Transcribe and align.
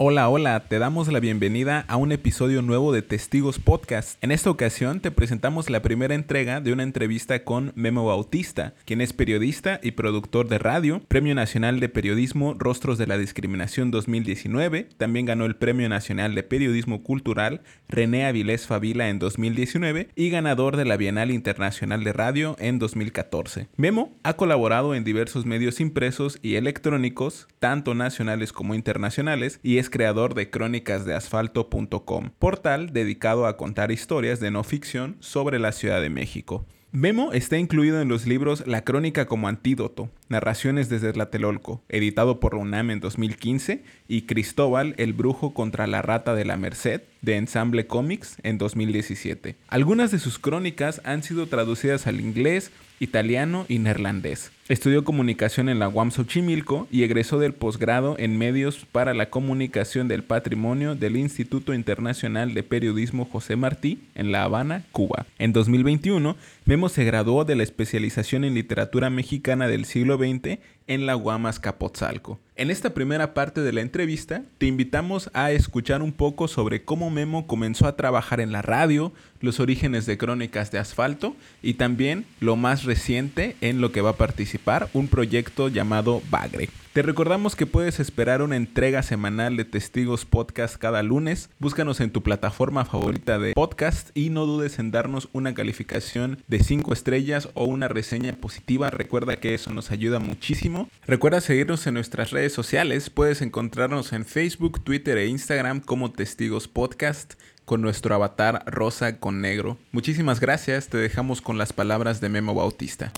Hola, 0.00 0.28
hola, 0.28 0.60
te 0.68 0.78
damos 0.78 1.08
la 1.08 1.18
bienvenida 1.18 1.84
a 1.88 1.96
un 1.96 2.12
episodio 2.12 2.62
nuevo 2.62 2.92
de 2.92 3.02
Testigos 3.02 3.58
Podcast. 3.58 4.16
En 4.22 4.30
esta 4.30 4.48
ocasión 4.48 5.00
te 5.00 5.10
presentamos 5.10 5.70
la 5.70 5.82
primera 5.82 6.14
entrega 6.14 6.60
de 6.60 6.72
una 6.72 6.84
entrevista 6.84 7.42
con 7.42 7.72
Memo 7.74 8.06
Bautista, 8.06 8.74
quien 8.84 9.00
es 9.00 9.12
periodista 9.12 9.80
y 9.82 9.90
productor 9.90 10.46
de 10.46 10.58
radio, 10.58 11.00
Premio 11.08 11.34
Nacional 11.34 11.80
de 11.80 11.88
Periodismo 11.88 12.54
Rostros 12.56 12.96
de 12.96 13.08
la 13.08 13.18
Discriminación 13.18 13.90
2019, 13.90 14.88
también 14.96 15.26
ganó 15.26 15.46
el 15.46 15.56
Premio 15.56 15.88
Nacional 15.88 16.36
de 16.36 16.44
Periodismo 16.44 17.02
Cultural 17.02 17.62
René 17.88 18.24
Avilés 18.24 18.68
Favila 18.68 19.08
en 19.08 19.18
2019 19.18 20.10
y 20.14 20.30
ganador 20.30 20.76
de 20.76 20.84
la 20.84 20.96
Bienal 20.96 21.32
Internacional 21.32 22.04
de 22.04 22.12
Radio 22.12 22.54
en 22.60 22.78
2014. 22.78 23.66
Memo 23.76 24.16
ha 24.22 24.34
colaborado 24.34 24.94
en 24.94 25.02
diversos 25.02 25.44
medios 25.44 25.80
impresos 25.80 26.38
y 26.40 26.54
electrónicos, 26.54 27.48
tanto 27.58 27.96
nacionales 27.96 28.52
como 28.52 28.76
internacionales, 28.76 29.58
y 29.64 29.78
es 29.78 29.87
creador 29.90 30.34
de 30.34 30.50
crónicas 30.50 31.04
de 31.04 31.14
asfalto.com, 31.14 32.30
portal 32.38 32.92
dedicado 32.92 33.46
a 33.46 33.56
contar 33.56 33.90
historias 33.90 34.40
de 34.40 34.50
no 34.50 34.64
ficción 34.64 35.16
sobre 35.20 35.58
la 35.58 35.72
Ciudad 35.72 36.00
de 36.00 36.10
México. 36.10 36.66
Memo 36.90 37.34
está 37.34 37.58
incluido 37.58 38.00
en 38.00 38.08
los 38.08 38.26
libros 38.26 38.66
La 38.66 38.82
Crónica 38.82 39.26
como 39.26 39.46
Antídoto, 39.46 40.08
Narraciones 40.30 40.88
desde 40.88 41.12
Tlatelolco, 41.12 41.82
editado 41.90 42.40
por 42.40 42.54
UNAM 42.54 42.90
en 42.90 43.00
2015, 43.00 43.84
y 44.08 44.22
Cristóbal, 44.22 44.94
el 44.96 45.12
brujo 45.12 45.52
contra 45.52 45.86
la 45.86 46.00
rata 46.00 46.34
de 46.34 46.46
la 46.46 46.56
Merced, 46.56 47.02
de 47.20 47.36
Ensamble 47.36 47.86
Comics, 47.86 48.38
en 48.42 48.56
2017. 48.56 49.56
Algunas 49.68 50.10
de 50.12 50.18
sus 50.18 50.38
crónicas 50.38 51.02
han 51.04 51.22
sido 51.22 51.46
traducidas 51.46 52.06
al 52.06 52.20
inglés, 52.20 52.70
italiano 53.00 53.66
y 53.68 53.80
neerlandés. 53.80 54.50
Estudió 54.68 55.02
comunicación 55.02 55.70
en 55.70 55.78
la 55.78 55.88
UAM 55.88 56.10
Xochimilco 56.10 56.88
y 56.90 57.02
egresó 57.02 57.38
del 57.38 57.54
posgrado 57.54 58.16
en 58.18 58.36
medios 58.36 58.84
para 58.92 59.14
la 59.14 59.30
comunicación 59.30 60.08
del 60.08 60.24
patrimonio 60.24 60.94
del 60.94 61.16
Instituto 61.16 61.72
Internacional 61.72 62.52
de 62.52 62.62
Periodismo 62.62 63.24
José 63.24 63.56
Martí 63.56 64.02
en 64.14 64.30
La 64.30 64.42
Habana, 64.44 64.84
Cuba. 64.92 65.24
En 65.38 65.54
2021, 65.54 66.36
Memo 66.66 66.90
se 66.90 67.04
graduó 67.04 67.46
de 67.46 67.56
la 67.56 67.62
especialización 67.62 68.44
en 68.44 68.52
literatura 68.52 69.08
mexicana 69.08 69.68
del 69.68 69.86
siglo 69.86 70.18
XX 70.18 70.58
en 70.86 71.06
la 71.06 71.16
UAM 71.16 71.46
Azcapotzalco. 71.46 72.38
En 72.58 72.72
esta 72.72 72.92
primera 72.92 73.34
parte 73.34 73.60
de 73.60 73.72
la 73.72 73.82
entrevista, 73.82 74.42
te 74.58 74.66
invitamos 74.66 75.30
a 75.32 75.52
escuchar 75.52 76.02
un 76.02 76.10
poco 76.10 76.48
sobre 76.48 76.82
cómo 76.82 77.08
Memo 77.08 77.46
comenzó 77.46 77.86
a 77.86 77.94
trabajar 77.94 78.40
en 78.40 78.50
la 78.50 78.62
radio, 78.62 79.12
los 79.40 79.60
orígenes 79.60 80.06
de 80.06 80.18
Crónicas 80.18 80.72
de 80.72 80.80
Asfalto 80.80 81.36
y 81.62 81.74
también 81.74 82.26
lo 82.40 82.56
más 82.56 82.82
reciente 82.82 83.54
en 83.60 83.80
lo 83.80 83.92
que 83.92 84.00
va 84.00 84.10
a 84.10 84.16
participar, 84.16 84.88
un 84.92 85.06
proyecto 85.06 85.68
llamado 85.68 86.20
Bagre. 86.30 86.68
Te 86.98 87.02
recordamos 87.02 87.54
que 87.54 87.64
puedes 87.66 88.00
esperar 88.00 88.42
una 88.42 88.56
entrega 88.56 89.04
semanal 89.04 89.56
de 89.56 89.64
Testigos 89.64 90.24
Podcast 90.24 90.74
cada 90.78 91.00
lunes. 91.04 91.48
Búscanos 91.60 92.00
en 92.00 92.10
tu 92.10 92.24
plataforma 92.24 92.84
favorita 92.84 93.38
de 93.38 93.52
podcast 93.52 94.10
y 94.16 94.30
no 94.30 94.46
dudes 94.46 94.80
en 94.80 94.90
darnos 94.90 95.28
una 95.32 95.54
calificación 95.54 96.42
de 96.48 96.58
5 96.58 96.92
estrellas 96.92 97.50
o 97.54 97.66
una 97.66 97.86
reseña 97.86 98.32
positiva. 98.32 98.90
Recuerda 98.90 99.36
que 99.36 99.54
eso 99.54 99.72
nos 99.72 99.92
ayuda 99.92 100.18
muchísimo. 100.18 100.88
Recuerda 101.06 101.40
seguirnos 101.40 101.86
en 101.86 101.94
nuestras 101.94 102.32
redes 102.32 102.47
sociales. 102.52 103.10
Puedes 103.10 103.42
encontrarnos 103.42 104.12
en 104.12 104.24
Facebook, 104.24 104.82
Twitter 104.82 105.18
e 105.18 105.26
Instagram 105.26 105.80
como 105.80 106.12
Testigos 106.12 106.68
Podcast 106.68 107.34
con 107.64 107.82
nuestro 107.82 108.14
avatar 108.14 108.64
rosa 108.66 109.18
con 109.20 109.40
negro. 109.40 109.76
Muchísimas 109.92 110.40
gracias. 110.40 110.88
Te 110.88 110.96
dejamos 110.96 111.42
con 111.42 111.58
las 111.58 111.72
palabras 111.72 112.20
de 112.20 112.28
Memo 112.30 112.54
Bautista. 112.54 113.12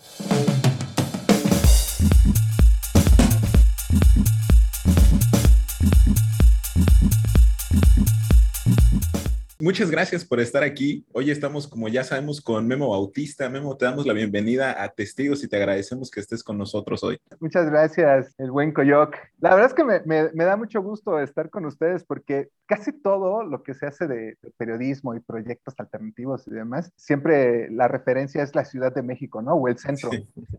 Muchas 9.61 9.91
gracias 9.91 10.25
por 10.25 10.41
estar 10.41 10.63
aquí. 10.63 11.05
Hoy 11.13 11.31
estamos, 11.31 11.69
como 11.69 11.89
ya 11.89 12.03
sabemos, 12.03 12.41
con 12.41 12.67
Memo 12.67 12.89
Bautista. 12.89 13.51
Memo, 13.51 13.77
te 13.77 13.85
damos 13.85 14.07
la 14.07 14.15
bienvenida 14.15 14.83
a 14.83 14.89
Testigos 14.89 15.45
y 15.45 15.49
te 15.49 15.57
agradecemos 15.57 16.11
que 16.11 16.21
estés 16.21 16.43
con 16.43 16.57
nosotros 16.57 17.05
hoy. 17.05 17.19
Muchas 17.41 17.67
gracias, 17.67 18.35
el 18.39 18.51
buen 18.51 18.73
Coyoc. 18.73 19.15
La 19.39 19.51
verdad 19.51 19.67
es 19.67 19.75
que 19.75 19.85
me, 19.85 20.01
me, 20.33 20.45
da 20.45 20.57
mucho 20.57 20.81
gusto 20.81 21.21
estar 21.21 21.51
con 21.51 21.67
ustedes 21.67 22.05
porque 22.05 22.49
casi 22.65 22.91
todo 22.91 23.45
lo 23.45 23.63
que 23.63 23.75
se 23.75 23.87
hace 23.87 24.07
de, 24.09 24.39
periodismo 24.57 25.15
y 25.15 25.21
proyectos 25.21 25.75
alternativos 25.77 26.49
y 26.49 26.53
demás, 26.53 26.91
siempre 26.97 27.71
la 27.71 27.87
referencia 27.87 28.43
es 28.43 28.55
la 28.55 28.65
Ciudad 28.65 28.95
de 28.95 29.03
México, 29.03 29.43
¿no? 29.43 29.55
O 29.55 29.69
el 29.69 29.77
centro. 29.77 30.11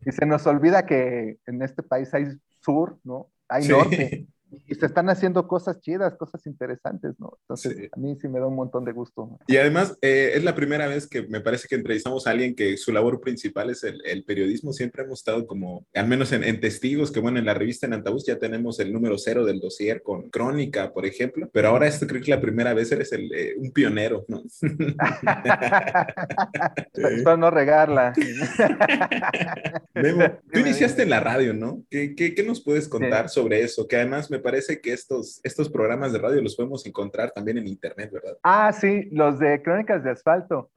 Y 0.06 0.12
se 0.12 0.28
nos 0.28 0.46
olvida 0.46 0.86
que 0.86 1.38
en 1.48 1.64
este 1.64 1.82
país 1.82 2.14
hay 2.14 2.26
sur, 2.60 3.00
¿no? 3.04 3.30
Hay 3.48 3.68
norte 3.68 4.28
y 4.68 4.76
se 4.76 4.86
están 4.86 5.10
haciendo 5.10 5.48
cosas 5.48 5.80
chidas, 5.80 6.16
cosas 6.16 6.46
interesantes, 6.46 7.14
¿no? 7.20 7.38
Entonces, 7.42 7.90
a 7.92 8.00
mí 8.00 8.18
sí 8.20 8.28
me 8.28 8.40
da 8.40 8.48
un 8.48 8.56
montón 8.56 8.86
de 8.86 8.92
gusto. 8.92 9.38
Y 9.48 9.58
además, 9.58 9.98
eh, 10.02 10.32
es 10.36 10.44
la 10.44 10.56
primera 10.56 10.88
vez 10.88 11.08
que 11.08 11.24
me 11.24 11.42
parece 11.42 11.68
que 11.68 11.76
entrevistamos 11.76 12.28
a 12.28 12.32
alguien 12.32 12.56
que 12.56 12.78
su 12.78 12.92
labor 12.92 13.22
principal 13.22 13.70
es 13.70 13.84
el, 13.84 14.02
el 14.06 14.24
periodismo. 14.24 14.74
Siempre 14.74 15.04
hemos 15.04 15.20
estado 15.20 15.48
como, 15.48 15.86
al 15.94 16.08
menos 16.08 16.32
en, 16.32 16.44
en, 16.44 16.60
testigos, 16.60 17.12
que 17.12 17.20
bueno, 17.20 17.40
en 17.40 17.46
la 17.46 17.54
revista 17.54 17.86
en 17.86 17.94
Antabús 17.94 18.26
ya 18.26 18.38
tenemos 18.38 18.80
el 18.80 18.92
número 18.92 19.18
cero 19.18 19.46
del 19.46 19.60
dossier 19.60 20.02
con 20.04 20.30
Crónica, 20.30 20.94
por 20.94 21.06
ejemplo, 21.06 21.50
pero 21.52 21.70
ahora 21.70 21.88
esto 21.88 22.08
creo 22.08 22.22
que 22.22 22.32
la 22.32 22.42
primera 22.42 22.74
vez 22.74 22.92
eres 22.92 23.12
el, 23.14 23.34
eh, 23.34 23.56
un 23.58 23.72
pionero, 23.72 24.26
¿no? 24.28 24.44
Espero 26.94 27.38
no 27.38 27.52
regarla. 27.52 28.14
Memo, 29.94 30.24
tú 30.52 30.60
iniciaste 30.60 31.04
en 31.04 31.10
la 31.10 31.20
radio, 31.20 31.54
¿no? 31.54 31.84
¿Qué, 31.90 32.16
qué, 32.16 32.36
qué 32.36 32.44
nos 32.44 32.64
puedes 32.64 32.88
contar 32.88 33.30
sobre 33.30 33.62
eso? 33.62 33.88
Que 33.88 33.98
además 33.98 34.30
me 34.30 34.40
parece 34.42 34.82
que 34.82 34.92
estos, 34.94 35.40
estos 35.44 35.70
programas 35.70 36.12
de 36.12 36.20
radio 36.20 36.42
los 36.42 36.56
podemos 36.56 36.86
encontrar 36.86 37.32
también 37.32 37.58
en 37.58 37.68
internet, 37.68 38.12
¿verdad? 38.12 38.38
Ah, 38.44 38.72
sí, 38.74 39.10
los 39.12 39.40
de 39.40 39.62
Crónicas 39.62 40.04
de 40.04 40.12
Asfalto. 40.12 40.70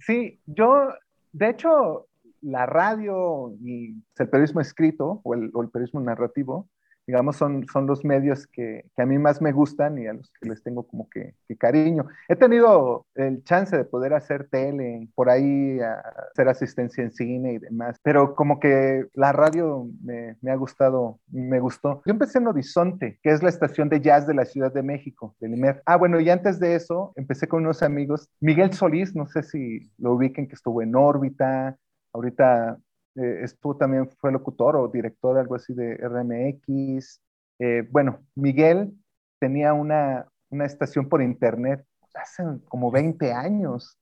sí, 0.00 0.40
yo, 0.46 0.88
de 1.32 1.50
hecho, 1.50 2.06
la 2.40 2.66
radio 2.66 3.54
y 3.62 3.94
el 4.18 4.28
periodismo 4.28 4.60
escrito 4.60 5.20
o 5.22 5.34
el, 5.34 5.50
o 5.52 5.62
el 5.62 5.70
periodismo 5.70 6.00
narrativo 6.00 6.68
digamos, 7.06 7.36
son, 7.36 7.66
son 7.72 7.86
los 7.86 8.04
medios 8.04 8.46
que, 8.46 8.84
que, 8.94 9.02
a 9.02 9.06
mí 9.06 9.18
más 9.18 9.42
me 9.42 9.52
gustan 9.52 9.98
y 9.98 10.06
a 10.06 10.12
los 10.12 10.30
que 10.40 10.48
les 10.48 10.62
tengo 10.62 10.84
como 10.86 11.08
que, 11.08 11.34
cariño. 11.58 12.06
He 12.28 12.36
tenido 12.36 13.06
el 13.14 13.44
chance 13.44 13.76
de 13.76 13.84
poder 13.84 14.14
hacer 14.14 14.48
tele, 14.48 15.08
por 15.14 15.28
ahí 15.28 15.78
hacer 15.80 16.48
asistencia 16.48 17.04
en 17.04 17.12
cine 17.12 17.54
y 17.54 17.58
demás, 17.58 17.98
pero 18.02 18.34
como 18.34 18.58
que 18.58 19.06
la 19.14 19.32
radio 19.32 19.86
me, 20.02 20.36
me, 20.40 20.50
ha 20.50 20.56
gustado, 20.56 21.20
me 21.30 21.60
gustó. 21.60 22.02
Yo 22.06 22.12
empecé 22.12 22.38
en 22.38 22.46
Horizonte, 22.46 23.18
que 23.22 23.30
es 23.30 23.42
la 23.42 23.48
estación 23.48 23.88
de 23.88 24.00
jazz 24.00 24.26
de 24.26 24.34
la 24.34 24.44
Ciudad 24.44 24.72
de 24.72 24.82
México, 24.82 25.36
del 25.40 25.54
IMER. 25.54 25.82
Ah, 25.84 25.96
bueno, 25.96 26.20
y 26.20 26.30
antes 26.30 26.58
de 26.58 26.74
eso 26.74 27.12
empecé 27.16 27.48
con 27.48 27.62
unos 27.62 27.82
amigos. 27.82 28.28
Miguel 28.40 28.72
Solís, 28.72 29.14
no 29.14 29.26
sé 29.26 29.42
si 29.42 29.90
lo 29.98 30.14
ubiquen, 30.14 30.48
que 30.48 30.54
estuvo 30.54 30.82
en 30.82 30.94
órbita, 30.96 31.76
ahorita 32.12 32.78
eh, 33.14 33.40
estuvo 33.42 33.76
también, 33.76 34.08
fue 34.18 34.32
locutor 34.32 34.76
o 34.76 34.88
director, 34.88 35.38
algo 35.38 35.54
así 35.54 35.74
de 35.74 35.96
RMX. 35.96 37.20
Eh, 37.58 37.86
bueno, 37.90 38.20
Miguel 38.34 38.92
tenía 39.38 39.72
una, 39.72 40.26
una 40.50 40.64
estación 40.64 41.08
por 41.08 41.22
internet 41.22 41.84
hace 42.14 42.42
como 42.68 42.90
20 42.90 43.32
años 43.32 43.96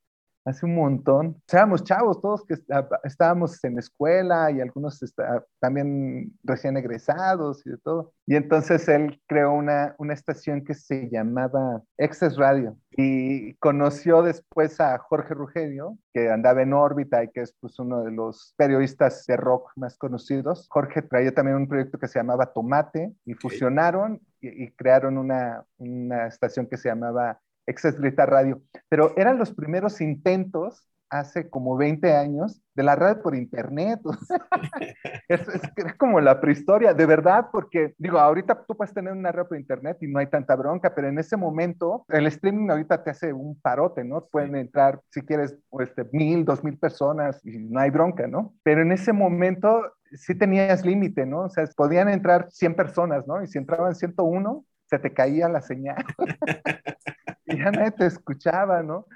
hace 0.45 0.67
un 0.67 0.75
montón. 0.75 1.41
Éramos 1.53 1.85
chavos 1.85 2.21
todos 2.21 2.45
que 2.45 2.57
estábamos 3.05 3.63
en 3.65 3.79
escuela 3.79 4.51
y 4.51 4.61
algunos 4.61 5.01
también 5.61 6.33
recién 6.43 6.77
egresados 6.77 7.67
y 7.67 7.71
de 7.71 7.79
todo. 7.79 8.13
Y 8.27 8.37
entonces 8.37 8.89
él 8.89 9.21
creó 9.27 9.53
una, 9.53 9.95
una 9.99 10.15
estación 10.15 10.65
que 10.65 10.75
se 10.75 11.09
llamaba 11.11 11.83
Excess 11.99 12.37
Radio 12.37 12.77
y 12.93 13.55
conoció 13.55 14.23
después 14.23 14.81
a 14.81 14.99
Jorge 14.99 15.35
Rugenio, 15.35 15.97
que 16.13 16.31
andaba 16.31 16.63
en 16.63 16.73
órbita 16.73 17.23
y 17.23 17.29
que 17.29 17.43
es 17.43 17.55
pues, 17.61 17.79
uno 17.79 18.03
de 18.03 18.11
los 18.11 18.55
periodistas 18.57 19.25
de 19.27 19.37
rock 19.37 19.71
más 19.77 19.97
conocidos. 19.97 20.67
Jorge 20.71 21.03
traía 21.03 21.33
también 21.33 21.57
un 21.57 21.69
proyecto 21.69 21.99
que 21.99 22.09
se 22.09 22.19
llamaba 22.19 22.53
Tomate 22.53 23.13
y 23.25 23.35
fusionaron 23.35 24.21
y, 24.41 24.65
y 24.65 24.71
crearon 24.73 25.19
una, 25.19 25.65
una 25.79 26.27
estación 26.27 26.67
que 26.67 26.77
se 26.77 26.89
llamaba 26.89 27.41
Grita 27.99 28.27
Radio, 28.27 28.63
pero 28.89 29.15
eran 29.17 29.39
los 29.39 29.53
primeros 29.53 30.01
intentos 30.01 30.91
hace 31.11 31.51
como 31.51 31.77
20 31.77 32.15
años 32.15 32.63
de 32.75 32.85
la 32.85 32.95
radio 32.95 33.21
por 33.21 33.35
internet. 33.35 34.01
es, 35.29 35.43
como 35.99 36.21
la 36.21 36.41
prehistoria, 36.41 36.95
de 36.95 37.05
verdad, 37.05 37.49
porque 37.53 37.95
digo, 37.99 38.19
ahorita 38.19 38.65
tú 38.67 38.77
puedes 38.77 38.95
tener 38.95 39.13
una 39.13 39.33
radio 39.33 39.49
por 39.49 39.59
internet 39.59 39.99
y 40.01 40.07
no 40.07 40.21
hay 40.21 40.29
tanta 40.29 40.55
bronca, 40.55 40.95
pero 40.95 41.09
en 41.09 41.19
ese 41.19 41.37
momento 41.37 42.05
el 42.09 42.27
streaming 42.29 42.71
ahorita 42.71 43.03
te 43.03 43.11
hace 43.11 43.33
un 43.33 43.61
parote, 43.61 44.05
¿no? 44.05 44.27
Pueden 44.27 44.55
entrar, 44.55 45.01
si 45.11 45.23
quieres, 45.23 45.57
este, 45.81 46.07
mil, 46.13 46.45
dos 46.45 46.63
mil 46.63 46.79
personas 46.79 47.45
y 47.45 47.59
no 47.59 47.81
hay 47.81 47.91
bronca, 47.91 48.27
¿no? 48.29 48.55
Pero 48.63 48.83
en 48.83 48.93
ese 48.93 49.13
momento 49.13 49.93
sí 50.13 50.37
tenías 50.37 50.85
límite, 50.85 51.27
¿no? 51.27 51.43
O 51.43 51.51
sea, 51.51 51.65
podían 51.77 52.09
entrar 52.09 52.47
100 52.51 52.75
personas, 52.75 53.27
¿no? 53.27 53.43
Y 53.43 53.49
si 53.49 53.59
entraban 53.59 53.95
101, 53.95 54.65
se 54.87 54.99
te 54.99 55.13
caía 55.13 55.49
la 55.49 55.61
señal. 55.61 56.05
ya 57.57 57.71
nadie 57.71 57.91
te 57.93 58.07
escuchaba, 58.07 58.83
¿no? 58.83 59.07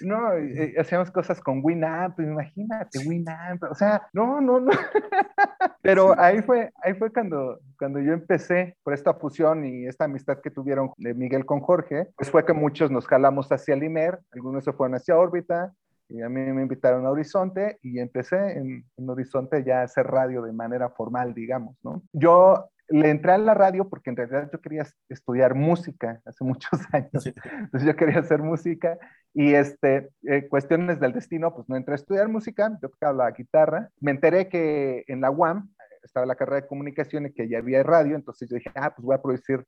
No, 0.00 0.32
eh, 0.34 0.74
hacíamos 0.78 1.10
cosas 1.10 1.40
con 1.40 1.60
Winamp, 1.62 2.18
imagínate, 2.20 2.98
Winamp, 3.06 3.62
o 3.64 3.74
sea, 3.74 4.06
no, 4.12 4.40
no, 4.40 4.60
no. 4.60 4.70
Pero 5.82 6.18
ahí 6.18 6.42
fue, 6.42 6.72
ahí 6.82 6.94
fue 6.94 7.12
cuando, 7.12 7.60
cuando 7.78 8.00
yo 8.00 8.12
empecé 8.12 8.76
por 8.82 8.94
esta 8.94 9.14
fusión 9.14 9.64
y 9.64 9.86
esta 9.86 10.04
amistad 10.04 10.40
que 10.40 10.50
tuvieron 10.50 10.90
de 10.96 11.14
Miguel 11.14 11.44
con 11.44 11.60
Jorge, 11.60 12.08
pues 12.16 12.30
fue 12.30 12.44
que 12.44 12.52
muchos 12.52 12.90
nos 12.90 13.06
jalamos 13.06 13.50
hacia 13.50 13.74
el 13.74 13.84
IMER, 13.84 14.18
algunos 14.32 14.64
se 14.64 14.72
fueron 14.72 14.96
hacia 14.96 15.16
órbita, 15.16 15.72
y 16.08 16.20
a 16.20 16.28
mí 16.28 16.40
me 16.52 16.62
invitaron 16.62 17.06
a 17.06 17.10
Horizonte 17.10 17.78
y 17.82 17.98
empecé 17.98 18.58
en, 18.58 18.84
en, 18.96 19.10
Horizonte 19.10 19.64
ya 19.64 19.80
a 19.80 19.84
hacer 19.84 20.06
radio 20.06 20.42
de 20.42 20.52
manera 20.52 20.90
formal, 20.90 21.32
digamos, 21.32 21.76
¿no? 21.82 22.02
Yo 22.12 22.68
le 22.88 23.10
entré 23.10 23.32
a 23.32 23.38
la 23.38 23.54
radio 23.54 23.88
porque 23.88 24.10
en 24.10 24.16
realidad 24.16 24.50
yo 24.52 24.60
quería 24.60 24.86
estudiar 25.08 25.54
música 25.54 26.20
hace 26.24 26.44
muchos 26.44 26.70
años. 26.92 27.26
Entonces 27.26 27.86
yo 27.86 27.96
quería 27.96 28.20
hacer 28.20 28.42
música 28.42 28.98
y 29.32 29.54
este, 29.54 30.10
eh, 30.22 30.48
cuestiones 30.48 31.00
del 31.00 31.12
destino, 31.12 31.54
pues 31.54 31.68
no 31.68 31.76
entré 31.76 31.92
a 31.92 31.96
estudiar 31.96 32.28
música, 32.28 32.78
yo 32.80 32.88
tocaba 32.88 33.24
la 33.24 33.30
guitarra. 33.32 33.90
Me 34.00 34.12
enteré 34.12 34.48
que 34.48 35.04
en 35.08 35.20
la 35.20 35.30
UAM 35.30 35.70
estaba 36.02 36.26
la 36.26 36.36
carrera 36.36 36.62
de 36.62 36.68
comunicación 36.68 37.26
y 37.26 37.32
que 37.32 37.48
ya 37.48 37.58
había 37.58 37.82
radio, 37.82 38.14
entonces 38.14 38.48
yo 38.48 38.56
dije, 38.56 38.70
ah, 38.74 38.94
pues 38.94 39.04
voy 39.04 39.14
a 39.14 39.22
producir, 39.22 39.66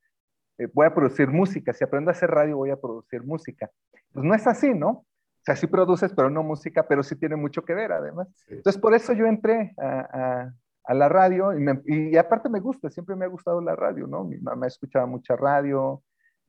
eh, 0.59 0.69
voy 0.73 0.87
a 0.87 0.95
producir 0.95 1.29
música. 1.29 1.73
Si 1.73 1.83
aprendo 1.83 2.11
a 2.11 2.13
hacer 2.13 2.31
radio, 2.31 2.57
voy 2.57 2.71
a 2.71 2.77
producir 2.77 3.23
música. 3.25 3.71
Pues 4.13 4.25
no 4.25 4.35
es 4.35 4.47
así, 4.47 4.73
¿no? 4.75 4.89
O 4.89 5.45
sea, 5.47 5.57
sí 5.57 5.67
produces, 5.67 6.13
pero 6.13 6.29
no 6.29 6.43
música, 6.43 6.87
pero 6.87 7.03
sí 7.03 7.17
tiene 7.17 7.37
mucho 7.37 7.65
que 7.65 7.75
ver 7.75 7.93
además. 7.93 8.29
Entonces, 8.49 8.81
por 8.81 8.95
eso 8.95 9.13
yo 9.13 9.27
entré 9.27 9.75
a, 9.79 10.51
a 10.87 10.95
la 10.95 11.09
radio 11.09 11.53
y, 11.59 11.65
y, 11.87 12.17
aparte 12.17 12.49
me 12.49 12.61
gusta, 12.61 12.91
siempre 12.91 13.17
me 13.17 13.25
ha 13.25 13.29
gustado 13.29 13.61
la 13.61 13.75
radio, 13.75 14.07
¿no? 14.07 14.25
Mi 14.25 14.39
mamá 14.39 14.67
escuchaba 14.67 15.07
mucha 15.07 15.37
radio, 15.37 16.03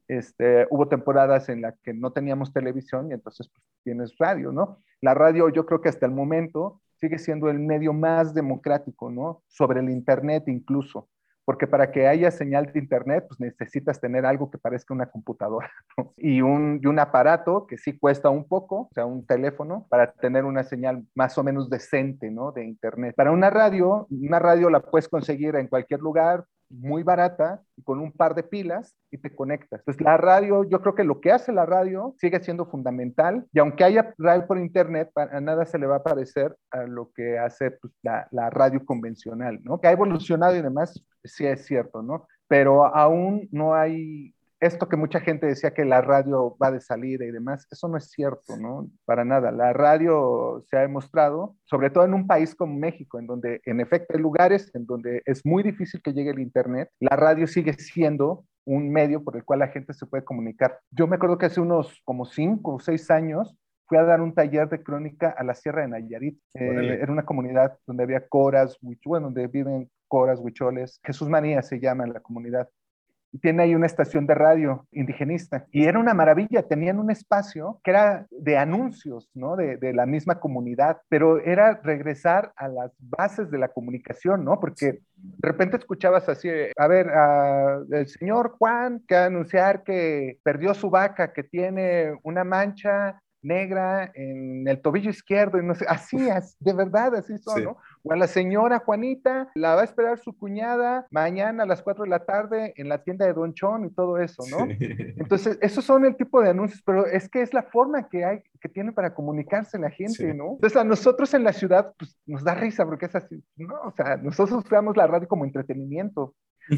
este, 0.08 0.68
hubo 0.70 0.88
temporadas 0.88 1.50
en 1.50 1.62
las 1.62 1.80
que 1.82 1.94
no 1.94 2.12
teníamos 2.12 2.54
televisión 2.54 3.10
y 3.10 3.14
entonces 3.14 3.50
pues, 3.50 3.64
tienes 3.84 4.16
radio, 4.18 4.52
¿no? 4.52 4.80
La 5.02 5.14
radio 5.14 5.50
yo 5.50 5.66
creo 5.66 5.82
que 5.82 5.90
hasta 5.90 6.06
el 6.06 6.12
momento 6.12 6.82
sigue 6.96 7.20
siendo 7.20 7.50
el 7.50 7.60
medio 7.60 7.94
más 7.94 8.34
democrático, 8.34 9.10
¿no? 9.10 9.44
Sobre 9.48 9.80
el 9.82 9.90
Internet 9.90 10.44
incluso 10.48 11.10
porque 11.48 11.66
para 11.66 11.94
que 11.94 12.06
haya 12.06 12.30
señal 12.30 12.74
de 12.74 12.78
internet, 12.78 13.24
pues 13.26 13.40
necesitas 13.40 14.02
tener 14.02 14.26
algo 14.26 14.52
que 14.52 14.58
parezca 14.58 14.94
una 14.94 15.06
computadora 15.06 15.72
y, 16.18 16.42
un, 16.42 16.82
y 16.84 16.88
un 16.88 17.00
aparato 17.00 17.68
que 17.68 17.78
sí 17.78 17.98
cuesta 17.98 18.30
un 18.30 18.46
poco, 18.46 18.82
o 18.82 18.90
sea, 18.94 19.06
un 19.06 19.26
teléfono, 19.26 19.88
para 19.88 20.12
tener 20.12 20.44
una 20.44 20.66
señal 20.66 21.06
más 21.16 21.38
o 21.38 21.46
menos 21.46 21.70
decente, 21.70 22.30
¿no? 22.32 22.52
De 22.52 22.66
internet. 22.66 23.16
Para 23.16 23.32
una 23.32 23.50
radio, 23.50 24.08
una 24.10 24.40
radio 24.40 24.70
la 24.70 24.82
puedes 24.82 25.08
conseguir 25.08 25.56
en 25.56 25.68
cualquier 25.68 26.02
lugar, 26.02 26.44
muy 26.70 27.04
barata 27.04 27.62
con 27.84 28.00
un 28.00 28.12
par 28.12 28.36
de 28.36 28.44
pilas 28.44 28.96
y 29.12 29.18
te 29.18 29.34
conectas. 29.34 29.80
Entonces 29.82 30.04
la 30.04 30.18
radio, 30.18 30.64
yo 30.64 30.82
creo 30.82 30.96
que 30.96 31.04
lo 31.04 31.22
que 31.22 31.32
hace 31.32 31.52
la 31.52 31.66
radio 31.66 32.14
sigue 32.18 32.42
siendo 32.42 32.66
fundamental 32.66 33.46
y 33.54 33.60
aunque 33.60 33.84
haya 33.84 34.14
radio 34.18 34.48
por 34.48 34.58
internet, 34.58 35.12
para 35.14 35.40
nada 35.42 35.66
se 35.66 35.80
le 35.80 35.88
va 35.88 35.98
a 35.98 36.04
parecer 36.04 36.56
a 36.72 36.84
lo 36.84 37.12
que 37.14 37.38
hace 37.38 37.72
pues, 37.72 37.94
la, 38.02 38.28
la, 38.32 38.50
radio 38.50 38.84
convencional, 38.86 39.60
¿no? 39.64 39.80
Que 39.80 39.88
ha 39.88 39.92
evolucionado 39.92 40.56
y 40.56 40.62
demás, 40.62 41.04
sí 41.24 41.46
es 41.46 41.66
cierto, 41.66 42.02
¿no? 42.02 42.28
Pero 42.48 42.86
aún 42.86 43.48
no 43.52 43.74
hay 43.74 44.34
esto 44.60 44.90
que 44.90 44.98
mucha 44.98 45.20
gente 45.20 45.46
decía 45.46 45.74
que 45.74 45.86
la 45.86 46.02
radio 46.02 46.58
va 46.62 46.72
de 46.72 46.82
salida 46.82 47.26
y 47.26 47.32
demás, 47.32 47.68
eso 47.72 47.88
no 47.88 47.98
es 47.98 48.10
cierto, 48.10 48.58
¿no? 48.58 48.90
Para 49.06 49.24
nada. 49.24 49.52
La 49.52 49.74
radio 49.74 50.64
se 50.70 50.78
ha 50.78 50.82
demostrado, 50.82 51.56
sobre 51.66 51.90
todo 51.90 52.06
en 52.06 52.14
un 52.14 52.28
país 52.28 52.56
como 52.56 52.76
México, 52.76 53.20
en 53.20 53.28
donde 53.28 53.62
en 53.66 53.80
efecto 53.80 54.16
hay 54.16 54.22
lugares 54.22 54.72
en 54.74 54.86
donde 54.86 55.22
es 55.26 55.46
muy 55.46 55.64
difícil 55.64 56.02
que 56.02 56.14
llegue 56.14 56.32
el 56.32 56.40
Internet, 56.40 56.90
la 57.00 57.16
radio 57.16 57.48
sigue 57.48 57.74
siendo 57.74 58.46
un 58.66 58.92
medio 58.92 59.24
por 59.24 59.38
el 59.38 59.46
cual 59.46 59.60
la 59.60 59.70
gente 59.70 59.94
se 59.94 60.06
puede 60.06 60.26
comunicar. 60.26 60.80
Yo 60.92 61.08
me 61.08 61.16
acuerdo 61.16 61.38
que 61.38 61.46
hace 61.46 61.62
unos 61.62 62.02
como 62.04 62.26
cinco 62.26 62.76
o 62.76 62.80
seis 62.80 63.10
años 63.10 63.56
fui 63.88 63.98
a 63.98 64.04
dar 64.04 64.20
un 64.22 64.34
taller 64.34 64.68
de 64.68 64.84
crónica 64.84 65.30
a 65.30 65.44
la 65.44 65.56
Sierra 65.56 65.84
de 65.84 65.88
Nayarit. 65.88 66.38
Eh, 66.54 67.00
era 67.02 67.12
una 67.12 67.26
comunidad 67.26 67.78
donde 67.88 68.04
había 68.04 68.28
coras, 68.28 68.78
bueno, 69.06 69.28
donde 69.28 69.48
viven 69.48 69.90
coras, 70.10 70.40
huicholes. 70.40 71.00
Jesús 71.04 71.30
Manía 71.30 71.62
se 71.62 71.80
llama 71.80 72.06
la 72.08 72.20
comunidad 72.20 72.68
tiene 73.42 73.64
ahí 73.64 73.76
una 73.76 73.86
estación 73.86 74.26
de 74.26 74.36
radio 74.36 74.86
indigenista. 74.92 75.66
Y 75.72 75.86
era 75.86 76.00
una 76.00 76.14
maravilla, 76.14 76.64
tenían 76.64 77.00
un 77.00 77.12
espacio 77.12 77.80
que 77.84 77.92
era 77.92 78.28
de 78.32 78.58
anuncios, 78.58 79.30
¿no? 79.34 79.56
De, 79.56 79.78
de, 79.78 79.94
la 79.94 80.06
misma 80.06 80.40
comunidad, 80.40 80.98
pero 81.10 81.40
era 81.40 81.80
regresar 81.84 82.54
a 82.56 82.68
las 82.68 82.92
bases 83.00 83.50
de 83.52 83.58
la 83.58 83.70
comunicación, 83.70 84.44
¿no? 84.44 84.60
Porque 84.60 85.00
de 85.16 85.48
repente 85.48 85.78
escuchabas 85.78 86.30
así, 86.30 86.50
a 86.78 86.88
ver, 86.88 87.10
a 87.10 87.82
el 87.92 88.08
señor 88.08 88.56
Juan 88.58 89.02
que 89.08 89.16
anunciar 89.16 89.84
que 89.84 90.40
perdió 90.44 90.74
su 90.74 90.90
vaca, 90.90 91.34
que 91.34 91.44
tiene 91.44 92.14
una 92.24 92.44
mancha 92.44 93.22
negra 93.42 94.12
en 94.14 94.68
el 94.68 94.82
tobillo 94.82 95.10
izquierdo 95.10 95.60
y 95.60 95.66
no 95.66 95.76
sé, 95.76 95.86
así 95.90 96.18
es, 96.30 96.56
de 96.60 96.74
verdad, 96.74 97.16
así 97.16 97.38
son, 97.38 97.64
¿no? 97.64 97.78
O 98.04 98.14
a 98.14 98.16
la 98.16 98.28
señora 98.28 98.80
Juanita, 98.80 99.50
la 99.56 99.76
va 99.76 99.82
a 99.82 99.86
esperar 99.86 100.20
su 100.20 100.38
cuñada 100.38 101.08
mañana 101.12 101.64
a 101.64 101.66
las 101.66 101.82
4 101.82 102.04
de 102.04 102.10
la 102.10 102.26
tarde 102.26 102.74
en 102.78 102.90
la 102.90 103.04
tienda 103.04 103.26
de 103.26 103.34
Don 103.34 103.54
Chon 103.54 103.86
y 103.86 103.90
todo 103.90 104.18
eso, 104.18 104.44
¿no? 104.50 104.60
Entonces, 105.18 105.58
esos 105.62 105.84
son 105.84 106.06
el 106.06 106.16
tipo 106.16 106.42
de 106.42 106.50
anuncios, 106.50 106.82
pero 106.86 107.06
es 107.06 107.30
que 107.30 107.42
es 107.42 107.54
la 107.54 107.64
forma 107.64 108.08
que 108.08 108.24
hay, 108.24 108.44
que 108.62 108.70
tiene 108.70 108.92
para 108.92 109.14
comunicarse 109.14 109.78
la 109.78 109.90
gente, 109.90 110.34
¿no? 110.34 110.54
Entonces, 110.54 110.78
a 110.78 110.84
nosotros 110.84 111.34
en 111.34 111.44
la 111.44 111.54
ciudad, 111.54 111.94
pues 111.98 112.18
nos 112.26 112.44
da 112.44 112.56
risa 112.56 112.86
porque 112.86 113.08
es 113.08 113.16
así, 113.16 113.44
¿no? 113.56 113.76
O 113.86 113.92
sea, 113.92 114.18
nosotros 114.18 114.66
usamos 114.66 114.96
la 114.96 115.08
radio 115.08 115.28
como 115.28 115.46
entretenimiento, 115.46 116.34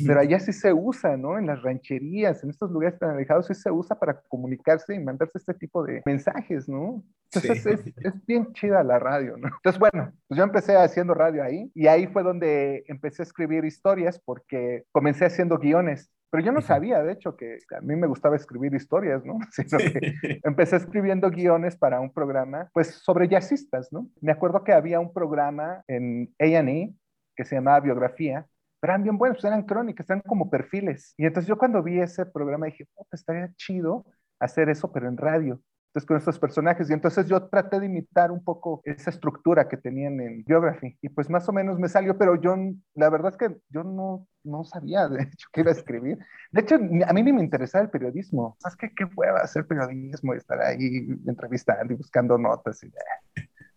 pero 0.05 0.19
allá 0.19 0.39
sí 0.39 0.53
se 0.53 0.73
usa, 0.73 1.17
¿no? 1.17 1.37
En 1.37 1.47
las 1.47 1.61
rancherías, 1.61 2.43
en 2.43 2.49
estos 2.49 2.71
lugares 2.71 2.99
tan 2.99 3.11
alejados, 3.11 3.47
sí 3.47 3.53
se 3.53 3.71
usa 3.71 3.97
para 3.97 4.21
comunicarse 4.27 4.95
y 4.95 4.99
mandarse 4.99 5.37
este 5.37 5.53
tipo 5.53 5.83
de 5.83 6.01
mensajes, 6.05 6.67
¿no? 6.67 7.03
Entonces 7.31 7.65
es, 7.65 7.93
es, 7.97 8.25
bien 8.25 8.51
chida 8.53 8.83
la 8.83 8.99
radio, 8.99 9.37
¿no? 9.37 9.47
Entonces, 9.47 9.79
bueno, 9.79 10.11
pues 10.27 10.37
yo 10.37 10.43
empecé 10.43 10.75
haciendo 10.75 11.13
radio 11.13 11.43
ahí 11.43 11.71
y 11.75 11.87
ahí 11.87 12.07
fue 12.07 12.23
donde 12.23 12.83
empecé 12.87 13.21
a 13.21 13.25
escribir 13.25 13.65
historias 13.65 14.19
porque 14.23 14.83
comencé 14.91 15.25
haciendo 15.25 15.57
guiones. 15.57 16.11
Pero 16.31 16.43
yo 16.43 16.51
no 16.51 16.61
sabía, 16.61 17.01
de 17.01 17.13
hecho, 17.13 17.35
que 17.35 17.57
a 17.75 17.81
mí 17.81 17.95
me 17.95 18.07
gustaba 18.07 18.35
escribir 18.35 18.73
historias, 18.75 19.25
¿no? 19.25 19.39
Sino 19.51 19.77
que 19.77 19.99
empecé 20.43 20.75
escribiendo 20.75 21.29
guiones 21.29 21.75
para 21.75 21.99
un 21.99 22.13
programa, 22.13 22.69
pues, 22.73 22.87
sobre 23.03 23.27
jazzistas, 23.27 23.91
¿no? 23.91 24.09
Me 24.21 24.31
acuerdo 24.31 24.63
que 24.63 24.73
había 24.73 24.99
un 24.99 25.11
programa 25.11 25.83
en 25.87 26.33
A&E 26.39 26.93
que 27.35 27.45
se 27.45 27.55
llamaba 27.55 27.79
Biografía, 27.79 28.45
pero 28.79 28.93
eran 28.93 29.03
bien 29.03 29.17
buenos, 29.17 29.37
pues, 29.37 29.45
eran 29.45 29.63
crónicas, 29.63 30.09
eran 30.09 30.21
como 30.21 30.49
perfiles. 30.49 31.13
Y 31.17 31.25
entonces 31.25 31.47
yo 31.47 31.57
cuando 31.57 31.83
vi 31.83 31.99
ese 31.99 32.25
programa 32.25 32.67
dije, 32.67 32.87
oh, 32.95 33.07
estaría 33.11 33.51
chido 33.55 34.05
hacer 34.39 34.69
eso, 34.69 34.91
pero 34.91 35.07
en 35.07 35.17
radio. 35.17 35.61
Entonces 35.89 36.07
con 36.07 36.17
estos 36.17 36.39
personajes. 36.39 36.89
Y 36.89 36.93
entonces 36.93 37.27
yo 37.27 37.49
traté 37.49 37.79
de 37.79 37.87
imitar 37.87 38.31
un 38.31 38.43
poco 38.43 38.81
esa 38.83 39.09
estructura 39.09 39.67
que 39.67 39.75
tenían 39.77 40.19
en 40.21 40.43
Biography. 40.43 40.97
Y 41.01 41.09
pues 41.09 41.29
más 41.29 41.49
o 41.49 41.51
menos 41.51 41.79
me 41.79 41.89
salió, 41.89 42.17
pero 42.17 42.39
yo, 42.39 42.55
la 42.93 43.09
verdad 43.09 43.31
es 43.31 43.37
que 43.37 43.57
yo 43.69 43.83
no, 43.83 44.27
no 44.43 44.63
sabía, 44.63 45.07
de 45.07 45.23
hecho, 45.23 45.47
qué 45.51 45.61
iba 45.61 45.71
a 45.71 45.73
escribir. 45.73 46.19
De 46.51 46.61
hecho, 46.61 46.75
a 46.75 47.13
mí 47.13 47.23
ni 47.23 47.33
me 47.33 47.43
interesaba 47.43 47.83
el 47.83 47.89
periodismo. 47.89 48.55
¿Sabes 48.59 48.77
qué? 48.77 48.91
Qué 48.95 49.05
hueva 49.15 49.39
hacer 49.39 49.65
periodismo 49.65 50.35
y 50.35 50.37
estar 50.37 50.61
ahí 50.61 51.07
entrevistando 51.27 51.93
y 51.93 51.97
buscando 51.97 52.37
notas 52.37 52.83
y... 52.83 52.91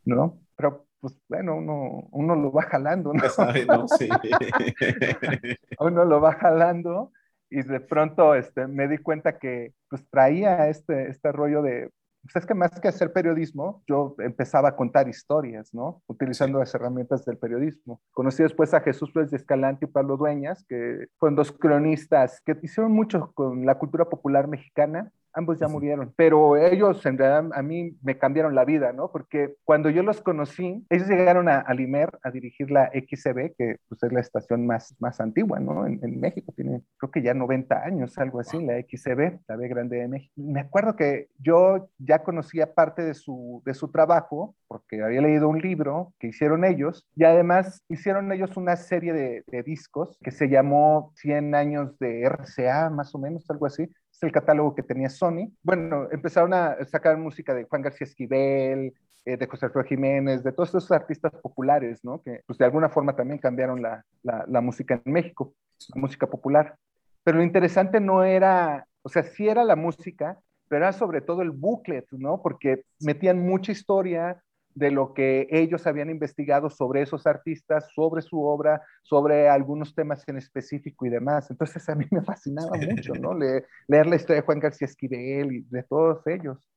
¿No? 0.04 0.38
Pero 0.56 0.86
pues 1.02 1.18
bueno, 1.28 1.56
uno, 1.56 2.08
uno 2.12 2.36
lo 2.36 2.52
va 2.52 2.62
jalando, 2.62 3.12
¿no? 3.12 3.22
no 3.66 3.88
sí. 3.88 4.08
uno 5.80 6.04
lo 6.04 6.20
va 6.20 6.34
jalando 6.34 7.10
y 7.50 7.62
de 7.62 7.80
pronto 7.80 8.36
este, 8.36 8.68
me 8.68 8.86
di 8.86 8.98
cuenta 8.98 9.36
que 9.36 9.74
pues 9.90 10.08
traía 10.08 10.68
este, 10.68 11.10
este 11.10 11.32
rollo 11.32 11.60
de, 11.60 11.90
pues 12.22 12.36
es 12.36 12.46
que 12.46 12.54
más 12.54 12.70
que 12.80 12.86
hacer 12.86 13.12
periodismo, 13.12 13.82
yo 13.88 14.14
empezaba 14.18 14.68
a 14.68 14.76
contar 14.76 15.08
historias, 15.08 15.74
¿no? 15.74 16.04
Utilizando 16.06 16.60
las 16.60 16.72
herramientas 16.72 17.24
del 17.24 17.36
periodismo. 17.36 18.00
Conocí 18.12 18.44
después 18.44 18.72
a 18.72 18.80
Jesús 18.80 19.10
Pérez 19.10 19.32
de 19.32 19.38
Escalante 19.38 19.86
y 19.86 19.88
Pablo 19.88 20.16
Dueñas, 20.16 20.64
que 20.68 21.08
fueron 21.18 21.34
dos 21.34 21.50
cronistas 21.50 22.40
que 22.46 22.56
hicieron 22.62 22.92
mucho 22.92 23.32
con 23.34 23.66
la 23.66 23.76
cultura 23.76 24.04
popular 24.08 24.46
mexicana 24.46 25.10
ambos 25.34 25.58
ya 25.58 25.68
murieron, 25.68 26.12
pero 26.16 26.56
ellos 26.56 27.04
en 27.06 27.18
realidad 27.18 27.50
a 27.54 27.62
mí 27.62 27.96
me 28.02 28.18
cambiaron 28.18 28.54
la 28.54 28.64
vida, 28.64 28.92
¿no? 28.92 29.10
Porque 29.10 29.54
cuando 29.64 29.90
yo 29.90 30.02
los 30.02 30.20
conocí, 30.20 30.84
ellos 30.90 31.08
llegaron 31.08 31.48
a, 31.48 31.58
a 31.58 31.74
Limer 31.74 32.18
a 32.22 32.30
dirigir 32.30 32.70
la 32.70 32.90
XCB, 32.92 33.54
que 33.56 33.76
pues, 33.88 34.02
es 34.02 34.12
la 34.12 34.20
estación 34.20 34.66
más, 34.66 34.94
más 35.00 35.20
antigua, 35.20 35.60
¿no? 35.60 35.86
En, 35.86 36.00
en, 36.02 36.20
México 36.20 36.52
tiene, 36.54 36.82
creo 36.98 37.10
que 37.10 37.22
ya 37.22 37.34
90 37.34 37.84
años, 37.84 38.16
algo 38.18 38.40
así, 38.40 38.62
la 38.64 38.80
XCB, 38.80 39.40
la 39.48 39.56
B 39.56 39.68
Grande 39.68 39.96
de 39.98 40.08
México. 40.08 40.32
Me 40.36 40.60
acuerdo 40.60 40.94
que 40.94 41.28
yo 41.38 41.88
ya 41.98 42.22
conocía 42.22 42.74
parte 42.74 43.02
de 43.02 43.14
su, 43.14 43.62
de 43.64 43.74
su 43.74 43.90
trabajo, 43.90 44.54
porque 44.68 45.02
había 45.02 45.20
leído 45.20 45.48
un 45.48 45.60
libro 45.60 46.12
que 46.18 46.28
hicieron 46.28 46.64
ellos, 46.64 47.06
y 47.16 47.24
además 47.24 47.82
hicieron 47.88 48.30
ellos 48.32 48.56
una 48.56 48.76
serie 48.76 49.12
de, 49.12 49.44
de 49.46 49.62
discos 49.62 50.18
que 50.22 50.30
se 50.30 50.48
llamó 50.48 51.12
100 51.16 51.54
años 51.54 51.98
de 51.98 52.22
RCA, 52.22 52.90
más 52.90 53.14
o 53.14 53.18
menos, 53.18 53.48
algo 53.50 53.66
así, 53.66 53.90
el 54.26 54.32
catálogo 54.32 54.74
que 54.74 54.82
tenía 54.82 55.08
Sony. 55.08 55.50
Bueno, 55.62 56.08
empezaron 56.10 56.54
a 56.54 56.76
sacar 56.84 57.16
música 57.16 57.54
de 57.54 57.64
Juan 57.64 57.82
García 57.82 58.06
Esquivel, 58.06 58.94
eh, 59.24 59.36
de 59.36 59.46
José 59.46 59.66
Alfredo 59.66 59.86
Jiménez, 59.86 60.42
de 60.42 60.52
todos 60.52 60.70
esos 60.70 60.90
artistas 60.90 61.32
populares, 61.40 62.04
¿no? 62.04 62.22
Que 62.22 62.42
pues 62.46 62.58
de 62.58 62.64
alguna 62.64 62.88
forma 62.88 63.14
también 63.14 63.38
cambiaron 63.38 63.80
la, 63.80 64.04
la, 64.22 64.44
la 64.48 64.60
música 64.60 65.00
en 65.04 65.12
México, 65.12 65.54
la 65.94 66.00
música 66.00 66.26
popular. 66.26 66.76
Pero 67.24 67.38
lo 67.38 67.44
interesante 67.44 68.00
no 68.00 68.24
era, 68.24 68.86
o 69.02 69.08
sea, 69.08 69.22
sí 69.22 69.48
era 69.48 69.64
la 69.64 69.76
música, 69.76 70.38
pero 70.68 70.84
era 70.84 70.92
sobre 70.92 71.20
todo 71.20 71.42
el 71.42 71.50
booklet, 71.50 72.06
¿no? 72.12 72.42
Porque 72.42 72.84
metían 73.00 73.38
mucha 73.38 73.72
historia 73.72 74.42
de 74.74 74.90
lo 74.90 75.14
que 75.14 75.46
ellos 75.50 75.86
habían 75.86 76.10
investigado 76.10 76.70
sobre 76.70 77.02
esos 77.02 77.26
artistas, 77.26 77.90
sobre 77.94 78.22
su 78.22 78.42
obra, 78.42 78.82
sobre 79.02 79.48
algunos 79.48 79.94
temas 79.94 80.26
en 80.28 80.38
específico 80.38 81.06
y 81.06 81.10
demás. 81.10 81.50
Entonces 81.50 81.88
a 81.88 81.94
mí 81.94 82.06
me 82.10 82.22
fascinaba 82.22 82.76
mucho, 82.76 83.14
¿no? 83.14 83.34
leer 83.34 84.06
la 84.06 84.16
historia 84.16 84.40
de 84.40 84.46
Juan 84.46 84.60
García 84.60 84.86
Esquivel 84.86 85.52
y 85.52 85.60
de 85.62 85.82
todos 85.82 86.26
ellos. 86.26 86.71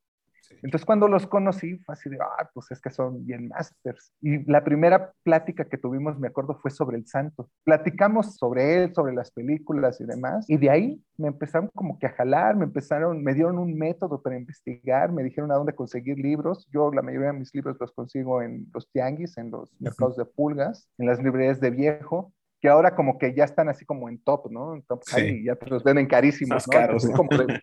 Entonces 0.64 0.86
cuando 0.86 1.08
los 1.08 1.28
conocí 1.28 1.78
fue 1.80 1.94
así 1.94 2.10
de, 2.10 2.18
ah, 2.22 2.50
pues 2.54 2.72
es 2.72 2.82
que 2.82 2.90
son 2.90 3.26
bien 3.26 3.48
masters. 3.48 4.12
Y 4.22 4.50
la 4.50 4.64
primera 4.64 5.14
plática 5.24 5.66
que 5.66 5.78
tuvimos, 5.78 6.20
me 6.20 6.28
acuerdo, 6.28 6.56
fue 6.56 6.72
sobre 6.72 6.98
el 6.98 7.08
santo. 7.08 7.50
Platicamos 7.64 8.36
sobre 8.36 8.84
él, 8.84 8.94
sobre 8.94 9.14
las 9.14 9.32
películas 9.32 10.00
y 10.02 10.06
demás. 10.06 10.50
Y 10.50 10.58
de 10.58 10.70
ahí 10.70 11.04
me 11.18 11.28
empezaron 11.28 11.70
como 11.74 11.98
que 12.00 12.08
a 12.08 12.12
jalar, 12.12 12.56
me 12.56 12.66
empezaron, 12.66 13.24
me 13.24 13.34
dieron 13.34 13.58
un 13.58 13.78
método 13.78 14.22
para 14.22 14.38
investigar, 14.38 15.12
me 15.12 15.24
dijeron 15.24 15.52
a 15.52 15.56
dónde 15.56 15.74
conseguir 15.74 16.18
libros. 16.18 16.68
Yo 16.72 16.92
la 16.92 17.02
mayoría 17.02 17.32
de 17.32 17.40
mis 17.40 17.54
libros 17.54 17.78
los 17.80 17.92
consigo 17.92 18.42
en 18.42 18.68
los 18.74 18.90
tianguis, 18.92 19.38
en 19.38 19.52
los 19.52 19.72
mercados 19.80 20.18
de 20.18 20.26
pulgas, 20.26 20.90
en 20.98 21.08
las 21.08 21.22
librerías 21.22 21.60
de 21.60 21.72
viejo 21.72 22.34
que 22.66 22.70
ahora 22.70 22.96
como 22.96 23.20
que 23.20 23.36
ya 23.36 23.44
están 23.44 23.70
así 23.70 23.86
como 23.86 24.10
en 24.10 24.18
top, 24.18 24.52
¿no? 24.52 24.74
En 24.74 24.82
top 24.82 25.04
sí. 25.04 25.44
ya 25.44 25.56
te 25.56 25.68
los 25.68 25.84
venden 25.84 26.08
carísimos, 26.08 26.68
¿no? 26.68 26.72
Caros, 26.72 27.08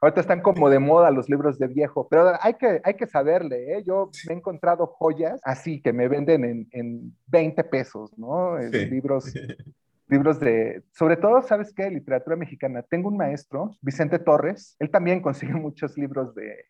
ahorita 0.00 0.20
están 0.20 0.40
como 0.42 0.70
de 0.70 0.78
moda 0.78 1.10
los 1.10 1.28
libros 1.28 1.58
de 1.58 1.66
viejo, 1.66 2.06
pero 2.08 2.34
hay 2.40 2.54
que, 2.54 2.80
hay 2.84 2.94
que 2.94 3.08
saberle, 3.08 3.78
¿eh? 3.78 3.82
Yo 3.84 4.10
me 4.28 4.34
he 4.34 4.36
encontrado 4.36 4.86
joyas 4.86 5.40
así 5.42 5.82
que 5.82 5.92
me 5.92 6.06
venden 6.06 6.44
en, 6.44 6.68
en 6.70 7.16
20 7.26 7.64
pesos, 7.64 8.16
¿no? 8.16 8.56
Sí. 8.70 8.86
Libros 8.86 9.34
libros 10.06 10.38
de, 10.38 10.84
sobre 10.92 11.16
todo, 11.16 11.42
¿sabes 11.42 11.72
qué? 11.74 11.90
Literatura 11.90 12.36
mexicana. 12.36 12.82
Tengo 12.82 13.08
un 13.08 13.16
maestro, 13.16 13.72
Vicente 13.80 14.20
Torres, 14.20 14.76
él 14.78 14.88
también 14.88 15.20
consigue 15.22 15.54
muchos 15.54 15.98
libros 15.98 16.32
de, 16.36 16.66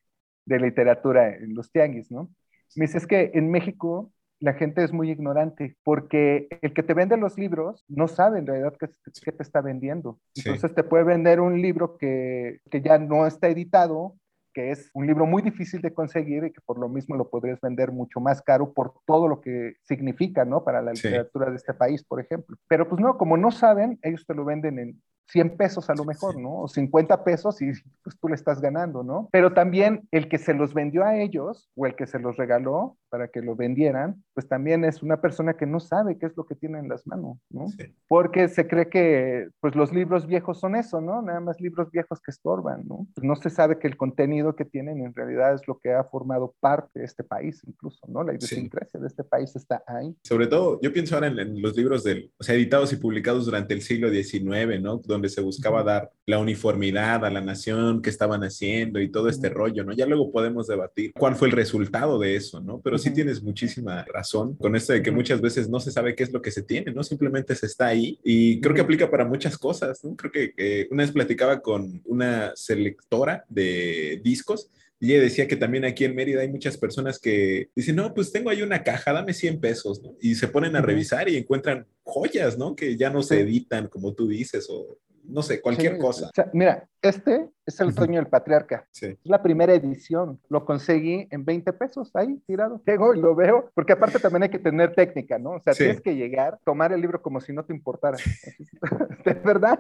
de 0.47 0.59
literatura 0.59 1.37
en 1.37 1.55
los 1.55 1.71
tianguis, 1.71 2.11
¿no? 2.11 2.31
Me 2.77 2.87
dice, 2.87 2.97
es 2.97 3.07
que 3.07 3.31
en 3.35 3.51
México 3.51 4.11
la 4.43 4.55
gente 4.55 4.83
es 4.83 4.93
muy 4.93 5.09
ignorante 5.11 5.77
porque 5.85 6.49
el 6.63 6.75
que 6.75 6.83
te 6.83 6.95
vende 6.95 7.17
los 7.17 7.39
libros 7.39 7.85
no 7.89 8.09
sabe 8.09 8.41
en 8.41 8.47
realidad 8.47 8.75
qué, 8.79 8.89
qué 9.23 9.31
te 9.31 9.43
está 9.43 9.61
vendiendo. 9.61 10.19
Entonces 10.35 10.75
te 10.75 10.83
puede 10.83 11.05
vender 11.05 11.41
un 11.41 11.63
libro 11.63 11.97
que, 11.97 12.59
que, 12.69 12.83
ya 12.83 12.99
no 12.99 13.25
está 13.25 13.47
editado, 13.47 14.17
que 14.53 14.73
es 14.73 14.91
un 14.95 15.07
libro 15.07 15.27
muy 15.27 15.43
difícil 15.43 15.81
de 15.81 15.95
conseguir 15.95 16.45
y 16.45 16.53
que 16.53 16.61
por 16.67 16.77
lo 16.77 16.89
mismo 16.89 17.15
lo 17.15 17.31
podrías 17.31 17.61
vender 17.61 17.93
mucho 17.93 18.19
más 18.19 18.43
caro 18.43 18.73
por 18.73 18.95
todo 19.07 19.29
lo 19.29 19.41
que 19.41 19.75
significa, 19.85 20.45
¿no? 20.45 20.65
Para 20.65 20.83
la 20.83 20.93
literatura 20.93 21.47
sí. 21.47 21.51
de 21.53 21.57
este 21.57 21.75
país, 21.75 22.03
por 22.03 22.21
ejemplo. 22.21 22.57
Pero 22.67 22.89
pues 22.89 23.01
no, 23.01 23.17
como 23.17 23.37
no 23.37 23.53
saben, 23.53 24.01
ellos 24.03 24.27
te 24.27 24.35
lo 24.35 24.45
venden 24.45 24.81
en 24.81 25.03
100 25.29 25.57
pesos 25.57 25.89
a 25.91 25.95
lo 25.95 26.05
mejor, 26.05 26.39
¿no? 26.39 26.63
O 26.63 26.69
50 26.69 27.25
pesos 27.25 27.61
y 27.63 27.73
pues 28.03 28.19
tú 28.21 28.29
le 28.29 28.35
estás 28.35 28.61
ganando, 28.61 29.03
¿no? 29.03 29.29
Pero 29.33 29.53
también 29.53 30.07
el 30.11 30.29
que 30.29 30.39
se 30.39 30.55
los 30.55 30.75
vendió 30.75 31.05
a 31.05 31.19
ellos 31.19 31.71
o 31.75 31.87
el 31.87 31.95
que 31.95 32.07
se 32.07 32.19
los 32.19 32.37
regaló 32.37 32.97
para 33.09 33.29
que 33.29 33.43
lo 33.43 33.55
vendieran, 33.57 34.23
pues 34.35 34.49
también 34.49 34.85
es 34.85 35.03
una 35.03 35.21
persona 35.21 35.55
que 35.55 35.67
no 35.67 35.81
sabe 35.81 36.19
qué 36.19 36.27
es 36.27 36.37
lo 36.37 36.45
que 36.45 36.55
tiene 36.55 36.79
en 36.79 36.89
las 36.89 37.07
manos, 37.07 37.39
¿no? 37.51 37.69
Sí. 37.69 37.95
Porque 38.09 38.49
se 38.49 38.67
cree 38.67 38.89
que 38.89 39.49
pues 39.61 39.75
los 39.75 39.93
libros 39.93 40.27
viejos 40.27 40.61
son 40.61 40.77
eso, 40.77 41.01
¿no? 41.01 41.21
Nada 41.23 41.41
más 41.41 41.61
libros 41.61 41.91
viejos 41.91 42.21
que 42.21 42.31
estorban, 42.31 42.87
¿no? 42.87 43.07
Pues 43.15 43.25
no 43.25 43.37
se 43.37 43.51
sabe 43.51 43.79
que 43.79 43.87
el 43.87 43.97
contenido 43.97 44.57
que 44.57 44.65
tienen 44.65 45.05
en 45.05 45.15
realidad 45.15 45.55
es 45.55 45.67
lo 45.69 45.79
que 45.79 45.93
ha 45.93 46.05
formado 46.05 46.55
parte 46.61 47.01
de 47.01 47.05
este 47.05 47.23
país 47.23 47.63
incluso, 47.67 48.07
¿no? 48.09 48.23
La 48.23 48.35
idiosincrasia 48.35 48.99
sí. 48.99 49.01
de 49.01 49.07
este 49.07 49.25
país 49.25 49.55
está 49.57 49.83
ahí. 49.87 50.17
Sobre 50.23 50.47
todo, 50.47 50.81
yo 50.81 50.93
pienso 50.93 51.15
ahora 51.15 51.29
en, 51.29 51.39
en 51.39 51.63
los 51.63 51.77
libros 51.77 52.05
del, 52.05 52.33
o 52.39 52.43
sea, 52.43 52.55
editados 52.55 52.93
y 52.93 52.97
publicados 52.97 53.45
durante 53.45 53.75
el 53.75 53.83
siglo 53.83 54.11
XIX, 54.11 54.81
¿no? 54.81 55.01
Donde 55.13 55.29
se 55.29 55.41
buscaba 55.41 55.83
dar 55.83 56.11
la 56.27 56.39
uniformidad 56.39 57.25
a 57.25 57.31
la 57.31 57.41
nación 57.41 58.03
que 58.03 58.11
estaban 58.11 58.43
haciendo 58.43 59.01
y 59.01 59.11
todo 59.11 59.29
este 59.29 59.49
rollo, 59.49 59.85
¿no? 59.85 59.93
Ya 59.93 60.07
luego 60.07 60.33
podemos 60.33 60.67
debatir 60.67 61.13
cuál 61.13 61.37
fue 61.37 61.49
el 61.49 61.53
resultado 61.53 62.19
de 62.19 62.37
eso, 62.37 62.61
¿no? 62.61 62.81
Pero 62.81 62.99
sí 62.99 63.13
tienes 63.13 63.43
muchísima 63.43 64.05
razón 64.05 64.55
con 64.57 64.77
esto 64.77 64.93
de 64.93 65.03
que 65.03 65.11
muchas 65.11 65.41
veces 65.41 65.69
no 65.69 65.81
se 65.81 65.91
sabe 65.91 66.15
qué 66.15 66.23
es 66.25 66.33
lo 66.33 66.43
que 66.43 66.51
se 66.51 66.63
tiene, 66.63 66.93
¿no? 66.93 67.03
Simplemente 67.03 67.55
se 67.55 67.67
está 67.67 67.87
ahí 67.87 68.19
y 68.25 68.61
creo 68.61 68.75
que 68.75 68.81
aplica 68.81 69.11
para 69.11 69.25
muchas 69.25 69.59
cosas, 69.59 70.03
¿no? 70.05 70.17
Creo 70.17 70.33
que 70.33 70.55
eh, 70.57 70.89
una 70.91 71.03
vez 71.03 71.13
platicaba 71.13 71.61
con 71.61 72.03
una 72.05 72.53
selectora 72.55 73.45
de 73.49 74.21
discos 74.25 74.71
y 75.03 75.13
ella 75.13 75.25
decía 75.25 75.49
que 75.49 75.57
también 75.57 75.85
aquí 75.85 76.05
en 76.05 76.15
Mérida 76.15 76.43
hay 76.43 76.49
muchas 76.49 76.77
personas 76.77 77.19
que 77.19 77.71
dicen, 77.75 77.97
no, 77.97 78.15
pues 78.15 78.31
tengo 78.31 78.51
ahí 78.51 78.63
una 78.63 78.85
caja, 78.85 79.13
dame 79.13 79.35
100 79.35 79.59
pesos, 79.59 80.01
¿no? 80.01 80.15
Y 80.21 80.37
se 80.37 80.47
ponen 80.47 80.77
a 80.77 80.81
revisar 80.81 81.29
y 81.29 81.37
encuentran 81.37 81.89
joyas, 82.05 82.57
¿no? 82.57 82.77
Que 82.77 82.97
ya 82.97 83.11
no 83.11 83.21
se 83.25 83.41
editan, 83.41 83.89
como 83.89 84.15
tú 84.15 84.29
dices, 84.29 84.69
o 84.71 85.01
no 85.25 85.43
sé, 85.43 85.61
cualquier 85.61 85.95
sí, 85.95 85.99
cosa. 85.99 86.27
O 86.27 86.31
sea, 86.35 86.51
mira, 86.53 86.89
este 87.01 87.49
es 87.65 87.81
el 87.81 87.93
sueño 87.95 88.17
del 88.17 88.29
patriarca. 88.29 88.87
Sí. 88.91 89.07
Es 89.07 89.19
la 89.25 89.43
primera 89.43 89.73
edición. 89.73 90.41
Lo 90.49 90.65
conseguí 90.65 91.29
en 91.31 91.45
20 91.45 91.73
pesos 91.75 92.11
ahí 92.15 92.41
tirado. 92.47 92.83
Llego 92.87 93.15
y 93.15 93.21
lo 93.21 93.35
veo, 93.35 93.71
porque 93.75 93.93
aparte 93.93 94.19
también 94.19 94.45
hay 94.45 94.49
que 94.51 94.59
tener 94.59 94.95
técnica, 94.95 95.39
¿no? 95.39 95.53
O 95.53 95.61
sea, 95.61 95.75
sí. 95.75 95.85
tienes 95.85 96.01
que 96.01 96.17
llegar, 96.17 96.59
tomar 96.65 96.93
el 96.93 97.01
libro 97.01 97.23
como 97.23 97.41
si 97.41 97.53
no 97.53 97.65
te 97.65 97.73
importara. 97.73 98.17
de 99.25 99.35
verdad. 99.35 99.79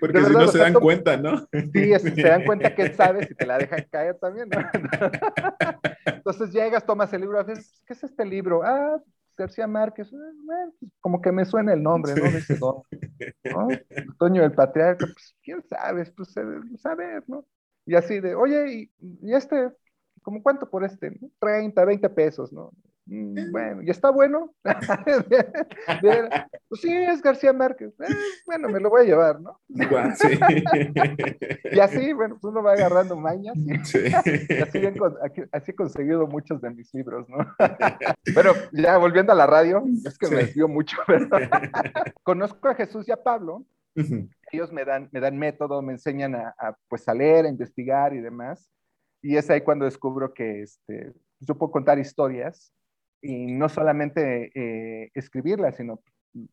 Porque 0.00 0.18
de 0.18 0.24
si 0.24 0.30
verdad, 0.30 0.46
no 0.46 0.48
se 0.48 0.58
dan 0.58 0.74
cuenta, 0.74 1.16
¿no? 1.16 1.38
Sí, 1.72 1.92
es, 1.92 2.02
se 2.02 2.22
dan 2.22 2.44
cuenta 2.46 2.74
que 2.74 2.92
sabes 2.92 3.30
y 3.30 3.34
te 3.34 3.46
la 3.46 3.58
dejan 3.58 3.86
caer 3.90 4.16
también, 4.18 4.48
¿no? 4.48 4.58
Entonces 6.06 6.52
llegas, 6.52 6.84
tomas 6.84 7.12
el 7.12 7.22
libro, 7.22 7.38
haces, 7.40 7.82
¿qué 7.86 7.92
es 7.92 8.04
este 8.04 8.24
libro? 8.24 8.62
Ah, 8.64 9.00
García 9.36 9.66
Márquez, 9.66 10.12
eh, 10.12 10.16
pues, 10.78 10.92
como 11.00 11.20
que 11.20 11.32
me 11.32 11.44
suena 11.44 11.72
el 11.72 11.82
nombre, 11.82 12.14
¿no? 12.14 12.30
Dice, 12.30 12.58
¿no? 12.58 12.82
¿no? 13.44 13.68
Toño 14.18 14.42
del 14.42 14.52
Patriarca, 14.52 15.06
pues 15.06 15.34
quién 15.42 15.62
sabe, 15.68 16.04
pues 16.16 16.34
saber, 16.80 17.24
¿no? 17.26 17.44
Y 17.86 17.94
así 17.94 18.20
de, 18.20 18.34
oye, 18.34 18.72
y, 18.72 18.92
y 19.22 19.34
este, 19.34 19.70
¿como 20.22 20.42
cuánto 20.42 20.68
por 20.70 20.84
este? 20.84 21.18
30, 21.38 21.84
20 21.84 22.08
pesos, 22.10 22.52
¿no? 22.52 22.70
Mm, 23.06 23.52
bueno, 23.52 23.82
¿y 23.82 23.90
está 23.90 24.10
bueno? 24.10 24.54
pues 24.62 26.80
sí, 26.80 26.90
es 26.90 27.20
García 27.20 27.52
Márquez. 27.52 27.92
Eh, 28.00 28.14
bueno, 28.46 28.70
me 28.70 28.80
lo 28.80 28.88
voy 28.88 29.02
a 29.02 29.04
llevar, 29.04 29.40
¿no? 29.40 29.60
Sí. 30.16 30.38
y 31.72 31.80
así, 31.80 32.12
bueno, 32.14 32.38
pues 32.40 32.50
uno 32.50 32.62
va 32.62 32.72
agarrando 32.72 33.16
mañas. 33.16 33.54
Y, 33.56 33.84
sí. 33.84 33.98
y 34.48 34.54
así, 34.54 34.80
así, 35.52 35.70
he 35.70 35.74
conseguido 35.74 36.26
muchos 36.26 36.62
de 36.62 36.70
mis 36.70 36.92
libros, 36.94 37.28
¿no? 37.28 37.38
Pero 38.34 38.54
ya 38.72 38.96
volviendo 38.96 39.32
a 39.32 39.36
la 39.36 39.46
radio, 39.46 39.84
es 40.04 40.16
que 40.16 40.26
sí. 40.26 40.34
me 40.34 40.44
dio 40.44 40.68
mucho, 40.68 40.96
pero 41.06 41.28
conozco 42.22 42.68
a 42.68 42.74
Jesús 42.74 43.06
y 43.08 43.12
a 43.12 43.22
Pablo. 43.22 43.66
Uh 43.96 44.00
-huh. 44.00 44.30
Ellos 44.50 44.72
me 44.72 44.84
dan, 44.84 45.08
me 45.12 45.20
dan 45.20 45.36
método, 45.36 45.82
me 45.82 45.92
enseñan 45.92 46.34
a, 46.34 46.54
a, 46.58 46.76
pues, 46.88 47.06
a 47.08 47.14
leer, 47.14 47.44
a 47.44 47.48
investigar 47.48 48.14
y 48.14 48.20
demás. 48.20 48.70
Y 49.20 49.36
es 49.36 49.50
ahí 49.50 49.60
cuando 49.60 49.84
descubro 49.84 50.32
que 50.32 50.62
este, 50.62 51.12
yo 51.40 51.54
puedo 51.56 51.72
contar 51.72 51.98
historias 51.98 52.72
y 53.24 53.52
no 53.52 53.68
solamente 53.70 54.52
eh, 54.54 55.10
escribirla, 55.14 55.72
sino 55.72 56.00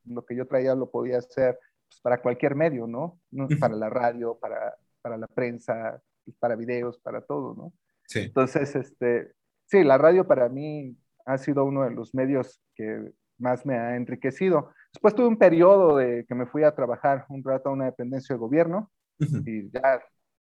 lo 0.06 0.26
que 0.26 0.36
yo 0.36 0.48
traía 0.48 0.74
lo 0.74 0.90
podía 0.90 1.18
hacer 1.18 1.60
pues, 1.88 2.00
para 2.02 2.22
cualquier 2.22 2.56
medio, 2.56 2.88
¿no? 2.88 3.20
Para 3.60 3.76
la 3.76 3.90
radio, 3.90 4.38
para, 4.40 4.74
para 5.02 5.18
la 5.18 5.28
prensa, 5.28 6.02
para 6.40 6.56
videos, 6.56 6.98
para 7.00 7.22
todo, 7.22 7.54
¿no? 7.56 7.74
Sí. 8.06 8.20
Entonces, 8.20 8.74
este, 8.76 9.34
sí, 9.66 9.84
la 9.84 9.98
radio 9.98 10.26
para 10.26 10.48
mí 10.48 10.96
ha 11.26 11.38
sido 11.38 11.66
uno 11.66 11.84
de 11.84 11.92
los 11.92 12.16
medios 12.16 12.62
que 12.74 13.12
más 13.38 13.66
me 13.66 13.78
ha 13.78 13.98
enriquecido. 13.98 14.72
Después 14.94 15.14
tuve 15.14 15.28
un 15.28 15.38
periodo 15.38 15.98
de 15.98 16.26
que 16.26 16.36
me 16.36 16.46
fui 16.46 16.64
a 16.64 16.74
trabajar 16.74 17.26
un 17.28 17.44
rato 17.44 17.70
a 17.70 17.74
una 17.74 17.86
dependencia 17.86 18.34
de 18.34 18.40
gobierno 18.40 18.90
uh 19.20 19.24
-huh. 19.26 19.44
y 19.46 19.70
ya 19.72 20.02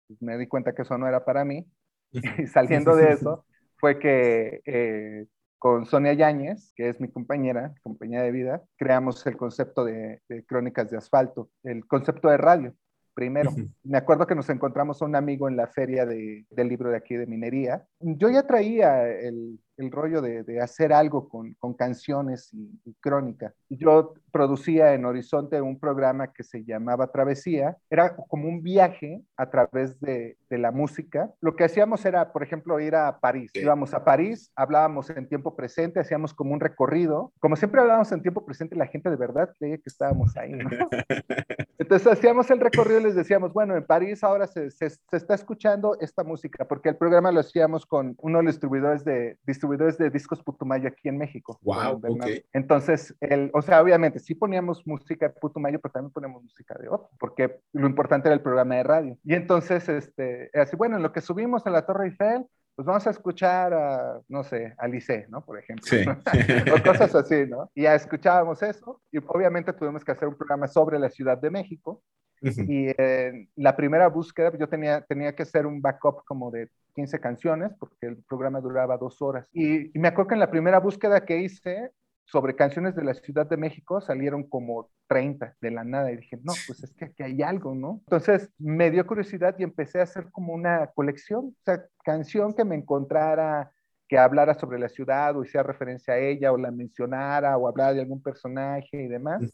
pues, 0.06 0.20
me 0.20 0.36
di 0.36 0.46
cuenta 0.46 0.74
que 0.74 0.82
eso 0.82 0.98
no 0.98 1.08
era 1.08 1.24
para 1.24 1.44
mí. 1.44 1.66
Uh 2.12 2.18
-huh. 2.18 2.44
Y 2.44 2.46
saliendo 2.48 2.94
de 2.96 3.12
eso 3.12 3.46
fue 3.78 3.98
que 3.98 4.60
eh, 4.66 5.26
con 5.62 5.86
Sonia 5.86 6.12
Yáñez, 6.12 6.72
que 6.74 6.88
es 6.88 7.00
mi 7.00 7.06
compañera, 7.08 7.72
compañera 7.84 8.24
de 8.24 8.32
vida, 8.32 8.62
creamos 8.76 9.24
el 9.28 9.36
concepto 9.36 9.84
de, 9.84 10.20
de 10.28 10.44
crónicas 10.44 10.90
de 10.90 10.96
asfalto, 10.96 11.50
el 11.62 11.86
concepto 11.86 12.28
de 12.28 12.36
radio 12.36 12.74
primero. 13.14 13.50
Uh 13.50 13.54
-huh. 13.54 13.70
Me 13.84 13.98
acuerdo 13.98 14.26
que 14.26 14.34
nos 14.34 14.50
encontramos 14.50 15.00
a 15.00 15.04
un 15.04 15.14
amigo 15.14 15.48
en 15.48 15.54
la 15.56 15.68
feria 15.68 16.04
de, 16.04 16.46
del 16.50 16.68
libro 16.68 16.90
de 16.90 16.96
aquí 16.96 17.14
de 17.14 17.28
minería. 17.28 17.86
Yo 18.00 18.28
ya 18.28 18.44
traía 18.44 19.08
el, 19.08 19.60
el 19.82 19.90
rollo 19.90 20.20
de, 20.20 20.42
de, 20.44 20.60
hacer 20.60 20.92
algo 20.92 21.28
con, 21.28 21.54
con 21.54 21.74
canciones 21.74 22.52
y, 22.52 22.80
y, 22.84 22.94
crónica. 22.94 23.52
Yo 23.68 24.14
producía 24.30 24.94
en 24.94 25.04
Horizonte 25.04 25.60
un 25.60 25.78
programa 25.78 26.32
que 26.32 26.42
se 26.42 26.64
llamaba 26.64 27.10
Travesía. 27.10 27.76
Era 27.90 28.14
como 28.16 28.48
un 28.48 28.62
viaje 28.62 29.22
a 29.36 29.50
través 29.50 30.00
de, 30.00 30.36
de 30.52 30.58
la 30.58 30.70
música. 30.70 31.30
Lo 31.40 31.56
que 31.56 31.64
hacíamos 31.64 32.04
era, 32.04 32.32
por 32.32 32.42
ejemplo, 32.42 32.78
ir 32.78 32.94
a 32.94 33.18
París. 33.20 33.50
Sí. 33.54 33.60
Íbamos 33.60 33.94
a 33.94 34.04
París, 34.04 34.52
hablábamos 34.54 35.08
en 35.10 35.26
tiempo 35.26 35.56
presente, 35.56 36.00
hacíamos 36.00 36.34
como 36.34 36.52
un 36.52 36.60
recorrido. 36.60 37.32
Como 37.40 37.56
siempre 37.56 37.80
hablábamos 37.80 38.12
en 38.12 38.22
tiempo 38.22 38.44
presente, 38.44 38.76
la 38.76 38.86
gente 38.86 39.10
de 39.10 39.16
verdad 39.16 39.50
creía 39.58 39.78
que 39.78 39.88
estábamos 39.88 40.36
ahí. 40.36 40.52
¿no? 40.52 40.68
Entonces 41.78 42.06
hacíamos 42.06 42.50
el 42.50 42.60
recorrido 42.60 43.00
y 43.00 43.04
les 43.04 43.14
decíamos, 43.14 43.52
bueno, 43.52 43.76
en 43.76 43.84
París 43.84 44.22
ahora 44.22 44.46
se, 44.46 44.70
se, 44.70 44.90
se 44.90 45.16
está 45.16 45.34
escuchando 45.34 45.96
esta 46.00 46.22
música, 46.22 46.66
porque 46.66 46.90
el 46.90 46.96
programa 46.96 47.32
lo 47.32 47.40
hacíamos 47.40 47.86
con 47.86 48.14
uno 48.18 48.38
de 48.38 48.44
los 48.44 48.54
distribuidores 48.54 49.04
de 49.04 49.38
distribuidores 49.46 49.71
distribuidores 49.72 49.98
de 49.98 50.10
discos 50.10 50.42
Putumayo 50.42 50.88
aquí 50.88 51.08
en 51.08 51.18
México. 51.18 51.58
Wow, 51.62 52.00
okay. 52.02 52.44
Entonces, 52.52 53.14
el, 53.20 53.50
o 53.54 53.62
sea, 53.62 53.82
obviamente 53.82 54.18
sí 54.18 54.34
poníamos 54.34 54.86
música 54.86 55.28
de 55.28 55.34
Putumayo, 55.34 55.80
pero 55.80 55.92
también 55.92 56.12
poníamos 56.12 56.42
música 56.42 56.76
de 56.80 56.88
otro, 56.88 57.10
porque 57.18 57.60
lo 57.72 57.86
importante 57.86 58.28
era 58.28 58.34
el 58.34 58.42
programa 58.42 58.76
de 58.76 58.82
radio. 58.82 59.18
Y 59.24 59.34
entonces, 59.34 59.88
este, 59.88 60.50
así, 60.54 60.76
bueno, 60.76 60.96
en 60.96 61.02
lo 61.02 61.12
que 61.12 61.20
subimos 61.20 61.66
a 61.66 61.70
la 61.70 61.86
Torre 61.86 62.06
Eiffel, 62.06 62.46
pues 62.74 62.86
vamos 62.86 63.06
a 63.06 63.10
escuchar 63.10 63.74
a, 63.74 64.20
no 64.28 64.42
sé, 64.44 64.74
a 64.78 64.88
Lice, 64.88 65.26
¿no? 65.28 65.44
Por 65.44 65.58
ejemplo. 65.58 65.86
Sí. 65.86 66.04
o 66.72 66.82
cosas 66.82 67.14
así, 67.14 67.46
¿no? 67.46 67.70
Y 67.74 67.82
ya 67.82 67.94
escuchábamos 67.94 68.62
eso 68.62 69.00
y 69.10 69.18
obviamente 69.18 69.72
tuvimos 69.72 70.04
que 70.04 70.12
hacer 70.12 70.28
un 70.28 70.36
programa 70.36 70.66
sobre 70.68 70.98
la 70.98 71.10
Ciudad 71.10 71.38
de 71.38 71.50
México. 71.50 72.02
Y 72.44 72.88
en 73.00 73.48
la 73.54 73.76
primera 73.76 74.08
búsqueda, 74.08 74.50
yo 74.58 74.68
tenía, 74.68 75.02
tenía 75.02 75.32
que 75.32 75.44
hacer 75.44 75.64
un 75.64 75.80
backup 75.80 76.24
como 76.24 76.50
de 76.50 76.70
15 76.96 77.20
canciones, 77.20 77.70
porque 77.78 78.06
el 78.08 78.16
programa 78.28 78.60
duraba 78.60 78.98
dos 78.98 79.22
horas. 79.22 79.46
Y, 79.52 79.96
y 79.96 80.00
me 80.00 80.08
acuerdo 80.08 80.30
que 80.30 80.34
en 80.34 80.40
la 80.40 80.50
primera 80.50 80.80
búsqueda 80.80 81.24
que 81.24 81.38
hice, 81.38 81.92
sobre 82.32 82.56
canciones 82.56 82.96
de 82.96 83.04
la 83.04 83.12
Ciudad 83.12 83.46
de 83.46 83.58
México 83.58 84.00
salieron 84.00 84.44
como 84.44 84.88
30 85.06 85.54
de 85.60 85.70
la 85.70 85.84
nada 85.84 86.10
y 86.10 86.16
dije, 86.16 86.38
no, 86.42 86.54
pues 86.66 86.82
es 86.82 86.94
que 86.94 87.04
aquí 87.04 87.22
hay 87.22 87.42
algo, 87.42 87.74
¿no? 87.74 88.00
Entonces 88.06 88.50
me 88.58 88.90
dio 88.90 89.06
curiosidad 89.06 89.54
y 89.58 89.64
empecé 89.64 90.00
a 90.00 90.04
hacer 90.04 90.30
como 90.30 90.54
una 90.54 90.86
colección, 90.94 91.48
o 91.48 91.62
sea, 91.62 91.84
canción 92.02 92.54
que 92.54 92.64
me 92.64 92.74
encontrara, 92.74 93.70
que 94.08 94.16
hablara 94.16 94.54
sobre 94.54 94.78
la 94.78 94.88
ciudad 94.88 95.36
o 95.36 95.44
hiciera 95.44 95.62
referencia 95.62 96.14
a 96.14 96.18
ella 96.18 96.52
o 96.52 96.56
la 96.56 96.70
mencionara 96.70 97.58
o 97.58 97.68
hablara 97.68 97.92
de 97.92 98.00
algún 98.00 98.22
personaje 98.22 99.02
y 99.02 99.08
demás. 99.08 99.52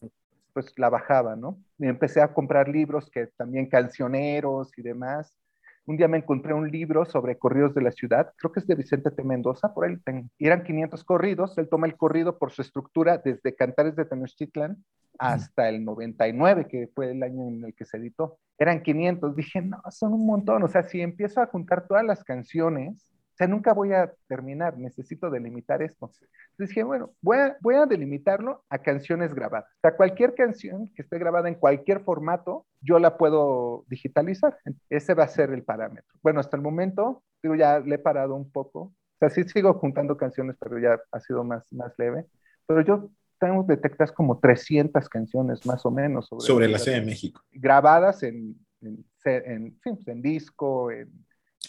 Pues 0.53 0.73
la 0.77 0.89
bajaba, 0.89 1.35
¿no? 1.35 1.59
Y 1.79 1.87
empecé 1.87 2.21
a 2.21 2.33
comprar 2.33 2.69
libros 2.69 3.11
que 3.11 3.27
también 3.37 3.67
cancioneros 3.67 4.71
y 4.79 4.83
demás 4.83 5.37
un 5.89 5.97
día 5.97 6.07
me 6.07 6.19
encontré 6.19 6.53
un 6.53 6.71
libro 6.71 7.07
sobre 7.07 7.39
corridos 7.39 7.75
de 7.75 7.81
la 7.81 7.91
ciudad, 7.91 8.33
creo 8.37 8.53
que 8.53 8.61
es 8.61 8.67
de 8.67 8.75
Vicente 8.75 9.11
T. 9.11 9.25
Mendoza, 9.25 9.73
por 9.73 9.87
ahí 9.87 9.97
tengo. 10.05 10.29
Eran 10.39 10.63
500 10.63 11.03
corridos, 11.03 11.57
él 11.57 11.69
toma 11.71 11.87
el 11.87 11.97
corrido 11.97 12.39
por 12.39 12.53
su 12.53 12.61
estructura 12.61 13.17
desde 13.17 13.55
Cantares 13.55 13.97
de 13.97 14.05
Tenochtitlan 14.05 14.85
hasta 15.19 15.69
el 15.71 15.85
99, 15.85 16.69
que 16.69 16.89
fue 16.95 17.13
el 17.13 17.23
año 17.23 17.49
en 17.49 17.65
el 17.65 17.75
que 17.75 17.87
se 17.87 17.97
editó. 17.97 18.39
Eran 18.59 18.83
500, 18.83 19.35
dije, 19.35 19.63
no, 19.63 19.81
son 19.91 20.13
un 20.13 20.27
montón, 20.27 20.63
o 20.63 20.69
sea, 20.69 20.83
si 20.83 21.01
empiezo 21.01 21.41
a 21.41 21.47
juntar 21.47 21.87
todas 21.89 22.05
las 22.05 22.23
canciones, 22.23 23.11
sea, 23.39 23.47
nunca 23.47 23.73
voy 23.73 23.93
a 23.93 24.13
terminar, 24.27 24.77
necesito 24.77 25.31
delimitar 25.31 25.81
esto. 25.81 26.11
Entonces 26.51 26.71
dije, 26.71 26.83
bueno, 26.83 27.13
voy 27.23 27.39
a, 27.39 27.57
voy 27.61 27.77
a 27.77 27.87
delimitarlo 27.87 28.65
a 28.69 28.79
canciones 28.79 29.33
grabadas. 29.33 29.71
O 29.77 29.81
sea, 29.81 29.97
cualquier 29.97 30.35
canción 30.35 30.91
que 30.95 31.03
esté 31.03 31.19
grabada 31.19 31.49
en 31.49 31.55
cualquier 31.55 32.01
formato, 32.01 32.67
yo 32.81 32.99
la 32.99 33.17
puedo 33.17 33.85
digitalizar. 33.89 34.59
Ese 34.91 35.15
va 35.15 35.25
a 35.25 35.29
ser 35.29 35.51
el 35.51 35.63
parámetro. 35.63 36.19
Bueno, 36.21 36.41
hasta 36.41 36.57
el 36.57 36.63
momento, 36.63 37.23
digo, 37.41 37.55
ya 37.55 37.79
le 37.79 37.95
he 37.95 37.99
parado 37.99 38.35
un 38.35 38.51
poco. 38.51 38.81
O 38.81 39.19
sea, 39.21 39.31
sí 39.31 39.45
sigo 39.45 39.75
juntando 39.75 40.17
canciones, 40.17 40.57
pero 40.59 40.79
ya 40.81 40.99
ha 41.13 41.21
sido 41.21 41.45
más, 41.45 41.73
más 41.73 41.93
leve. 41.97 42.27
Pero 42.67 42.81
yo 42.81 43.11
tengo 43.39 43.63
detectadas 43.63 44.11
como 44.11 44.41
300 44.41 45.09
canciones 45.09 45.65
más 45.65 45.87
o 45.87 45.93
menos 45.93 46.27
sobre, 46.27 46.45
sobre 46.45 46.69
la 46.69 46.79
Ciudad 46.79 46.99
de 46.99 47.07
México. 47.07 47.41
Grabadas 47.53 48.25
en, 48.25 48.57
en, 48.81 49.05
en, 49.25 49.79
en 49.85 50.23
disco, 50.23 50.91
en 50.91 51.09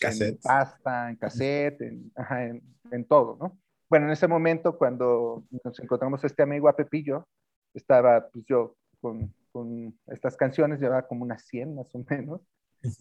en 0.01 0.38
pasta, 0.38 1.10
en 1.10 1.15
cassette, 1.15 1.81
en, 1.81 2.12
ajá, 2.15 2.46
en, 2.46 2.62
en, 2.91 3.05
todo, 3.05 3.38
¿no? 3.39 3.58
Bueno, 3.89 4.05
en 4.05 4.12
ese 4.12 4.27
momento, 4.27 4.77
cuando 4.77 5.43
nos 5.63 5.79
encontramos 5.79 6.24
este 6.24 6.43
amigo 6.43 6.69
a 6.69 6.75
Pepillo, 6.75 7.27
estaba 7.74 8.29
pues 8.29 8.46
yo 8.46 8.75
con, 9.01 9.34
con 9.51 9.98
estas 10.08 10.38
canciones, 10.38 10.79
llevaba 10.79 11.08
como 11.08 11.24
unas 11.24 11.43
100 11.46 11.75
más 11.75 11.93
o 11.96 12.05
menos. 12.10 12.41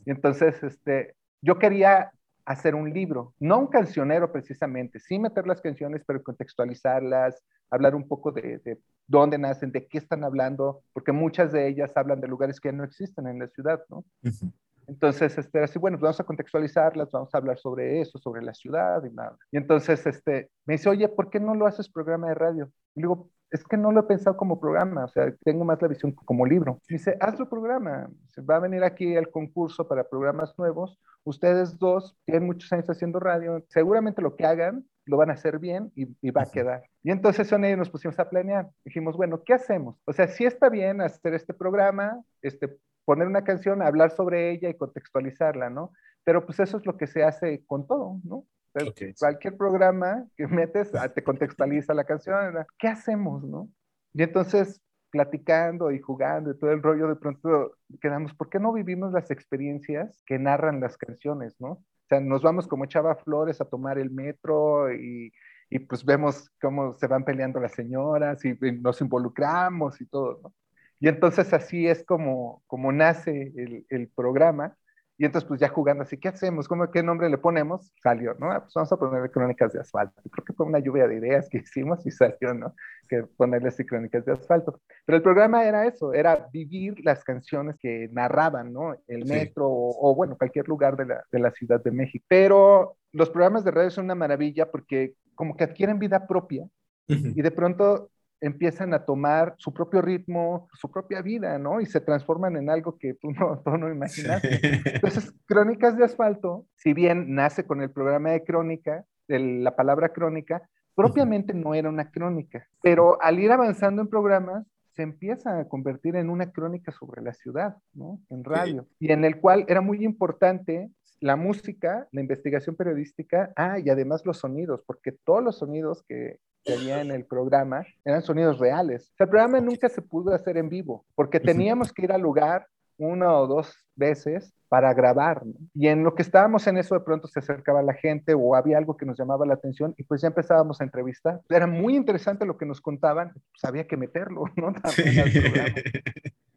Y 0.04 0.10
entonces, 0.10 0.62
este, 0.62 1.14
yo 1.40 1.58
quería 1.58 2.10
hacer 2.44 2.74
un 2.74 2.92
libro, 2.92 3.34
no 3.38 3.58
un 3.58 3.66
cancionero 3.66 4.32
precisamente, 4.32 4.98
sí 4.98 5.18
meter 5.18 5.46
las 5.46 5.60
canciones, 5.60 6.02
pero 6.06 6.22
contextualizarlas, 6.22 7.42
hablar 7.70 7.94
un 7.94 8.08
poco 8.08 8.32
de, 8.32 8.58
de, 8.64 8.78
dónde 9.06 9.38
nacen, 9.38 9.70
de 9.70 9.86
qué 9.86 9.98
están 9.98 10.24
hablando, 10.24 10.82
porque 10.92 11.12
muchas 11.12 11.52
de 11.52 11.68
ellas 11.68 11.92
hablan 11.94 12.20
de 12.20 12.28
lugares 12.28 12.60
que 12.60 12.72
no 12.72 12.84
existen 12.84 13.26
en 13.26 13.38
la 13.38 13.48
ciudad, 13.48 13.82
¿no? 13.88 13.98
Uh 13.98 14.28
-huh. 14.28 14.52
Entonces, 14.88 15.36
este, 15.36 15.62
así, 15.62 15.78
bueno, 15.78 15.96
pues 15.98 16.02
vamos 16.02 16.20
a 16.20 16.24
contextualizarlas, 16.24 17.10
vamos 17.12 17.34
a 17.34 17.38
hablar 17.38 17.58
sobre 17.58 18.00
eso, 18.00 18.18
sobre 18.18 18.42
la 18.42 18.54
ciudad 18.54 19.04
y 19.04 19.10
nada. 19.10 19.36
Y 19.52 19.58
entonces, 19.58 20.06
este, 20.06 20.50
me 20.64 20.74
dice, 20.74 20.88
oye, 20.88 21.08
¿por 21.08 21.28
qué 21.28 21.38
no 21.38 21.54
lo 21.54 21.66
haces 21.66 21.90
programa 21.90 22.28
de 22.28 22.34
radio? 22.34 22.70
Y 22.94 23.02
digo, 23.02 23.30
es 23.50 23.64
que 23.64 23.76
no 23.76 23.92
lo 23.92 24.00
he 24.00 24.04
pensado 24.04 24.36
como 24.36 24.60
programa, 24.60 25.04
o 25.04 25.08
sea, 25.08 25.32
tengo 25.44 25.64
más 25.64 25.80
la 25.80 25.88
visión 25.88 26.12
como 26.12 26.46
libro. 26.46 26.80
Y 26.88 26.94
dice, 26.94 27.16
hazlo 27.20 27.48
programa, 27.48 28.08
se 28.28 28.42
va 28.42 28.56
a 28.56 28.60
venir 28.60 28.82
aquí 28.82 29.14
el 29.14 29.30
concurso 29.30 29.86
para 29.86 30.08
programas 30.08 30.54
nuevos, 30.58 30.98
ustedes 31.24 31.78
dos 31.78 32.16
tienen 32.24 32.46
muchos 32.46 32.72
años 32.72 32.88
haciendo 32.90 33.20
radio, 33.20 33.64
seguramente 33.68 34.22
lo 34.22 34.36
que 34.36 34.46
hagan 34.46 34.84
lo 35.04 35.16
van 35.16 35.30
a 35.30 35.34
hacer 35.34 35.58
bien 35.58 35.90
y, 35.94 36.06
y 36.20 36.30
va 36.30 36.42
a 36.42 36.50
quedar. 36.50 36.82
Y 37.02 37.10
entonces 37.10 37.48
son 37.48 37.64
ellos 37.64 37.78
nos 37.78 37.88
pusimos 37.88 38.18
a 38.18 38.28
planear. 38.28 38.68
Dijimos, 38.84 39.16
bueno, 39.16 39.42
¿qué 39.42 39.54
hacemos? 39.54 39.96
O 40.04 40.12
sea, 40.12 40.28
sí 40.28 40.44
está 40.44 40.68
bien 40.68 41.00
hacer 41.00 41.32
este 41.32 41.54
programa, 41.54 42.22
este, 42.42 42.76
poner 43.08 43.26
una 43.26 43.42
canción, 43.42 43.80
hablar 43.80 44.10
sobre 44.10 44.50
ella 44.50 44.68
y 44.68 44.74
contextualizarla, 44.74 45.70
¿no? 45.70 45.92
Pero 46.24 46.44
pues 46.44 46.60
eso 46.60 46.76
es 46.76 46.84
lo 46.84 46.98
que 46.98 47.06
se 47.06 47.24
hace 47.24 47.64
con 47.64 47.86
todo, 47.86 48.20
¿no? 48.22 48.44
Okay. 48.74 49.14
Cualquier 49.14 49.56
programa 49.56 50.26
que 50.36 50.46
metes 50.46 50.94
ah, 50.94 51.08
te 51.08 51.24
contextualiza 51.24 51.94
la 51.94 52.04
canción. 52.04 52.54
¿Qué 52.78 52.86
hacemos, 52.86 53.42
no? 53.44 53.70
Y 54.12 54.22
entonces, 54.22 54.82
platicando 55.08 55.90
y 55.90 56.00
jugando 56.00 56.50
y 56.50 56.58
todo 56.58 56.70
el 56.70 56.82
rollo, 56.82 57.08
de 57.08 57.16
pronto 57.16 57.78
quedamos, 57.98 58.34
¿por 58.34 58.50
qué 58.50 58.58
no 58.58 58.74
vivimos 58.74 59.10
las 59.10 59.30
experiencias 59.30 60.22
que 60.26 60.38
narran 60.38 60.78
las 60.78 60.98
canciones, 60.98 61.58
no? 61.58 61.70
O 61.70 62.08
sea, 62.10 62.20
nos 62.20 62.42
vamos 62.42 62.68
como 62.68 62.84
Chava 62.84 63.14
Flores 63.14 63.62
a 63.62 63.64
tomar 63.64 63.98
el 63.98 64.10
metro 64.10 64.92
y, 64.92 65.32
y 65.70 65.78
pues 65.78 66.04
vemos 66.04 66.50
cómo 66.60 66.92
se 66.92 67.06
van 67.06 67.24
peleando 67.24 67.58
las 67.58 67.72
señoras 67.72 68.44
y, 68.44 68.50
y 68.50 68.72
nos 68.72 69.00
involucramos 69.00 69.98
y 69.98 70.04
todo, 70.04 70.40
¿no? 70.42 70.52
Y 71.00 71.08
entonces 71.08 71.52
así 71.52 71.86
es 71.86 72.04
como, 72.04 72.62
como 72.66 72.92
nace 72.92 73.52
el, 73.56 73.86
el, 73.88 74.08
programa. 74.08 74.76
Y 75.16 75.24
entonces 75.24 75.48
pues 75.48 75.60
ya 75.60 75.68
jugando 75.68 76.04
así, 76.04 76.16
¿qué 76.16 76.28
hacemos? 76.28 76.68
¿Cómo, 76.68 76.90
¿Qué 76.90 77.02
nombre 77.02 77.28
le 77.28 77.38
ponemos? 77.38 77.92
Salió, 78.02 78.34
¿no? 78.34 78.48
Pues 78.60 78.72
vamos 78.74 78.92
a 78.92 78.96
ponerle 78.96 79.30
Crónicas 79.30 79.72
de 79.72 79.80
Asfalto. 79.80 80.22
Creo 80.30 80.44
que 80.44 80.52
fue 80.52 80.66
una 80.66 80.78
lluvia 80.78 81.08
de 81.08 81.16
ideas 81.16 81.48
que 81.48 81.58
hicimos 81.64 82.06
y 82.06 82.10
salió, 82.10 82.54
¿no? 82.54 82.74
Que 83.08 83.24
ponerle 83.24 83.68
así 83.68 83.84
Crónicas 83.84 84.24
de 84.24 84.32
Asfalto. 84.32 84.80
Pero 85.04 85.16
el 85.16 85.22
programa 85.22 85.64
era 85.64 85.86
eso, 85.86 86.12
era 86.12 86.48
vivir 86.52 87.04
las 87.04 87.24
canciones 87.24 87.76
que 87.80 88.08
narraban, 88.12 88.72
¿no? 88.72 88.96
El 89.08 89.24
metro 89.24 89.64
sí. 89.66 89.96
o, 90.00 90.10
o, 90.10 90.14
bueno, 90.14 90.36
cualquier 90.36 90.68
lugar 90.68 90.96
de 90.96 91.06
la, 91.06 91.24
de 91.32 91.38
la 91.38 91.50
Ciudad 91.50 91.82
de 91.82 91.90
México. 91.90 92.24
Pero 92.28 92.96
los 93.12 93.30
programas 93.30 93.64
de 93.64 93.70
radio 93.70 93.90
son 93.90 94.04
una 94.04 94.14
maravilla 94.14 94.70
porque 94.70 95.14
como 95.34 95.56
que 95.56 95.64
adquieren 95.64 95.98
vida 95.98 96.26
propia 96.26 96.64
uh 96.64 97.12
-huh. 97.12 97.32
y 97.36 97.42
de 97.42 97.50
pronto 97.50 98.10
empiezan 98.40 98.94
a 98.94 99.04
tomar 99.04 99.54
su 99.58 99.72
propio 99.72 100.02
ritmo, 100.02 100.68
su 100.74 100.90
propia 100.90 101.22
vida, 101.22 101.58
¿no? 101.58 101.80
Y 101.80 101.86
se 101.86 102.00
transforman 102.00 102.56
en 102.56 102.70
algo 102.70 102.98
que 102.98 103.14
tú 103.14 103.30
no, 103.32 103.60
tú 103.64 103.76
no 103.76 103.90
imaginaste. 103.90 104.58
Sí. 104.58 104.80
Entonces, 104.94 105.32
Crónicas 105.46 105.96
de 105.96 106.04
Asfalto, 106.04 106.66
si 106.76 106.92
bien 106.92 107.34
nace 107.34 107.66
con 107.66 107.82
el 107.82 107.90
programa 107.90 108.30
de 108.30 108.44
crónica, 108.44 109.04
de 109.26 109.38
la 109.38 109.76
palabra 109.76 110.10
crónica, 110.10 110.62
propiamente 110.94 111.54
no 111.54 111.74
era 111.74 111.88
una 111.88 112.10
crónica, 112.10 112.66
pero 112.82 113.22
al 113.22 113.38
ir 113.38 113.52
avanzando 113.52 114.02
en 114.02 114.08
programas, 114.08 114.66
se 114.94 115.02
empieza 115.02 115.60
a 115.60 115.68
convertir 115.68 116.16
en 116.16 116.28
una 116.28 116.50
crónica 116.50 116.90
sobre 116.90 117.22
la 117.22 117.32
ciudad, 117.32 117.76
¿no? 117.92 118.18
En 118.30 118.42
radio. 118.42 118.82
Sí. 118.98 119.06
Y 119.06 119.12
en 119.12 119.24
el 119.24 119.40
cual 119.40 119.64
era 119.68 119.80
muy 119.80 120.04
importante 120.04 120.90
la 121.20 121.36
música, 121.36 122.08
la 122.12 122.20
investigación 122.20 122.76
periodística, 122.76 123.52
ah, 123.56 123.78
y 123.78 123.90
además 123.90 124.24
los 124.24 124.38
sonidos, 124.38 124.82
porque 124.86 125.12
todos 125.12 125.42
los 125.42 125.58
sonidos 125.58 126.02
que, 126.04 126.40
que 126.64 126.74
había 126.74 127.00
en 127.00 127.10
el 127.10 127.24
programa 127.24 127.86
eran 128.04 128.22
sonidos 128.22 128.58
reales. 128.58 129.10
O 129.12 129.16
sea, 129.16 129.24
el 129.24 129.30
programa 129.30 129.60
nunca 129.60 129.88
se 129.88 130.02
pudo 130.02 130.34
hacer 130.34 130.56
en 130.56 130.68
vivo, 130.68 131.04
porque 131.14 131.40
teníamos 131.40 131.92
que 131.92 132.02
ir 132.02 132.12
al 132.12 132.20
lugar 132.20 132.66
una 132.98 133.32
o 133.38 133.46
dos 133.46 133.74
veces 133.94 134.52
para 134.68 134.92
grabar. 134.92 135.46
¿no? 135.46 135.54
Y 135.74 135.88
en 135.88 136.04
lo 136.04 136.14
que 136.14 136.22
estábamos 136.22 136.66
en 136.66 136.76
eso, 136.76 136.94
de 136.94 137.00
pronto 137.00 137.28
se 137.28 137.38
acercaba 137.38 137.82
la 137.82 137.94
gente 137.94 138.34
o 138.34 138.54
había 138.54 138.76
algo 138.76 138.96
que 138.96 139.06
nos 139.06 139.18
llamaba 139.18 139.46
la 139.46 139.54
atención 139.54 139.94
y 139.96 140.04
pues 140.04 140.20
ya 140.20 140.28
empezábamos 140.28 140.80
a 140.80 140.84
entrevistar. 140.84 141.40
Era 141.48 141.66
muy 141.66 141.96
interesante 141.96 142.44
lo 142.44 142.58
que 142.58 142.66
nos 142.66 142.80
contaban, 142.80 143.32
pues 143.32 143.64
había 143.64 143.86
que 143.86 143.96
meterlo, 143.96 144.44
¿no? 144.56 144.72
También 144.82 145.20
al 145.20 145.32
programa. 145.32 145.74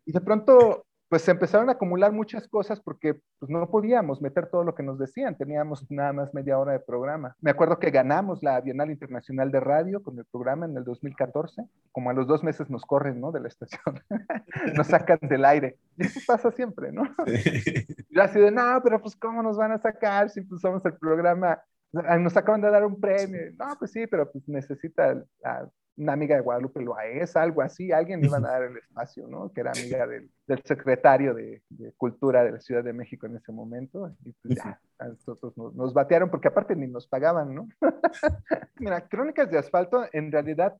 Y 0.05 0.11
de 0.11 0.21
pronto 0.21 0.85
pues 1.11 1.23
se 1.23 1.31
empezaron 1.31 1.67
a 1.67 1.73
acumular 1.73 2.13
muchas 2.13 2.47
cosas 2.47 2.79
porque 2.79 3.15
pues, 3.37 3.51
no 3.51 3.69
podíamos 3.69 4.21
meter 4.21 4.47
todo 4.47 4.63
lo 4.63 4.75
que 4.75 4.81
nos 4.81 4.97
decían, 4.97 5.35
teníamos 5.35 5.85
nada 5.91 6.13
más 6.13 6.33
media 6.33 6.57
hora 6.57 6.71
de 6.71 6.79
programa. 6.79 7.35
Me 7.41 7.51
acuerdo 7.51 7.79
que 7.79 7.91
ganamos 7.91 8.41
la 8.43 8.61
Bienal 8.61 8.91
Internacional 8.91 9.51
de 9.51 9.59
Radio 9.59 10.01
con 10.01 10.17
el 10.17 10.23
programa 10.23 10.67
en 10.67 10.77
el 10.77 10.85
2014, 10.85 11.63
como 11.91 12.11
a 12.11 12.13
los 12.13 12.27
dos 12.27 12.45
meses 12.45 12.69
nos 12.69 12.85
corren, 12.85 13.19
¿no? 13.19 13.33
De 13.33 13.41
la 13.41 13.49
estación, 13.49 13.99
nos 14.73 14.87
sacan 14.87 15.19
del 15.23 15.43
aire. 15.43 15.77
Y 15.97 16.05
eso 16.05 16.21
pasa 16.25 16.49
siempre, 16.49 16.93
¿no? 16.93 17.03
Sí. 17.27 17.85
Yo 18.09 18.23
así 18.23 18.39
de, 18.39 18.49
no, 18.49 18.79
pero 18.81 19.01
pues 19.01 19.13
¿cómo 19.17 19.43
nos 19.43 19.57
van 19.57 19.73
a 19.73 19.79
sacar 19.79 20.29
si 20.29 20.39
pues 20.39 20.61
somos 20.61 20.85
el 20.85 20.93
programa 20.93 21.61
nos 21.91 22.37
acaban 22.37 22.61
de 22.61 22.71
dar 22.71 22.85
un 22.85 22.99
premio. 23.01 23.51
No, 23.59 23.75
pues 23.77 23.91
sí, 23.91 24.07
pero 24.07 24.31
pues 24.31 24.47
necesita 24.47 25.13
la, 25.43 25.69
una 25.97 26.13
amiga 26.13 26.35
de 26.35 26.41
Guadalupe 26.41 26.81
Loaez, 26.81 27.35
algo 27.35 27.61
así, 27.61 27.91
alguien 27.91 28.23
iba 28.23 28.37
a 28.37 28.41
dar 28.41 28.63
el 28.63 28.77
espacio, 28.77 29.27
¿no? 29.27 29.51
Que 29.51 29.61
era 29.61 29.71
amiga 29.71 30.07
del, 30.07 30.29
del 30.47 30.61
secretario 30.63 31.33
de, 31.33 31.61
de, 31.69 31.91
Cultura 31.93 32.43
de 32.43 32.53
la 32.53 32.59
Ciudad 32.59 32.83
de 32.83 32.93
México 32.93 33.25
en 33.27 33.35
ese 33.35 33.51
momento. 33.51 34.13
Y 34.23 34.33
pues 34.33 34.55
ya, 34.55 34.79
nosotros 34.99 35.55
nos, 35.57 35.75
nos, 35.75 35.93
batearon 35.93 36.29
porque 36.29 36.47
aparte 36.47 36.75
ni 36.75 36.87
nos 36.87 37.07
pagaban, 37.07 37.53
¿no? 37.53 37.67
Mira, 38.79 39.07
Crónicas 39.07 39.49
de 39.51 39.57
Asfalto, 39.57 40.05
en 40.11 40.31
realidad, 40.31 40.77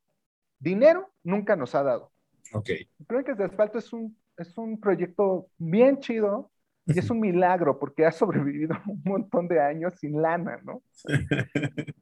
dinero 0.59 1.11
nunca 1.23 1.55
nos 1.55 1.75
ha 1.75 1.83
dado. 1.83 2.11
Ok. 2.53 2.69
Crónicas 3.07 3.37
de 3.37 3.45
Asfalto 3.45 3.77
es 3.77 3.93
un, 3.93 4.17
es 4.37 4.57
un 4.57 4.79
proyecto 4.79 5.47
bien 5.57 5.99
chido, 5.99 6.51
y 6.85 6.99
es 6.99 7.09
un 7.09 7.19
milagro 7.19 7.79
porque 7.79 8.05
ha 8.05 8.11
sobrevivido 8.11 8.75
un 8.87 9.01
montón 9.05 9.47
de 9.47 9.59
años 9.61 9.93
sin 9.99 10.21
lana, 10.21 10.59
¿no? 10.63 10.81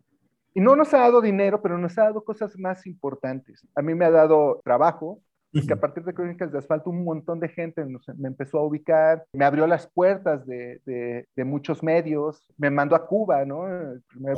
Y 0.54 0.62
no 0.62 0.76
nos 0.76 0.94
ha 0.94 1.00
dado 1.00 1.22
dinero, 1.22 1.62
pero 1.62 1.78
nos 1.78 1.98
ha 1.98 2.06
dado 2.06 2.24
cosas 2.24 2.58
más 2.58 2.86
importantes. 2.88 3.68
A 3.76 3.82
mí 3.82 3.94
me 3.94 4.06
ha 4.06 4.12
dado 4.12 4.62
trabajo, 4.64 5.22
que 5.52 5.74
a 5.74 5.80
partir 5.80 6.04
de 6.04 6.14
Crónicas 6.14 6.52
de 6.52 6.60
Asfalto 6.60 6.92
un 6.92 7.04
montón 7.04 7.40
de 7.40 7.50
gente 7.50 7.84
me 8.18 8.28
empezó 8.28 8.60
a 8.60 8.66
ubicar, 8.66 9.26
me 9.34 9.46
abrió 9.46 9.66
las 9.66 9.88
puertas 9.88 10.46
de, 10.46 10.80
de, 10.86 11.44
muchos 11.44 11.82
medios, 11.82 12.46
me 12.58 12.70
mandó 12.70 12.96
a 12.96 13.08
Cuba, 13.08 13.46
¿no? 13.46 13.68
El 13.68 14.02
primer 14.04 14.36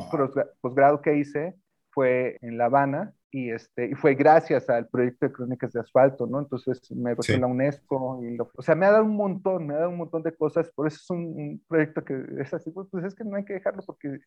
posgrado 0.62 1.02
que 1.02 1.18
hice 1.18 1.56
fue 1.90 2.38
en 2.42 2.58
La 2.58 2.66
Habana 2.66 3.14
y, 3.30 3.52
este, 3.52 3.88
y 3.88 3.94
fue 3.96 4.16
gracias 4.16 4.70
al 4.70 4.88
proyecto 4.88 5.26
de 5.26 5.34
Crónicas 5.34 5.74
de 5.74 5.82
Asfalto, 5.82 6.28
¿no? 6.28 6.40
Entonces 6.40 6.80
me 6.92 7.16
sí. 7.20 7.38
la 7.38 7.48
UNESCO, 7.48 8.22
y 8.24 8.38
lo, 8.38 8.50
o 8.56 8.62
sea, 8.62 8.76
me 8.76 8.86
ha 8.86 8.92
dado 8.92 9.04
un 9.04 9.16
montón, 9.16 9.68
me 9.68 9.74
ha 9.74 9.80
dado 9.80 9.90
un 9.90 9.98
montón 9.98 10.24
de 10.24 10.34
cosas, 10.34 10.70
por 10.74 10.88
eso 10.88 10.98
es 11.02 11.10
un, 11.10 11.26
un 11.26 11.64
proyecto 11.68 12.04
que 12.04 12.24
es 12.40 12.54
así, 12.54 12.72
pues, 12.72 12.88
pues 12.90 13.04
es 13.06 13.16
que 13.16 13.26
no 13.26 13.36
hay 13.36 13.44
que 13.44 13.54
dejarlo 13.54 13.84
porque 13.86 14.20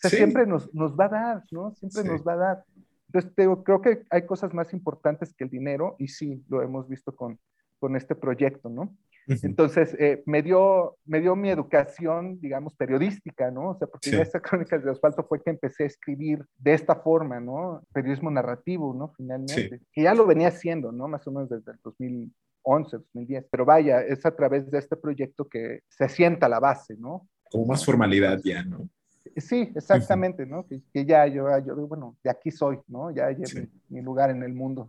sea, 0.00 0.10
sí. 0.10 0.16
siempre 0.16 0.46
nos, 0.46 0.72
nos, 0.74 0.98
va 0.98 1.06
a 1.06 1.08
dar, 1.08 1.42
¿no? 1.50 1.74
Siempre 1.74 2.02
sí. 2.02 2.08
nos 2.08 2.26
va 2.26 2.32
a 2.34 2.36
dar. 2.36 2.64
Entonces, 3.06 3.32
digo, 3.36 3.64
creo 3.64 3.80
que 3.80 4.04
hay 4.10 4.24
cosas 4.24 4.54
más 4.54 4.72
importantes 4.72 5.34
que 5.34 5.44
el 5.44 5.50
dinero 5.50 5.96
y 5.98 6.08
sí, 6.08 6.44
lo 6.48 6.62
hemos 6.62 6.88
visto 6.88 7.14
con, 7.14 7.38
con 7.78 7.96
este 7.96 8.14
proyecto, 8.14 8.68
¿no? 8.68 8.82
Uh 8.82 9.32
-huh. 9.32 9.44
Entonces, 9.44 9.96
eh, 9.98 10.22
me, 10.26 10.42
dio, 10.42 10.96
me 11.04 11.20
dio 11.20 11.36
mi 11.36 11.50
educación, 11.50 12.40
digamos, 12.40 12.74
periodística, 12.74 13.50
¿no? 13.50 13.70
O 13.70 13.74
sea, 13.74 13.88
porque 13.88 14.10
sí. 14.10 14.16
en 14.16 14.22
esta 14.22 14.40
Crónicas 14.40 14.84
de 14.84 14.90
Asfalto 14.90 15.24
fue 15.24 15.42
que 15.42 15.50
empecé 15.50 15.84
a 15.84 15.86
escribir 15.86 16.44
de 16.58 16.74
esta 16.74 16.96
forma, 16.96 17.40
¿no? 17.40 17.82
Periodismo 17.92 18.30
narrativo, 18.30 18.94
¿no? 18.94 19.12
Finalmente. 19.16 19.78
Sí. 19.78 19.86
Y 19.96 20.02
ya 20.04 20.14
lo 20.14 20.26
venía 20.26 20.48
haciendo, 20.48 20.92
¿no? 20.92 21.08
Más 21.08 21.26
o 21.26 21.32
menos 21.32 21.48
desde 21.48 21.72
el 21.72 21.78
2011, 21.82 22.96
2010. 22.96 23.46
Pero 23.50 23.64
vaya, 23.64 24.02
es 24.02 24.24
a 24.24 24.34
través 24.34 24.70
de 24.70 24.78
este 24.78 24.96
proyecto 24.96 25.48
que 25.48 25.80
se 25.88 26.08
sienta 26.08 26.48
la 26.48 26.60
base, 26.60 26.96
¿no? 26.96 27.28
Como 27.50 27.66
más 27.66 27.84
formalidad 27.84 28.40
ya, 28.44 28.62
¿no? 28.64 28.88
Sí, 29.36 29.72
exactamente, 29.74 30.46
¿no? 30.46 30.66
Que, 30.66 30.80
que 30.92 31.04
ya 31.04 31.26
yo, 31.26 31.46
yo, 31.58 31.74
bueno, 31.86 32.16
de 32.22 32.30
aquí 32.30 32.50
soy, 32.50 32.78
¿no? 32.88 33.10
Ya 33.10 33.30
llevo 33.30 33.46
sí. 33.46 33.60
mi, 33.60 33.98
mi, 33.98 34.02
lugar 34.02 34.30
en 34.30 34.42
el 34.42 34.52
mundo. 34.52 34.88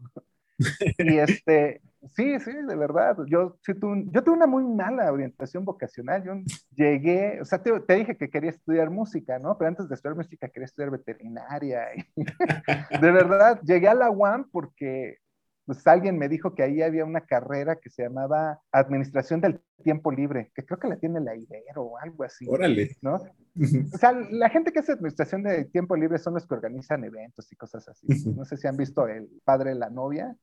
y 0.99 1.17
este, 1.17 1.82
sí, 2.15 2.39
sí, 2.39 2.51
de 2.51 2.75
verdad, 2.75 3.17
yo, 3.27 3.58
sí, 3.65 3.73
tuve, 3.73 4.06
yo 4.12 4.23
tuve 4.23 4.36
una 4.36 4.47
muy 4.47 4.63
mala 4.63 5.12
orientación 5.12 5.65
vocacional, 5.65 6.23
yo 6.23 6.34
llegué, 6.75 7.39
o 7.41 7.45
sea, 7.45 7.62
te, 7.62 7.80
te, 7.82 7.95
dije 7.95 8.17
que 8.17 8.30
quería 8.30 8.49
estudiar 8.49 8.89
música, 8.89 9.39
¿no? 9.39 9.58
Pero 9.58 9.69
antes 9.69 9.88
de 9.88 9.95
estudiar 9.95 10.17
música 10.17 10.49
quería 10.49 10.65
estudiar 10.65 10.91
veterinaria. 10.91 11.88
Y, 11.95 12.06
de 13.01 13.12
verdad, 13.12 13.60
llegué 13.63 13.88
a 13.88 13.95
la 13.95 14.10
UAM 14.10 14.49
porque 14.51 15.17
pues 15.65 15.86
alguien 15.88 16.17
me 16.17 16.28
dijo 16.28 16.56
que 16.56 16.63
ahí 16.63 16.82
había 16.82 17.06
una 17.06 17.21
carrera 17.21 17.76
que 17.76 17.89
se 17.89 18.04
llamaba 18.04 18.60
Administración 18.71 19.41
del 19.41 19.62
Tiempo 19.84 20.12
Libre, 20.12 20.52
que 20.56 20.65
creo 20.65 20.80
que 20.80 20.88
la 20.88 20.97
tiene 20.97 21.19
la 21.19 21.36
Ibero 21.36 21.84
o 21.84 21.97
algo 21.97 22.24
así. 22.24 22.45
Órale. 22.47 22.97
¿no? 23.02 23.15
O 23.15 23.97
sea, 23.97 24.12
la 24.12 24.50
gente 24.50 24.71
que 24.71 24.80
hace 24.80 24.93
Administración 24.93 25.43
de 25.43 25.65
Tiempo 25.65 25.95
Libre 25.95 26.17
son 26.17 26.34
los 26.34 26.47
que 26.47 26.56
organizan 26.56 27.04
eventos 27.04 27.52
y 27.52 27.56
cosas 27.56 27.88
así. 27.88 28.08
No 28.32 28.45
sé 28.45 28.58
si 28.58 28.67
han 28.67 28.78
visto 28.78 29.08
El 29.08 29.30
Padre 29.43 29.71
de 29.71 29.76
la 29.76 29.89
Novia, 29.89 30.36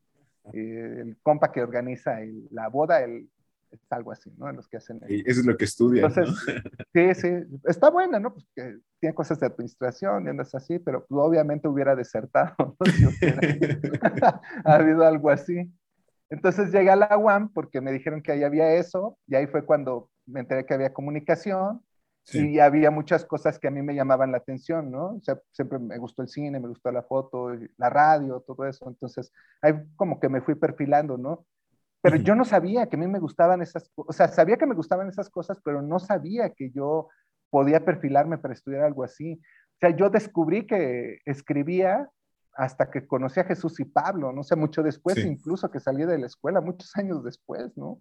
eh, 0.53 1.03
el 1.03 1.17
compa 1.23 1.53
que 1.53 1.63
organiza 1.63 2.21
el, 2.21 2.49
la 2.51 2.69
boda, 2.69 3.03
el, 3.03 3.29
es 3.71 3.81
algo 3.91 4.13
así, 4.13 4.31
¿no? 4.37 4.51
Los 4.53 4.69
que 4.69 4.77
hacen. 4.79 5.01
Y 5.09 5.21
eso 5.29 5.41
es 5.41 5.47
lo 5.47 5.57
que 5.57 5.65
estudian. 5.65 6.07
Entonces, 6.07 6.63
¿no? 6.65 6.71
sí, 6.93 7.15
sí, 7.15 7.29
está 7.65 7.91
buena, 7.91 8.19
¿no? 8.19 8.33
Pues 8.33 8.47
que 8.55 8.79
tiene 9.01 9.15
cosas 9.15 9.39
de 9.41 9.47
administración 9.47 10.27
y 10.27 10.31
andas 10.31 10.55
así, 10.55 10.79
pero 10.79 11.05
pues, 11.07 11.21
obviamente 11.21 11.69
hubiera 11.69 11.95
desertado, 11.95 12.55
¿no? 12.59 12.77
Si 12.87 13.07
hubiera 13.07 14.41
ha 14.65 14.75
habido 14.75 15.05
algo 15.05 15.31
así. 15.31 15.71
Entonces 16.31 16.71
llegué 16.73 16.91
a 16.91 16.97
la 16.97 17.17
UAM 17.17 17.53
porque 17.53 17.81
me 17.81 17.93
dijeron 17.93 18.23
que 18.23 18.33
ahí 18.33 18.45
había 18.45 18.75
eso, 18.75 19.19
y 19.27 19.35
ahí 19.35 19.47
fue 19.47 19.65
cuando 19.65 20.11
me 20.27 20.41
enteré 20.41 20.67
que 20.67 20.75
había 20.75 20.93
comunicación, 20.93 21.83
Sí. 22.25 22.47
y 22.47 22.61
había 22.61 22.91
muchas 22.91 23.25
cosas 23.25 23.59
que 23.59 23.69
a 23.69 23.71
mí 23.71 23.81
me 23.81 23.95
llamaban 23.95 24.33
la 24.33 24.37
atención, 24.37 24.91
¿no? 24.91 25.15
O 25.15 25.21
sea, 25.23 25.41
siempre 25.51 25.79
me 25.79 25.97
gustó 25.97 26.21
el 26.21 26.29
cine, 26.29 26.61
me 26.61 26.69
gustó 26.69 26.93
la 26.93 27.03
foto, 27.03 27.53
la 27.79 27.89
radio, 27.89 28.45
todo 28.47 28.67
eso. 28.67 28.87
Entonces, 28.87 29.33
ahí 29.63 29.73
como 29.97 30.21
que 30.21 30.29
me 30.29 30.43
fui 30.43 30.55
perfilando, 30.55 31.17
¿no? 31.17 31.47
Pero 32.11 32.23
yo 32.23 32.35
no 32.35 32.45
sabía 32.45 32.87
que 32.87 32.97
a 32.97 32.99
mí 32.99 33.07
me 33.07 33.19
gustaban 33.19 33.63
esas 33.63 33.89
cosas, 33.91 34.09
o 34.09 34.13
sea, 34.13 34.29
sabía 34.29 34.57
que 34.57 34.67
me 34.67 34.75
gustaban 34.75 35.09
esas 35.09 35.31
cosas, 35.31 35.61
pero 35.65 35.83
no 35.83 35.99
sabía 35.99 36.51
que 36.51 36.71
yo 36.71 37.09
podía 37.51 37.85
perfilarme 37.85 38.39
para 38.39 38.55
estudiar 38.55 38.83
algo 38.83 39.05
así. 39.05 39.35
O 39.35 39.79
sea, 39.81 39.91
yo 39.91 40.11
descubrí 40.11 40.67
que 40.67 41.19
escribía 41.25 42.11
hasta 42.55 42.91
que 42.91 43.07
conocí 43.07 43.39
a 43.39 43.45
Jesús 43.45 43.79
y 43.79 43.85
Pablo, 43.85 44.33
no 44.33 44.43
sé, 44.43 44.57
mucho 44.57 44.83
después, 44.83 45.17
sí. 45.17 45.29
incluso 45.29 45.71
que 45.71 45.79
salí 45.79 46.05
de 46.05 46.19
la 46.19 46.27
escuela, 46.27 46.61
muchos 46.61 46.95
años 46.97 47.23
después, 47.23 47.77
¿no? 47.77 48.01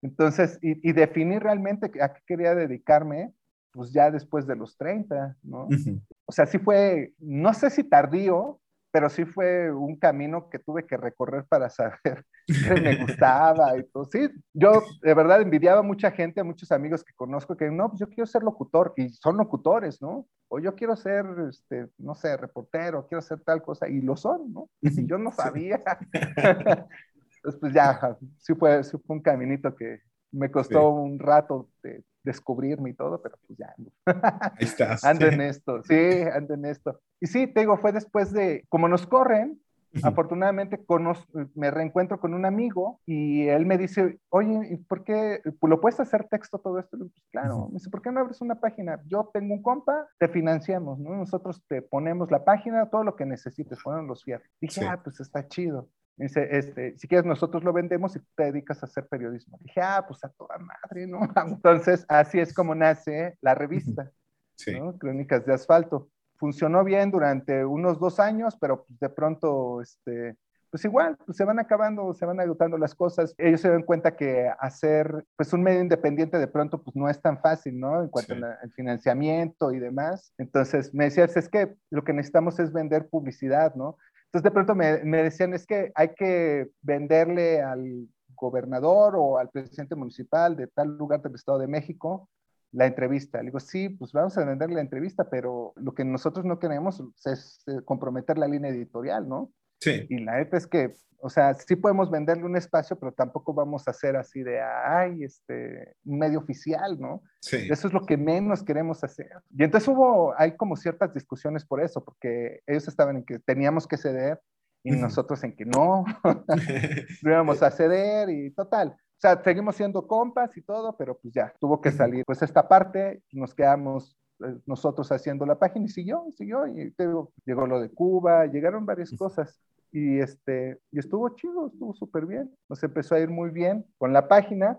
Entonces, 0.00 0.58
y, 0.62 0.88
y 0.88 0.92
definí 0.92 1.38
realmente 1.38 1.90
a 2.02 2.14
qué 2.14 2.20
quería 2.26 2.54
dedicarme, 2.54 3.34
pues 3.72 3.92
ya 3.92 4.10
después 4.10 4.46
de 4.46 4.56
los 4.56 4.76
30, 4.78 5.36
¿no? 5.42 5.66
Uh 5.66 5.70
-huh. 5.70 6.02
O 6.24 6.32
sea, 6.32 6.46
sí 6.46 6.58
fue, 6.58 7.12
no 7.18 7.52
sé 7.52 7.70
si 7.70 7.84
tardío, 7.84 8.60
pero 8.90 9.08
sí 9.08 9.24
fue 9.24 9.70
un 9.70 9.96
camino 9.96 10.48
que 10.48 10.58
tuve 10.58 10.86
que 10.86 10.96
recorrer 10.96 11.44
para 11.44 11.68
saber 11.70 12.24
me 12.48 12.96
gustaba 13.02 13.76
y 13.76 13.84
todo. 13.84 14.04
Sí, 14.04 14.28
yo 14.52 14.82
de 15.02 15.14
verdad 15.14 15.40
envidiaba 15.40 15.80
a 15.80 15.84
mucha 15.84 16.10
gente, 16.10 16.40
a 16.40 16.44
muchos 16.44 16.72
amigos 16.72 17.04
que 17.04 17.14
conozco 17.14 17.56
que 17.56 17.70
no, 17.70 17.88
pues 17.88 18.00
yo 18.00 18.08
quiero 18.08 18.26
ser 18.26 18.42
locutor 18.42 18.92
y 18.96 19.08
son 19.10 19.36
locutores, 19.36 20.00
¿no? 20.00 20.26
O 20.48 20.58
yo 20.58 20.74
quiero 20.74 20.96
ser, 20.96 21.24
este, 21.48 21.88
no 21.98 22.14
sé, 22.14 22.36
reportero, 22.36 23.06
quiero 23.06 23.22
ser 23.22 23.40
tal 23.40 23.62
cosa 23.62 23.88
y 23.88 24.00
lo 24.00 24.16
son, 24.16 24.52
¿no? 24.52 24.68
Y 24.80 25.06
yo 25.06 25.18
no 25.18 25.30
sabía. 25.30 25.80
Entonces, 26.12 26.86
pues 27.60 27.72
ya, 27.72 28.16
sí 28.38 28.54
fue, 28.54 28.82
sí 28.82 28.96
fue 29.06 29.16
un 29.16 29.22
caminito 29.22 29.74
que 29.74 30.00
me 30.32 30.50
costó 30.50 30.80
sí. 30.80 30.86
un 30.86 31.18
rato 31.18 31.68
de 31.82 32.04
descubrirme 32.22 32.90
y 32.90 32.94
todo, 32.94 33.20
pero 33.22 33.36
pues 33.46 33.58
ya. 33.58 33.74
Ahí 34.58 34.66
estás. 34.66 35.04
ando 35.04 35.26
en 35.26 35.40
esto, 35.40 35.82
sí, 35.84 36.22
ando 36.34 36.54
en 36.54 36.64
esto. 36.66 37.00
Y 37.20 37.26
sí, 37.26 37.46
te 37.46 37.60
digo, 37.60 37.78
fue 37.78 37.92
después 37.92 38.32
de, 38.32 38.64
como 38.68 38.88
nos 38.88 39.06
corren. 39.06 39.60
Afortunadamente 40.02 40.84
conoz, 40.84 41.26
me 41.54 41.70
reencuentro 41.70 42.20
con 42.20 42.34
un 42.34 42.44
amigo 42.44 43.00
y 43.06 43.48
él 43.48 43.66
me 43.66 43.78
dice, 43.78 44.20
oye, 44.28 44.80
¿por 44.88 45.04
qué 45.04 45.40
pues, 45.58 45.70
lo 45.70 45.80
puedes 45.80 46.00
hacer 46.00 46.28
texto 46.28 46.58
todo 46.58 46.78
esto? 46.78 46.96
Pues 46.98 47.12
claro, 47.30 47.68
me 47.68 47.74
dice, 47.74 47.90
¿por 47.90 48.02
qué 48.02 48.12
no 48.12 48.20
abres 48.20 48.40
una 48.40 48.60
página? 48.60 49.00
Yo 49.06 49.30
tengo 49.32 49.54
un 49.54 49.62
compa, 49.62 50.08
te 50.18 50.28
financiamos, 50.28 50.98
¿no? 50.98 51.16
Nosotros 51.16 51.62
te 51.68 51.82
ponemos 51.82 52.30
la 52.30 52.44
página, 52.44 52.88
todo 52.88 53.04
lo 53.04 53.16
que 53.16 53.26
necesites, 53.26 53.82
ponemos 53.82 54.06
los 54.06 54.24
fierros. 54.24 54.48
Dije, 54.60 54.80
sí. 54.80 54.86
ah, 54.88 55.00
pues 55.02 55.20
está 55.20 55.46
chido. 55.48 55.88
Me 56.16 56.26
dice, 56.26 56.48
este, 56.50 56.98
si 56.98 57.08
quieres, 57.08 57.24
nosotros 57.24 57.64
lo 57.64 57.72
vendemos 57.72 58.14
y 58.14 58.20
te 58.36 58.44
dedicas 58.44 58.82
a 58.82 58.86
hacer 58.86 59.08
periodismo. 59.08 59.58
Dije, 59.62 59.80
ah, 59.80 60.04
pues 60.06 60.22
a 60.22 60.28
toda 60.28 60.58
madre, 60.58 61.06
¿no? 61.06 61.20
Entonces, 61.46 62.04
así 62.08 62.38
es 62.38 62.52
como 62.52 62.74
nace 62.74 63.36
la 63.40 63.54
revista, 63.54 64.10
sí. 64.54 64.78
¿no? 64.78 64.96
Crónicas 64.98 65.44
de 65.46 65.54
Asfalto. 65.54 66.10
Funcionó 66.40 66.84
bien 66.84 67.10
durante 67.10 67.66
unos 67.66 68.00
dos 68.00 68.18
años, 68.18 68.56
pero 68.58 68.82
pues 68.82 68.98
de 68.98 69.10
pronto, 69.10 69.82
este, 69.82 70.38
pues 70.70 70.82
igual, 70.86 71.18
pues 71.26 71.36
se 71.36 71.44
van 71.44 71.58
acabando, 71.58 72.14
se 72.14 72.24
van 72.24 72.40
agotando 72.40 72.78
las 72.78 72.94
cosas. 72.94 73.34
Ellos 73.36 73.60
se 73.60 73.68
dan 73.68 73.82
cuenta 73.82 74.16
que 74.16 74.50
hacer, 74.58 75.26
pues 75.36 75.52
un 75.52 75.62
medio 75.62 75.82
independiente 75.82 76.38
de 76.38 76.48
pronto, 76.48 76.82
pues 76.82 76.96
no 76.96 77.10
es 77.10 77.20
tan 77.20 77.38
fácil, 77.42 77.78
¿no? 77.78 78.02
En 78.02 78.08
cuanto 78.08 78.34
sí. 78.34 78.40
al 78.42 78.72
financiamiento 78.72 79.70
y 79.70 79.80
demás. 79.80 80.32
Entonces, 80.38 80.94
me 80.94 81.04
decías, 81.04 81.36
es 81.36 81.50
que 81.50 81.74
lo 81.90 82.04
que 82.04 82.14
necesitamos 82.14 82.58
es 82.58 82.72
vender 82.72 83.10
publicidad, 83.10 83.74
¿no? 83.74 83.98
Entonces 84.26 84.44
de 84.44 84.50
pronto 84.52 84.74
me, 84.74 85.04
me, 85.04 85.24
decían, 85.24 85.52
es 85.52 85.66
que 85.66 85.92
hay 85.94 86.14
que 86.14 86.70
venderle 86.80 87.60
al 87.60 88.08
gobernador 88.34 89.14
o 89.16 89.36
al 89.36 89.50
presidente 89.50 89.94
municipal 89.94 90.56
de 90.56 90.68
tal 90.68 90.96
lugar 90.96 91.20
del 91.20 91.34
Estado 91.34 91.58
de 91.58 91.66
México 91.66 92.28
la 92.72 92.86
entrevista. 92.86 93.38
Le 93.38 93.46
digo, 93.46 93.60
sí, 93.60 93.88
pues 93.88 94.12
vamos 94.12 94.36
a 94.38 94.44
venderle 94.44 94.76
la 94.76 94.80
entrevista, 94.80 95.28
pero 95.28 95.72
lo 95.76 95.94
que 95.94 96.04
nosotros 96.04 96.44
no 96.44 96.58
queremos 96.58 97.02
es 97.24 97.64
comprometer 97.84 98.38
la 98.38 98.48
línea 98.48 98.70
editorial, 98.70 99.28
¿no? 99.28 99.52
Sí. 99.80 100.06
Y 100.08 100.18
la 100.18 100.36
neta 100.36 100.56
es 100.56 100.66
que, 100.66 100.94
o 101.18 101.30
sea, 101.30 101.54
sí 101.54 101.74
podemos 101.74 102.10
venderle 102.10 102.44
un 102.44 102.56
espacio, 102.56 102.98
pero 102.98 103.12
tampoco 103.12 103.54
vamos 103.54 103.88
a 103.88 103.92
hacer 103.92 104.16
así 104.16 104.42
de, 104.42 104.60
ay, 104.60 105.24
este, 105.24 105.96
un 106.04 106.18
medio 106.18 106.38
oficial, 106.38 106.98
¿no? 107.00 107.22
Sí. 107.40 107.66
Eso 107.70 107.88
es 107.88 107.92
lo 107.92 108.04
que 108.04 108.16
menos 108.16 108.62
queremos 108.62 109.02
hacer. 109.02 109.30
Y 109.50 109.64
entonces 109.64 109.88
hubo, 109.88 110.34
hay 110.38 110.56
como 110.56 110.76
ciertas 110.76 111.12
discusiones 111.14 111.64
por 111.64 111.82
eso, 111.82 112.04
porque 112.04 112.60
ellos 112.66 112.86
estaban 112.88 113.16
en 113.16 113.24
que 113.24 113.38
teníamos 113.38 113.86
que 113.86 113.96
ceder 113.96 114.40
y 114.82 114.92
nosotros 114.92 115.42
en 115.44 115.54
que 115.56 115.64
no, 115.64 116.04
no 117.22 117.30
íbamos 117.30 117.62
a 117.62 117.70
ceder 117.70 118.30
y 118.30 118.50
total. 118.52 118.96
O 119.20 119.22
sea, 119.22 119.42
seguimos 119.44 119.76
siendo 119.76 120.06
compas 120.06 120.56
y 120.56 120.62
todo, 120.62 120.96
pero 120.96 121.14
pues 121.14 121.34
ya, 121.34 121.52
tuvo 121.60 121.78
que 121.78 121.92
salir. 121.92 122.24
Pues 122.24 122.40
esta 122.40 122.66
parte, 122.66 123.22
nos 123.32 123.54
quedamos 123.54 124.16
eh, 124.42 124.56
nosotros 124.64 125.12
haciendo 125.12 125.44
la 125.44 125.58
página 125.58 125.84
y 125.84 125.88
siguió, 125.90 126.24
siguió, 126.34 126.66
y 126.66 126.90
te 126.92 127.06
digo, 127.06 127.30
llegó 127.44 127.66
lo 127.66 127.82
de 127.82 127.90
Cuba, 127.90 128.46
llegaron 128.46 128.86
varias 128.86 129.12
cosas. 129.18 129.60
y, 129.92 130.20
este, 130.20 130.78
y 130.90 131.00
estuvo 131.00 131.28
chido, 131.34 131.66
estuvo 131.66 131.92
súper 131.92 132.24
bien. 132.24 132.50
Nos 132.66 132.82
empezó 132.82 133.14
a 133.14 133.20
ir 133.20 133.28
muy 133.28 133.50
bien 133.50 133.84
con 133.98 134.14
la 134.14 134.26
página 134.26 134.78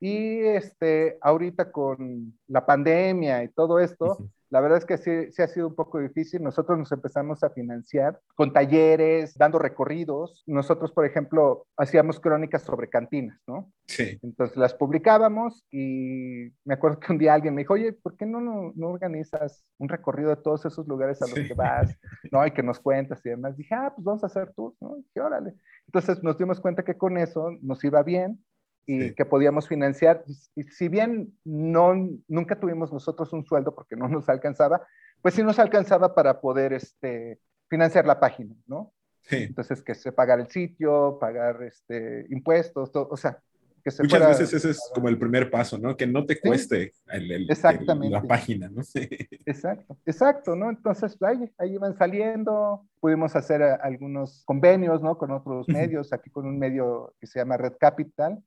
y 0.00 0.38
este, 0.38 1.18
ahorita 1.20 1.70
con 1.70 2.32
la 2.46 2.64
pandemia 2.64 3.44
y 3.44 3.48
todo 3.48 3.78
esto, 3.78 4.26
la 4.50 4.60
verdad 4.60 4.78
es 4.78 4.84
que 4.84 4.96
sí, 4.98 5.32
sí, 5.32 5.42
ha 5.42 5.48
sido 5.48 5.68
un 5.68 5.74
poco 5.74 5.98
difícil. 5.98 6.42
Nosotros 6.42 6.78
nos 6.78 6.92
empezamos 6.92 7.42
a 7.42 7.50
financiar 7.50 8.20
con 8.34 8.52
talleres, 8.52 9.36
dando 9.36 9.58
recorridos. 9.58 10.44
Nosotros, 10.46 10.92
por 10.92 11.04
ejemplo, 11.04 11.66
hacíamos 11.76 12.20
crónicas 12.20 12.62
sobre 12.62 12.88
cantinas, 12.88 13.40
¿no? 13.46 13.72
Sí. 13.86 14.18
Entonces 14.22 14.56
las 14.56 14.74
publicábamos 14.74 15.64
y 15.70 16.52
me 16.64 16.74
acuerdo 16.74 17.00
que 17.00 17.12
un 17.12 17.18
día 17.18 17.34
alguien 17.34 17.54
me 17.54 17.62
dijo, 17.62 17.74
oye, 17.74 17.92
¿por 17.92 18.16
qué 18.16 18.26
no, 18.26 18.40
no, 18.40 18.72
no 18.76 18.88
organizas 18.88 19.64
un 19.78 19.88
recorrido 19.88 20.30
de 20.30 20.36
todos 20.36 20.64
esos 20.64 20.86
lugares 20.86 21.20
a 21.22 21.26
los 21.26 21.34
que 21.34 21.54
vas, 21.54 21.96
¿no? 22.30 22.46
Y 22.46 22.52
que 22.52 22.62
nos 22.62 22.78
cuentas 22.78 23.24
y 23.24 23.30
demás. 23.30 23.56
Dije, 23.56 23.74
ah, 23.74 23.92
pues 23.94 24.04
vamos 24.04 24.22
a 24.22 24.26
hacer 24.26 24.52
tú, 24.54 24.76
¿no? 24.80 24.96
dije, 24.96 25.20
órale. 25.20 25.54
Entonces 25.86 26.22
nos 26.22 26.38
dimos 26.38 26.60
cuenta 26.60 26.84
que 26.84 26.96
con 26.96 27.18
eso 27.18 27.50
nos 27.62 27.82
iba 27.84 28.02
bien 28.02 28.44
y 28.86 29.14
que 29.14 29.24
podíamos 29.24 29.68
financiar. 29.68 30.24
Y 30.54 30.62
si 30.62 30.88
bien 30.88 31.36
no, 31.44 31.94
nunca 32.28 32.58
tuvimos 32.58 32.92
nosotros 32.92 33.32
un 33.32 33.44
sueldo 33.44 33.74
porque 33.74 33.96
no 33.96 34.08
nos 34.08 34.28
alcanzaba, 34.28 34.86
pues 35.20 35.34
sí 35.34 35.42
nos 35.42 35.58
alcanzaba 35.58 36.14
para 36.14 36.40
poder 36.40 36.72
este, 36.72 37.40
financiar 37.68 38.06
la 38.06 38.20
página, 38.20 38.54
¿no? 38.66 38.92
Sí. 39.22 39.36
Entonces, 39.36 39.82
que 39.82 39.94
se 39.94 40.12
pagar 40.12 40.38
el 40.38 40.48
sitio, 40.48 41.18
pagar 41.20 41.62
este, 41.64 42.26
impuestos, 42.30 42.92
todo, 42.92 43.08
o 43.10 43.16
sea, 43.16 43.42
que 43.82 43.90
se 43.90 44.04
Muchas 44.04 44.28
veces 44.28 44.52
ese 44.52 44.70
es 44.70 44.90
como 44.94 45.08
el 45.08 45.18
primer 45.18 45.50
paso, 45.50 45.78
¿no? 45.78 45.96
Que 45.96 46.06
no 46.06 46.26
te 46.26 46.38
cueste 46.40 46.92
el, 47.08 47.30
el, 47.32 47.50
Exactamente. 47.50 48.14
la 48.14 48.22
página, 48.22 48.68
¿no? 48.68 48.82
Sí. 48.84 49.08
Exacto, 49.44 49.96
exacto, 50.06 50.54
¿no? 50.54 50.70
Entonces, 50.70 51.16
ahí, 51.22 51.52
ahí 51.58 51.74
iban 51.74 51.96
saliendo, 51.96 52.86
pudimos 53.00 53.34
hacer 53.34 53.62
algunos 53.62 54.44
convenios, 54.44 55.02
¿no? 55.02 55.18
Con 55.18 55.32
otros 55.32 55.68
medios, 55.68 56.12
aquí 56.12 56.30
con 56.30 56.46
un 56.46 56.58
medio 56.58 57.14
que 57.20 57.26
se 57.26 57.40
llama 57.40 57.56
Red 57.56 57.74
Capital, 57.80 58.40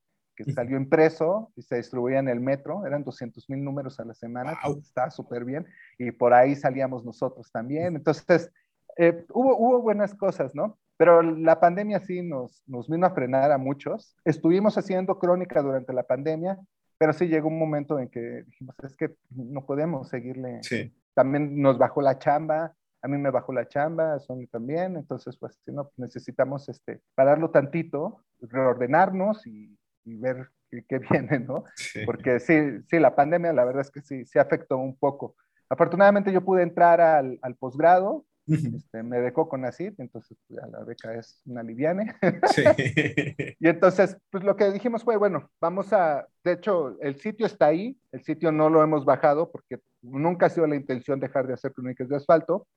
que 0.45 0.53
salió 0.53 0.77
impreso 0.77 1.51
y 1.55 1.61
se 1.61 1.75
distribuía 1.75 2.19
en 2.19 2.29
el 2.29 2.39
metro, 2.39 2.85
eran 2.85 3.03
200 3.03 3.49
mil 3.49 3.63
números 3.63 3.99
a 3.99 4.05
la 4.05 4.13
semana, 4.13 4.57
wow. 4.63 4.79
estaba 4.79 5.09
súper 5.09 5.43
bien, 5.43 5.67
y 5.97 6.11
por 6.11 6.33
ahí 6.33 6.55
salíamos 6.55 7.03
nosotros 7.03 7.51
también. 7.51 7.95
Entonces, 7.97 8.51
eh, 8.97 9.25
hubo, 9.33 9.57
hubo 9.57 9.81
buenas 9.81 10.15
cosas, 10.15 10.55
¿no? 10.55 10.77
Pero 10.97 11.21
la 11.21 11.59
pandemia 11.59 11.99
sí 11.99 12.21
nos, 12.21 12.63
nos 12.67 12.89
vino 12.89 13.05
a 13.05 13.11
frenar 13.11 13.51
a 13.51 13.57
muchos. 13.57 14.15
Estuvimos 14.25 14.77
haciendo 14.77 15.17
crónica 15.17 15.61
durante 15.61 15.93
la 15.93 16.03
pandemia, 16.03 16.57
pero 16.97 17.13
sí 17.13 17.27
llegó 17.27 17.47
un 17.47 17.59
momento 17.59 17.99
en 17.99 18.09
que 18.09 18.43
dijimos, 18.43 18.75
es 18.83 18.95
que 18.95 19.15
no 19.29 19.65
podemos 19.65 20.09
seguirle. 20.09 20.59
Sí. 20.61 20.93
También 21.13 21.61
nos 21.61 21.77
bajó 21.77 22.01
la 22.01 22.17
chamba, 22.17 22.75
a 23.01 23.07
mí 23.07 23.17
me 23.17 23.31
bajó 23.31 23.53
la 23.53 23.67
chamba, 23.67 24.13
a 24.13 24.19
Sony 24.19 24.47
también, 24.51 24.97
entonces 24.97 25.37
pues 25.37 25.57
no, 25.67 25.91
necesitamos 25.97 26.67
este, 26.69 27.01
pararlo 27.15 27.49
tantito, 27.49 28.23
reordenarnos 28.41 29.47
y 29.47 29.78
y 30.09 30.15
ver 30.17 30.49
qué, 30.69 30.83
qué 30.87 30.99
viene, 31.11 31.39
¿no? 31.39 31.63
Sí. 31.75 32.01
Porque 32.05 32.39
sí, 32.39 32.55
sí, 32.89 32.99
la 32.99 33.15
pandemia 33.15 33.53
la 33.53 33.65
verdad 33.65 33.81
es 33.81 33.91
que 33.91 34.01
sí, 34.01 34.25
sí 34.25 34.39
afectó 34.39 34.77
un 34.77 34.97
poco. 34.97 35.35
Afortunadamente 35.69 36.31
yo 36.31 36.43
pude 36.43 36.63
entrar 36.63 36.99
al, 36.99 37.37
al 37.41 37.55
posgrado, 37.55 38.25
este, 38.47 39.03
me 39.03 39.19
becó 39.19 39.47
con 39.47 39.63
ACID, 39.63 39.93
entonces 39.99 40.35
pues, 40.47 40.59
ya 40.59 40.67
la 40.67 40.83
beca 40.83 41.13
es 41.13 41.39
una 41.45 41.61
liviane. 41.61 42.15
Sí. 42.55 42.63
y 43.59 43.67
entonces, 43.67 44.17
pues 44.31 44.43
lo 44.43 44.55
que 44.55 44.71
dijimos 44.71 45.03
fue, 45.03 45.17
bueno, 45.17 45.51
vamos 45.61 45.93
a, 45.93 46.27
de 46.43 46.53
hecho, 46.53 46.99
el 47.01 47.19
sitio 47.19 47.45
está 47.45 47.67
ahí, 47.67 47.95
el 48.11 48.23
sitio 48.23 48.51
no 48.51 48.69
lo 48.69 48.81
hemos 48.81 49.05
bajado 49.05 49.51
porque 49.51 49.79
nunca 50.01 50.47
ha 50.47 50.49
sido 50.49 50.65
la 50.65 50.75
intención 50.75 51.19
dejar 51.19 51.45
de 51.45 51.53
hacer 51.53 51.73
crónicas 51.73 52.09
de 52.09 52.15
asfalto, 52.15 52.67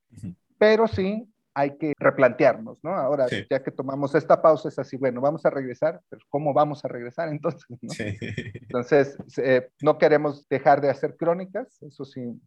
pero 0.59 0.87
sí 0.87 1.27
hay 1.55 1.77
que 1.77 1.93
replantearnos, 1.99 2.83
¿no? 2.83 2.95
Ahora, 2.95 3.29
Sí. 3.29 3.45
ya 3.51 3.63
que 3.63 3.71
tomamos 3.71 4.15
esta 4.15 4.41
pausa, 4.41 4.69
es 4.69 4.79
así, 4.79 4.97
bueno, 4.97 5.21
vamos 5.21 5.45
a 5.45 5.51
regresar, 5.51 6.01
pero 6.09 6.23
¿cómo 6.31 6.55
vamos 6.55 6.85
a 6.85 6.89
regresar 6.89 7.29
entonces? 7.29 7.67
¿no? 7.83 7.91
Sí. 7.91 8.17
Entonces, 8.55 9.17
eh, 9.39 9.69
no 9.83 9.99
queremos 9.99 10.49
dejar 10.49 10.81
de 10.81 10.91
hacer 10.91 11.17
crónicas, 11.17 11.83
eso 11.83 12.05
sí, 12.05 12.41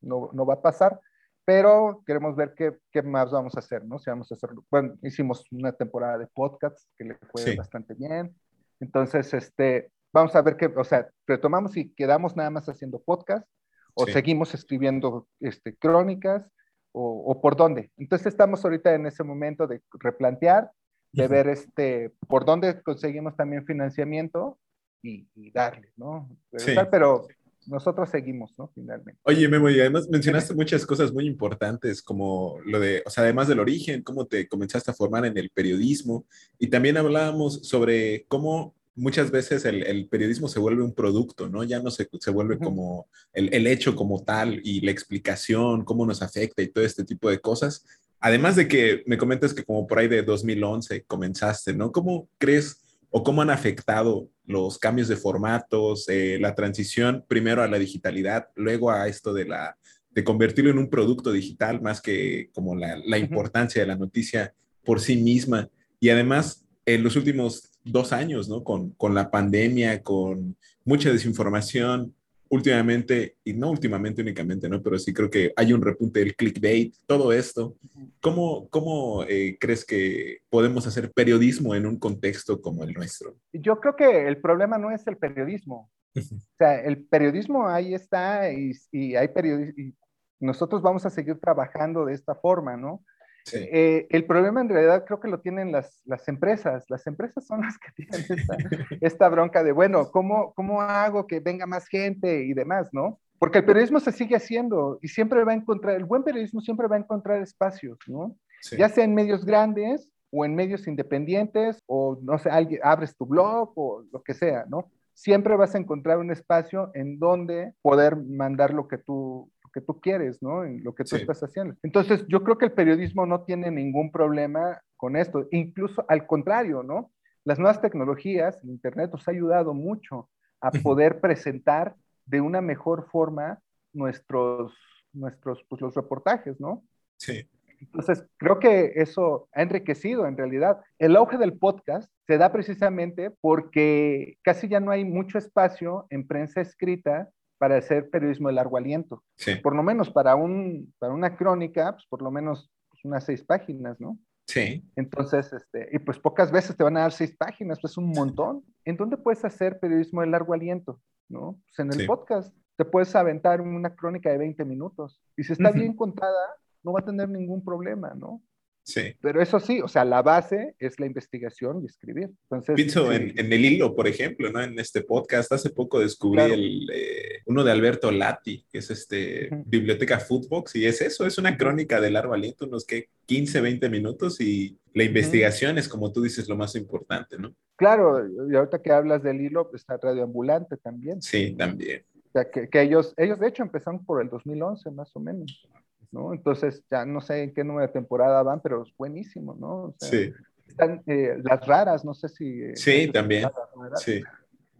no, 0.00 0.30
no 0.32 0.46
va 0.46 0.54
a 0.54 0.62
pasar, 0.62 1.00
pero 1.44 2.02
queremos 2.06 2.36
ver 2.36 2.54
qué, 2.56 2.78
qué 2.92 3.02
más 3.02 3.32
vamos 3.32 3.56
a 3.56 3.58
hacer, 3.58 3.84
¿no? 3.84 3.98
Si 3.98 4.08
vamos 4.10 4.30
a 4.30 4.34
hacer, 4.36 4.50
bueno, 4.70 4.94
hicimos 5.02 5.44
una 5.50 5.72
temporada 5.72 6.18
de 6.18 6.28
podcasts 6.28 6.88
que 6.96 7.04
le 7.04 7.14
fue 7.32 7.42
Sí. 7.42 7.56
bastante 7.56 7.94
bien, 7.94 8.34
entonces, 8.78 9.32
este, 9.34 9.90
vamos 10.12 10.36
a 10.36 10.42
ver 10.42 10.56
qué, 10.56 10.66
o 10.66 10.84
sea, 10.84 11.08
retomamos 11.26 11.76
y 11.76 11.92
quedamos 11.94 12.36
nada 12.36 12.50
más 12.50 12.68
haciendo 12.68 13.00
podcast, 13.00 13.46
o 13.94 14.06
seguimos 14.06 14.54
escribiendo 14.54 15.26
este, 15.40 15.74
crónicas, 15.76 16.48
o, 16.92 17.24
o 17.26 17.40
por 17.40 17.56
dónde. 17.56 17.90
Entonces 17.96 18.28
estamos 18.28 18.64
ahorita 18.64 18.94
en 18.94 19.06
ese 19.06 19.24
momento 19.24 19.66
de 19.66 19.80
replantear, 19.92 20.70
de 21.12 21.28
ver 21.28 21.48
este, 21.48 22.12
por 22.28 22.44
dónde 22.44 22.80
conseguimos 22.82 23.36
también 23.36 23.66
financiamiento 23.66 24.58
y, 25.02 25.26
y 25.34 25.50
darle, 25.50 25.92
¿no? 25.96 26.28
Sí. 26.56 26.72
Pero 26.90 27.26
nosotros 27.66 28.10
seguimos, 28.10 28.54
¿no? 28.58 28.70
Finalmente. 28.74 29.20
Oye, 29.24 29.48
Memo, 29.48 29.68
y 29.68 29.80
además 29.80 30.08
mencionaste 30.08 30.54
muchas 30.54 30.86
cosas 30.86 31.12
muy 31.12 31.26
importantes, 31.26 32.02
como 32.02 32.58
lo 32.64 32.80
de, 32.80 33.02
o 33.06 33.10
sea, 33.10 33.24
además 33.24 33.48
del 33.48 33.60
origen, 33.60 34.02
cómo 34.02 34.26
te 34.26 34.48
comenzaste 34.48 34.90
a 34.90 34.94
formar 34.94 35.26
en 35.26 35.36
el 35.36 35.50
periodismo, 35.50 36.26
y 36.58 36.68
también 36.68 36.96
hablábamos 36.96 37.60
sobre 37.68 38.24
cómo 38.26 38.74
muchas 38.94 39.30
veces 39.30 39.64
el, 39.64 39.82
el 39.84 40.08
periodismo 40.08 40.48
se 40.48 40.58
vuelve 40.58 40.82
un 40.82 40.94
producto, 40.94 41.48
¿no? 41.48 41.64
Ya 41.64 41.80
no 41.80 41.90
se, 41.90 42.08
se 42.20 42.30
vuelve 42.30 42.58
como 42.58 43.08
el, 43.32 43.52
el 43.52 43.66
hecho 43.66 43.94
como 43.96 44.22
tal 44.22 44.60
y 44.62 44.80
la 44.80 44.90
explicación, 44.90 45.84
cómo 45.84 46.06
nos 46.06 46.22
afecta 46.22 46.62
y 46.62 46.68
todo 46.68 46.84
este 46.84 47.04
tipo 47.04 47.30
de 47.30 47.40
cosas. 47.40 47.84
Además 48.20 48.56
de 48.56 48.68
que 48.68 49.02
me 49.06 49.18
comentas 49.18 49.54
que 49.54 49.64
como 49.64 49.86
por 49.86 49.98
ahí 49.98 50.08
de 50.08 50.22
2011 50.22 51.04
comenzaste, 51.04 51.74
¿no? 51.74 51.90
¿Cómo 51.90 52.28
crees 52.38 52.82
o 53.10 53.22
cómo 53.22 53.42
han 53.42 53.50
afectado 53.50 54.28
los 54.44 54.78
cambios 54.78 55.08
de 55.08 55.16
formatos, 55.16 56.08
eh, 56.08 56.38
la 56.40 56.54
transición 56.54 57.24
primero 57.28 57.62
a 57.62 57.68
la 57.68 57.78
digitalidad, 57.78 58.48
luego 58.54 58.90
a 58.90 59.08
esto 59.08 59.32
de 59.32 59.44
la 59.46 59.76
de 60.10 60.24
convertirlo 60.24 60.70
en 60.70 60.78
un 60.78 60.90
producto 60.90 61.32
digital 61.32 61.80
más 61.80 62.02
que 62.02 62.50
como 62.52 62.76
la, 62.76 63.00
la 63.06 63.16
importancia 63.16 63.80
de 63.80 63.88
la 63.88 63.96
noticia 63.96 64.54
por 64.84 65.00
sí 65.00 65.16
misma. 65.16 65.70
Y 66.00 66.10
además, 66.10 66.66
en 66.84 67.02
los 67.02 67.16
últimos 67.16 67.71
dos 67.84 68.12
años, 68.12 68.48
¿no? 68.48 68.64
Con, 68.64 68.90
con 68.90 69.14
la 69.14 69.30
pandemia, 69.30 70.02
con 70.02 70.56
mucha 70.84 71.10
desinformación, 71.12 72.14
últimamente, 72.48 73.36
y 73.44 73.54
no 73.54 73.70
últimamente 73.70 74.20
únicamente, 74.20 74.68
¿no? 74.68 74.82
Pero 74.82 74.98
sí 74.98 75.14
creo 75.14 75.30
que 75.30 75.52
hay 75.56 75.72
un 75.72 75.80
repunte 75.80 76.20
del 76.20 76.36
clickbait, 76.36 76.94
todo 77.06 77.32
esto. 77.32 77.76
¿Cómo, 78.20 78.68
cómo 78.68 79.24
eh, 79.24 79.56
crees 79.58 79.84
que 79.86 80.40
podemos 80.50 80.86
hacer 80.86 81.10
periodismo 81.12 81.74
en 81.74 81.86
un 81.86 81.98
contexto 81.98 82.60
como 82.60 82.84
el 82.84 82.92
nuestro? 82.92 83.36
Yo 83.52 83.80
creo 83.80 83.96
que 83.96 84.28
el 84.28 84.38
problema 84.38 84.76
no 84.76 84.90
es 84.90 85.06
el 85.06 85.16
periodismo. 85.16 85.90
O 86.14 86.20
sea, 86.58 86.78
el 86.82 87.02
periodismo 87.04 87.66
ahí 87.68 87.94
está 87.94 88.52
y, 88.52 88.72
y 88.90 89.16
hay 89.16 89.28
periodismo 89.28 89.94
nosotros 90.42 90.82
vamos 90.82 91.06
a 91.06 91.10
seguir 91.10 91.38
trabajando 91.38 92.04
de 92.04 92.14
esta 92.14 92.34
forma, 92.34 92.76
¿no? 92.76 93.02
Sí. 93.44 93.58
Eh, 93.58 94.06
el 94.10 94.24
problema 94.24 94.60
en 94.60 94.68
realidad 94.68 95.04
creo 95.04 95.20
que 95.20 95.28
lo 95.28 95.40
tienen 95.40 95.72
las, 95.72 96.00
las 96.04 96.28
empresas. 96.28 96.84
Las 96.88 97.06
empresas 97.06 97.46
son 97.46 97.62
las 97.62 97.78
que 97.78 97.90
tienen 97.96 98.24
esta, 98.28 98.56
esta 99.00 99.28
bronca 99.28 99.62
de, 99.62 99.72
bueno, 99.72 100.10
¿cómo, 100.10 100.52
¿cómo 100.54 100.80
hago 100.80 101.26
que 101.26 101.40
venga 101.40 101.66
más 101.66 101.86
gente 101.88 102.44
y 102.44 102.54
demás, 102.54 102.88
no? 102.92 103.20
Porque 103.38 103.58
el 103.58 103.64
periodismo 103.64 103.98
se 103.98 104.12
sigue 104.12 104.36
haciendo 104.36 105.00
y 105.02 105.08
siempre 105.08 105.42
va 105.42 105.50
a 105.50 105.56
encontrar, 105.56 105.96
el 105.96 106.04
buen 106.04 106.22
periodismo 106.22 106.60
siempre 106.60 106.86
va 106.86 106.94
a 106.94 107.00
encontrar 107.00 107.42
espacios, 107.42 107.98
¿no? 108.06 108.36
Sí. 108.60 108.76
Ya 108.76 108.88
sea 108.88 109.02
en 109.02 109.14
medios 109.14 109.44
grandes 109.44 110.08
o 110.30 110.44
en 110.44 110.54
medios 110.54 110.86
independientes 110.86 111.82
o, 111.86 112.18
no 112.22 112.38
sé, 112.38 112.50
alguien, 112.50 112.80
abres 112.84 113.16
tu 113.16 113.26
blog 113.26 113.72
o 113.74 114.04
lo 114.12 114.22
que 114.22 114.34
sea, 114.34 114.64
¿no? 114.68 114.90
Siempre 115.12 115.56
vas 115.56 115.74
a 115.74 115.78
encontrar 115.78 116.18
un 116.18 116.30
espacio 116.30 116.92
en 116.94 117.18
donde 117.18 117.74
poder 117.82 118.16
mandar 118.16 118.72
lo 118.72 118.86
que 118.86 118.98
tú, 118.98 119.50
que 119.72 119.80
tú 119.80 120.00
quieres, 120.00 120.42
¿no? 120.42 120.64
En 120.64 120.84
lo 120.84 120.94
que 120.94 121.04
tú 121.04 121.16
Sí. 121.16 121.22
estás 121.22 121.42
haciendo. 121.42 121.74
Entonces, 121.82 122.24
yo 122.28 122.42
creo 122.44 122.58
que 122.58 122.66
el 122.66 122.72
periodismo 122.72 123.26
no 123.26 123.42
tiene 123.42 123.70
ningún 123.70 124.12
problema 124.12 124.80
con 124.96 125.16
esto, 125.16 125.48
incluso 125.50 126.04
al 126.08 126.26
contrario, 126.26 126.82
¿no? 126.82 127.10
Las 127.44 127.58
nuevas 127.58 127.80
tecnologías, 127.80 128.58
el 128.62 128.70
Internet 128.70 129.10
nos 129.12 129.26
ha 129.26 129.32
ayudado 129.32 129.74
mucho 129.74 130.28
a 130.60 130.70
poder 130.70 131.20
presentar 131.20 131.96
de 132.26 132.40
una 132.40 132.60
mejor 132.60 133.08
forma 133.10 133.58
nuestros, 133.92 134.72
nuestros, 135.12 135.64
pues 135.68 135.80
los 135.82 135.94
reportajes, 135.94 136.60
¿no? 136.60 136.84
Sí. 137.16 137.48
Entonces, 137.80 138.24
creo 138.36 138.60
que 138.60 138.92
eso 138.94 139.48
ha 139.52 139.62
enriquecido 139.62 140.26
en 140.26 140.36
realidad. 140.36 140.80
El 141.00 141.16
auge 141.16 141.36
del 141.36 141.58
podcast 141.58 142.08
se 142.28 142.38
da 142.38 142.52
precisamente 142.52 143.32
porque 143.40 144.38
casi 144.42 144.68
ya 144.68 144.78
no 144.78 144.92
hay 144.92 145.04
mucho 145.04 145.36
espacio 145.36 146.06
en 146.10 146.24
prensa 146.26 146.60
escrita 146.60 147.28
para 147.62 147.76
hacer 147.76 148.10
periodismo 148.10 148.48
de 148.48 148.54
largo 148.54 148.76
aliento. 148.76 149.22
Sí. 149.36 149.54
Por 149.54 149.76
lo 149.76 149.84
menos 149.84 150.10
para, 150.10 150.34
un, 150.34 150.92
para 150.98 151.14
una 151.14 151.36
crónica, 151.36 151.92
pues 151.92 152.04
por 152.08 152.20
lo 152.20 152.32
menos 152.32 152.72
pues, 152.90 153.04
unas 153.04 153.22
seis 153.24 153.44
páginas, 153.44 154.00
¿no? 154.00 154.18
Sí. 154.48 154.84
Entonces, 154.96 155.52
este, 155.52 155.88
y 155.92 156.00
pues 156.00 156.18
pocas 156.18 156.50
veces 156.50 156.76
te 156.76 156.82
van 156.82 156.96
a 156.96 157.02
dar 157.02 157.12
seis 157.12 157.36
páginas, 157.36 157.78
pues 157.80 157.96
un 157.96 158.10
montón. 158.10 158.64
¿En 158.84 158.96
dónde 158.96 159.16
puedes 159.16 159.44
hacer 159.44 159.78
periodismo 159.78 160.22
de 160.22 160.26
largo 160.26 160.54
aliento? 160.54 161.00
¿No? 161.28 161.60
Pues 161.68 161.78
en 161.78 161.92
el 161.92 162.00
Sí. 162.00 162.06
podcast 162.08 162.52
te 162.76 162.84
puedes 162.84 163.14
aventar 163.14 163.60
una 163.60 163.94
crónica 163.94 164.32
de 164.32 164.38
20 164.38 164.64
minutos. 164.64 165.22
Y 165.36 165.44
si 165.44 165.52
está 165.52 165.70
bien 165.70 165.94
contada, 165.94 166.56
no 166.82 166.92
va 166.94 166.98
a 166.98 167.04
tener 167.04 167.28
ningún 167.28 167.64
problema, 167.64 168.12
¿no? 168.16 168.42
Sí. 168.84 169.14
Pero 169.20 169.40
eso 169.40 169.60
sí, 169.60 169.80
o 169.80 169.88
sea, 169.88 170.04
la 170.04 170.22
base 170.22 170.74
es 170.78 170.98
la 170.98 171.06
investigación 171.06 171.82
y 171.82 171.86
escribir. 171.86 172.30
Entonces, 172.44 172.74
Pienso 172.74 173.12
en, 173.12 173.32
en, 173.38 173.52
el 173.52 173.64
hilo, 173.64 173.94
por 173.94 174.08
ejemplo, 174.08 174.50
¿no? 174.50 174.60
En 174.60 174.78
este 174.78 175.02
podcast, 175.02 175.52
hace 175.52 175.70
poco 175.70 176.00
descubrí 176.00 176.38
claro. 176.38 176.54
el, 176.54 176.90
eh, 176.92 177.42
uno 177.46 177.62
de 177.62 177.70
Alberto 177.70 178.10
Lati, 178.10 178.66
que 178.70 178.78
es 178.78 178.90
este, 178.90 179.48
uh 179.50 179.54
-huh. 179.54 179.62
Biblioteca 179.66 180.18
Foodbox, 180.18 180.74
y 180.76 180.86
es 180.86 181.00
eso, 181.00 181.26
es 181.26 181.38
una 181.38 181.56
crónica 181.56 182.00
del 182.00 182.16
árbol 182.16 182.38
aliento, 182.38 182.66
unos 182.66 182.84
que 182.84 183.08
15, 183.26 183.60
20 183.60 183.88
minutos, 183.88 184.40
y 184.40 184.76
la 184.94 185.04
investigación 185.04 185.72
uh 185.72 185.76
-huh. 185.76 185.80
es, 185.80 185.88
como 185.88 186.12
tú 186.12 186.22
dices, 186.22 186.48
lo 186.48 186.56
más 186.56 186.74
importante, 186.74 187.38
¿no? 187.38 187.54
Claro, 187.76 188.26
y 188.50 188.54
ahorita 188.54 188.82
que 188.82 188.92
hablas 188.92 189.22
del 189.22 189.40
hilo, 189.40 189.70
pues, 189.70 189.82
está 189.82 189.96
radioambulante 189.96 190.76
también. 190.76 191.22
Sí, 191.22 191.54
también. 191.56 192.04
O 192.16 192.32
sea, 192.32 192.50
que, 192.50 192.68
que 192.68 192.82
ellos, 192.82 193.14
ellos 193.16 193.38
de 193.38 193.48
hecho 193.48 193.62
empezaron 193.62 194.04
por 194.04 194.22
el 194.22 194.28
2011, 194.28 194.90
más 194.90 195.14
o 195.14 195.20
menos. 195.20 195.68
¿No? 196.12 196.32
Entonces, 196.34 196.84
ya 196.90 197.04
no 197.04 197.20
sé 197.20 197.42
en 197.42 197.54
qué 197.54 197.64
número 197.64 197.86
de 197.86 197.92
temporada 197.92 198.42
van, 198.42 198.60
pero 198.60 198.82
es 198.82 198.94
buenísimo, 198.96 199.54
¿no? 199.54 199.84
O 199.84 199.94
sea, 199.98 200.10
sí. 200.10 200.32
Están 200.66 201.02
eh, 201.06 201.36
las 201.42 201.66
raras, 201.66 202.04
no 202.04 202.14
sé 202.14 202.28
si... 202.28 202.62
Eh, 202.62 202.76
sí, 202.76 203.10
también. 203.12 203.48
Raras, 203.74 204.02
sí. 204.02 204.22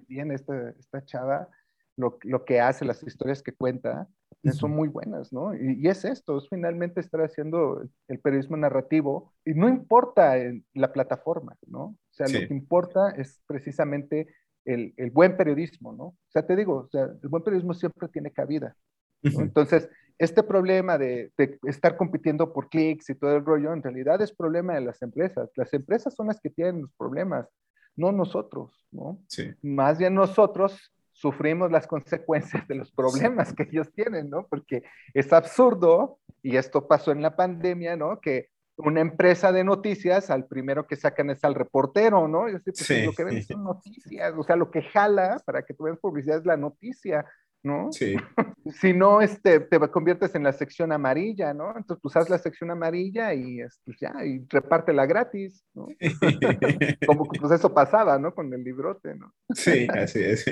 Bien, 0.09 0.31
esta, 0.31 0.71
esta 0.79 1.05
chava, 1.05 1.49
lo, 1.97 2.19
lo, 2.23 2.45
que 2.45 2.61
hace, 2.61 2.85
las 2.85 3.03
historias 3.03 3.43
que 3.43 3.53
cuenta, 3.53 4.09
uh 4.43 4.49
-huh. 4.49 4.53
son 4.53 4.71
muy 4.71 4.89
buenas, 4.89 5.33
¿no? 5.33 5.55
Y, 5.55 5.81
y, 5.83 5.89
es 5.89 6.05
esto, 6.05 6.39
es 6.39 6.49
finalmente 6.49 7.01
estar 7.01 7.21
haciendo 7.23 7.83
el 8.09 8.21
periodismo 8.21 8.57
narrativo, 8.57 9.33
y 9.45 9.55
no 9.55 9.69
importa 9.69 10.35
la 10.75 10.93
plataforma, 10.93 11.57
¿no? 11.67 11.83
O 11.85 11.99
sea, 12.11 12.27
sí. 12.27 12.41
lo 12.41 12.49
que 12.49 12.55
importa 12.55 13.11
es 13.11 13.41
precisamente 13.47 14.29
el, 14.65 14.95
el, 14.97 15.11
buen 15.11 15.37
periodismo, 15.37 15.93
¿no? 15.93 16.05
O 16.05 16.29
sea, 16.29 16.47
te 16.47 16.57
digo, 16.57 16.77
o 16.77 16.89
sea, 16.89 17.05
el 17.05 17.29
buen 17.29 17.43
periodismo 17.43 17.75
siempre 17.75 18.09
tiene 18.09 18.31
cabida. 18.31 18.77
¿no? 19.23 19.31
Uh 19.31 19.35
-huh. 19.35 19.43
Entonces, 19.43 19.89
este 20.19 20.43
problema 20.43 20.99
de, 20.99 21.33
de, 21.37 21.59
estar 21.65 21.97
compitiendo 21.97 22.53
por 22.53 22.69
clics 22.69 23.11
y 23.11 23.15
todo 23.15 23.37
el 23.37 23.45
rollo, 23.45 23.73
en 23.73 23.83
realidad 23.83 24.21
es 24.23 24.33
problema 24.33 24.75
de 24.75 24.83
las 24.83 25.03
empresas. 25.03 25.51
Las 25.57 25.73
empresas 25.75 26.15
son 26.15 26.29
las 26.29 26.41
que 26.41 26.51
tienen 26.51 26.83
los 26.83 26.93
problemas, 26.95 27.49
no 27.97 28.13
nosotros, 28.13 28.87
¿no? 28.91 29.19
Sí. 29.29 29.51
Más 29.63 29.99
bien 29.99 30.15
nosotros 30.15 30.93
sufrimos 31.13 31.71
las 31.71 31.87
consecuencias 31.87 32.67
de 32.67 32.75
los 32.75 32.91
problemas 32.91 33.49
sí. 33.49 33.55
que 33.55 33.63
ellos 33.65 33.93
tienen, 33.93 34.31
¿no? 34.31 34.47
Porque 34.49 34.83
es 35.15 35.33
absurdo, 35.33 36.19
y 36.43 36.57
esto 36.57 36.89
pasó 36.89 37.13
en 37.13 37.23
la 37.23 37.37
pandemia, 37.37 37.97
¿no? 37.97 38.21
Que 38.21 38.49
una 38.77 39.01
empresa 39.01 39.53
de 39.53 39.65
noticias, 39.65 40.31
al 40.31 40.47
primero 40.47 40.87
que 40.87 40.97
sacan 40.97 41.31
es 41.31 41.45
al 41.45 41.55
reportero, 41.55 42.27
¿no? 42.27 42.49
Y 42.49 42.55
así, 42.55 42.73
pues, 42.73 42.87
sí. 42.87 43.05
lo 43.05 43.13
que 43.13 43.25
ven 43.25 43.43
son 43.43 43.65
noticias, 43.65 44.35
o 44.37 44.43
sea, 44.43 44.57
lo 44.57 44.71
que 44.71 44.83
jala 44.83 45.41
para 45.45 45.63
que 45.63 45.75
tú 45.75 45.85
veas 45.85 45.99
publicidad 45.99 46.39
es 46.39 46.47
la 46.47 46.57
noticia, 46.57 47.25
¿no? 47.63 47.93
Sí. 47.93 48.17
si 48.81 48.93
no, 48.93 49.21
este, 49.21 49.61
te 49.61 49.79
conviertes 49.91 50.35
en 50.35 50.43
la 50.43 50.53
sección 50.53 50.93
amarilla, 50.93 51.55
¿no? 51.55 51.77
Entonces, 51.77 52.01
pues 52.03 52.17
haz 52.17 52.29
la 52.29 52.39
sección 52.39 52.71
amarilla 52.71 53.35
y 53.35 53.61
pues 53.85 53.99
ya, 54.01 54.13
y 54.25 54.45
repártela 54.49 55.07
gratis, 55.07 55.65
¿no? 55.75 55.89
Como 57.07 57.29
que 57.29 57.41
pues 57.41 57.53
eso 57.53 57.73
pasaba, 57.73 58.19
¿no? 58.19 58.35
Con 58.35 58.53
el 58.53 58.65
librote, 58.65 59.15
¿no? 59.15 59.33
Sí, 59.55 59.87
así 59.93 60.23
es. 60.23 60.45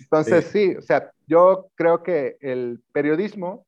Entonces, 0.00 0.44
sí. 0.46 0.72
sí, 0.72 0.76
o 0.76 0.82
sea, 0.82 1.10
yo 1.26 1.68
creo 1.74 2.02
que 2.02 2.36
el 2.40 2.82
periodismo 2.92 3.66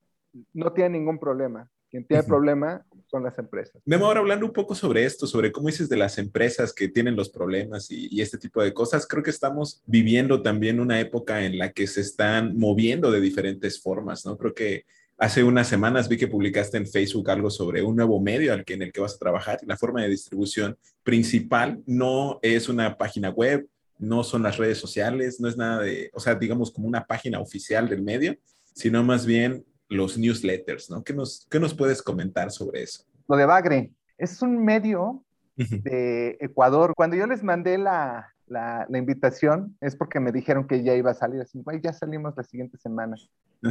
no 0.52 0.72
tiene 0.72 0.90
ningún 0.90 1.18
problema. 1.18 1.70
Quien 1.90 2.04
tiene 2.04 2.22
uh 2.22 2.24
-huh. 2.24 2.28
problema 2.28 2.86
son 3.10 3.22
las 3.22 3.38
empresas. 3.38 3.80
Memo, 3.86 4.06
ahora 4.06 4.20
hablando 4.20 4.44
un 4.44 4.52
poco 4.52 4.74
sobre 4.74 5.04
esto, 5.04 5.26
sobre 5.26 5.50
cómo 5.50 5.68
dices 5.68 5.88
de 5.88 5.96
las 5.96 6.18
empresas 6.18 6.72
que 6.74 6.88
tienen 6.88 7.16
los 7.16 7.30
problemas 7.30 7.90
y, 7.90 8.08
y, 8.10 8.20
este 8.20 8.36
tipo 8.36 8.62
de 8.62 8.74
cosas, 8.74 9.06
creo 9.06 9.22
que 9.22 9.30
estamos 9.30 9.82
viviendo 9.86 10.42
también 10.42 10.80
una 10.80 11.00
época 11.00 11.44
en 11.44 11.56
la 11.56 11.72
que 11.72 11.86
se 11.86 12.02
están 12.02 12.58
moviendo 12.58 13.10
de 13.10 13.20
diferentes 13.20 13.80
formas, 13.80 14.26
¿no? 14.26 14.36
Creo 14.36 14.54
que 14.54 14.84
hace 15.18 15.42
unas 15.42 15.66
semanas 15.66 16.08
vi 16.08 16.16
que 16.16 16.28
publicaste 16.28 16.76
en 16.76 16.86
Facebook 16.86 17.28
algo 17.30 17.50
sobre 17.50 17.82
un 17.82 17.96
nuevo 17.96 18.20
medio 18.20 18.52
al 18.52 18.64
que, 18.64 18.74
en 18.74 18.82
el 18.82 18.92
que 18.92 19.00
vas 19.00 19.16
a 19.16 19.18
trabajar 19.18 19.58
y 19.62 19.66
la 19.66 19.76
forma 19.76 20.02
de 20.02 20.08
distribución 20.08 20.78
principal 21.02 21.82
no 21.86 22.38
es 22.40 22.68
una 22.68 22.96
página 22.96 23.30
web, 23.30 23.66
no 23.98 24.22
son 24.22 24.44
las 24.44 24.56
redes 24.56 24.78
sociales, 24.78 25.40
no 25.40 25.48
es 25.48 25.56
nada 25.56 25.82
de, 25.82 26.10
o 26.14 26.20
sea, 26.20 26.36
digamos 26.36 26.70
como 26.70 26.86
una 26.86 27.04
página 27.04 27.40
oficial 27.40 27.88
del 27.88 28.02
medio, 28.02 28.36
sino 28.74 29.02
más 29.02 29.26
bien 29.26 29.64
los 29.88 30.18
newsletters, 30.18 30.90
¿no? 30.90 31.02
¿Qué 31.02 31.12
nos, 31.12 31.46
¿Qué 31.50 31.58
nos 31.58 31.74
puedes 31.74 32.02
comentar 32.02 32.50
sobre 32.50 32.82
eso? 32.82 33.04
Lo 33.28 33.36
de 33.36 33.46
Bagre, 33.46 33.92
es 34.16 34.42
un 34.42 34.64
medio 34.64 35.24
de 35.56 36.36
Ecuador. 36.40 36.92
Cuando 36.94 37.16
yo 37.16 37.26
les 37.26 37.42
mandé 37.42 37.78
la, 37.78 38.32
la, 38.46 38.86
la, 38.88 38.98
invitación, 38.98 39.76
es 39.80 39.96
porque 39.96 40.20
me 40.20 40.32
dijeron 40.32 40.66
que 40.66 40.82
ya 40.82 40.94
iba 40.94 41.10
a 41.10 41.14
salir, 41.14 41.40
así, 41.40 41.60
güey, 41.62 41.80
ya 41.80 41.92
salimos 41.92 42.34
la 42.36 42.44
siguiente 42.44 42.78
semana. 42.78 43.16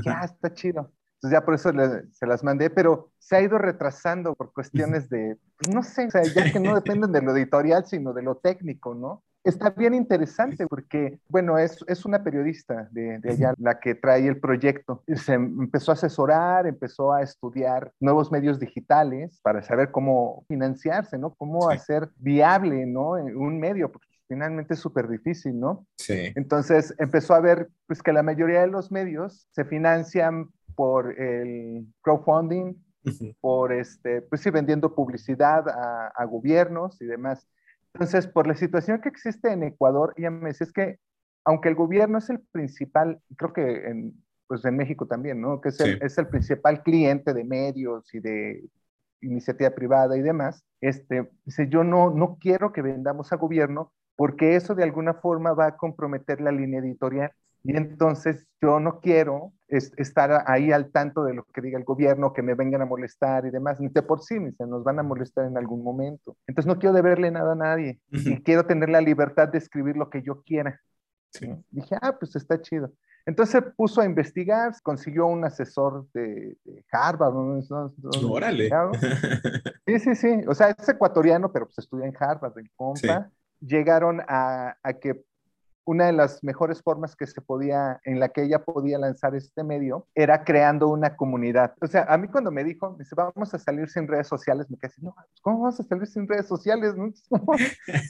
Ya, 0.04 0.22
está 0.24 0.54
chido. 0.54 0.92
Entonces 1.16 1.40
ya 1.40 1.46
por 1.46 1.56
eso 1.56 1.72
le, 1.72 2.12
se 2.12 2.28
las 2.28 2.44
mandé, 2.44 2.70
pero 2.70 3.12
se 3.18 3.36
ha 3.36 3.42
ido 3.42 3.58
retrasando 3.58 4.36
por 4.36 4.54
cuestiones 4.54 5.10
de, 5.10 5.38
pues 5.58 5.74
no 5.74 5.82
sé, 5.82 6.06
o 6.06 6.12
sea, 6.12 6.22
ya 6.24 6.52
que 6.52 6.60
no 6.60 6.76
dependen 6.82 7.12
de 7.12 7.22
lo 7.22 7.36
editorial, 7.36 7.86
sino 7.86 8.14
de 8.14 8.22
lo 8.22 8.36
técnico, 8.36 8.94
¿no? 8.94 9.24
Está 9.48 9.70
bien 9.70 9.94
interesante 9.94 10.68
porque, 10.68 11.20
bueno, 11.30 11.58
es, 11.58 11.84
es 11.88 12.06
una 12.06 12.24
periodista 12.24 12.88
de, 12.92 13.20
de, 13.20 13.32
allá 13.32 13.54
la 13.58 13.80
que 13.80 13.96
trae 13.96 14.28
el 14.28 14.40
proyecto. 14.40 15.04
Se 15.16 15.34
empezó 15.34 15.92
a 15.92 15.94
asesorar, 15.94 16.68
empezó 16.68 17.14
a 17.14 17.22
estudiar 17.22 17.92
nuevos 18.00 18.32
medios 18.32 18.60
digitales 18.60 19.40
para 19.42 19.62
saber 19.62 19.92
cómo 19.92 20.44
financiarse, 20.48 21.18
¿no? 21.18 21.34
Cómo 21.36 21.70
sí. 21.70 21.78
hacer 21.78 22.10
viable, 22.18 22.86
¿no? 22.86 23.12
Un 23.12 23.60
medio, 23.60 23.92
porque 23.92 24.08
finalmente 24.28 24.74
es 24.74 24.80
súper 24.80 25.08
difícil, 25.08 25.60
¿no? 25.60 25.86
Sí. 25.98 26.32
Entonces 26.36 26.94
empezó 26.98 27.34
a 27.34 27.40
ver, 27.40 27.70
pues, 27.88 28.04
que 28.04 28.14
la 28.14 28.24
mayoría 28.24 28.62
de 28.62 28.68
los 28.68 28.92
medios 28.92 29.48
se 29.52 29.66
financian 29.66 30.50
por 30.76 31.20
el 31.20 31.88
crowdfunding, 32.02 32.76
por, 33.40 33.72
este, 33.72 34.22
pues 34.22 34.42
sí, 34.42 34.50
vendiendo 34.50 34.94
publicidad 34.94 35.68
a, 35.70 36.08
a 36.10 36.26
gobiernos 36.26 37.02
y 37.02 37.06
demás. 37.06 37.48
Entonces, 37.98 38.28
por 38.28 38.46
la 38.46 38.54
situación 38.54 39.02
que 39.02 39.10
existe 39.10 39.52
en 39.52 39.64
Ecuador, 39.64 40.14
ella 40.18 40.30
me 40.30 40.50
decía, 40.50 40.66
es 40.66 40.72
que 40.72 41.00
aunque 41.44 41.70
el 41.70 41.76
gobierno 41.76 42.20
es 42.20 42.30
el 42.30 42.42
principal, 42.52 43.20
creo 43.38 43.54
que 43.54 43.88
en, 43.88 44.14
pues 44.46 44.64
en 44.66 44.78
México 44.78 45.08
también, 45.08 45.42
¿no? 45.42 45.62
Que 45.62 45.70
es 45.70 45.80
el, 45.80 45.94
sí. 45.94 46.00
es 46.04 46.18
el 46.20 46.28
principal 46.28 46.84
cliente 46.84 47.34
de 47.34 47.44
medios 47.44 48.14
y 48.14 48.20
de 48.20 48.64
iniciativa 49.22 49.72
privada 49.72 50.16
y 50.16 50.22
demás, 50.22 50.64
este, 50.80 51.28
dice, 51.44 51.70
yo 51.70 51.84
no, 51.84 52.12
no 52.12 52.38
quiero 52.40 52.72
que 52.72 52.84
vendamos 52.84 53.34
a 53.34 53.38
gobierno 53.38 53.92
porque 54.16 54.56
eso 54.56 54.76
de 54.76 54.84
alguna 54.84 55.16
forma 55.16 55.54
va 55.54 55.66
a 55.66 55.78
comprometer 55.78 56.40
la 56.40 56.52
línea 56.52 56.82
editorial. 56.82 57.32
Y 57.68 57.76
entonces 57.76 58.48
yo 58.62 58.80
no 58.80 59.02
quiero 59.02 59.52
es, 59.68 59.92
estar 59.98 60.46
ahí 60.48 60.72
al 60.72 60.90
tanto 60.90 61.26
de 61.26 61.34
lo 61.34 61.44
que 61.54 61.60
diga 61.60 61.78
el 61.78 61.84
gobierno, 61.84 62.32
que 62.32 62.42
me 62.42 62.56
vengan 62.56 62.82
a 62.82 62.86
molestar 62.86 63.46
y 63.46 63.50
demás, 63.50 63.82
ni 63.82 63.90
de 63.90 64.04
por 64.04 64.22
sí, 64.22 64.40
ni 64.40 64.54
se 64.54 64.66
nos 64.66 64.86
van 64.86 65.00
a 65.00 65.04
molestar 65.04 65.46
en 65.46 65.58
algún 65.58 65.84
momento. 65.84 66.38
Entonces 66.48 66.66
no 66.66 66.80
quiero 66.80 66.96
deberle 66.96 67.30
nada 67.30 67.52
a 67.52 67.56
nadie 67.56 68.00
uh 68.14 68.16
-huh. 68.16 68.38
y 68.38 68.42
quiero 68.42 68.66
tener 68.66 68.88
la 68.88 69.02
libertad 69.02 69.50
de 69.50 69.58
escribir 69.58 69.98
lo 69.98 70.10
que 70.10 70.22
yo 70.22 70.42
quiera. 70.44 70.80
Sí. 71.34 71.54
Dije, 71.70 71.98
ah, 72.02 72.16
pues 72.18 72.38
está 72.38 72.62
chido. 72.62 72.90
Entonces 73.26 73.62
puso 73.76 74.00
a 74.00 74.06
investigar, 74.06 74.72
consiguió 74.82 75.28
un 75.28 75.44
asesor 75.44 76.08
de, 76.14 76.56
de 76.64 76.86
Harvard. 76.90 77.34
¿no? 77.34 77.60
¿no? 77.70 78.32
Órale. 78.32 78.70
Sí, 79.86 80.00
sí, 80.00 80.16
sí. 80.16 80.42
O 80.48 80.54
sea, 80.54 80.70
es 80.70 80.88
ecuatoriano, 80.88 81.52
pero 81.52 81.66
pues 81.66 81.80
estudia 81.80 82.08
en 82.08 82.16
Harvard, 82.18 82.58
en 82.58 82.70
compa. 82.78 83.30
Sí. 83.60 83.66
Llegaron 83.68 84.22
a, 84.28 84.78
a 84.84 84.94
que 84.94 85.24
una 85.88 86.08
de 86.08 86.12
las 86.12 86.44
mejores 86.44 86.82
formas 86.82 87.16
que 87.16 87.26
se 87.26 87.40
podía, 87.40 88.02
en 88.04 88.20
la 88.20 88.28
que 88.28 88.44
ella 88.44 88.66
podía 88.66 89.00
lanzar 89.00 89.36
este 89.36 89.64
medio, 89.64 90.06
era 90.14 90.44
creando 90.44 90.90
una 90.90 91.16
comunidad. 91.16 91.76
O 91.82 91.88
sea, 91.88 92.04
a 92.10 92.18
mí 92.18 92.28
cuando 92.28 92.52
me 92.52 92.66
dijo, 92.66 92.92
me 92.92 93.06
dice, 93.06 93.16
vamos 93.16 93.54
a 93.54 93.58
salir 93.58 93.88
sin 93.88 94.06
redes 94.06 94.28
sociales, 94.28 94.70
me 94.70 94.78
quedé 94.78 94.88
así, 94.88 95.02
no, 95.02 95.16
¿cómo 95.42 95.62
vamos 95.62 95.80
a 95.80 95.84
salir 95.84 96.06
sin 96.06 96.28
redes 96.28 96.46
sociales? 96.46 96.94
¿no? 96.98 97.10
¿Cómo, 97.30 97.54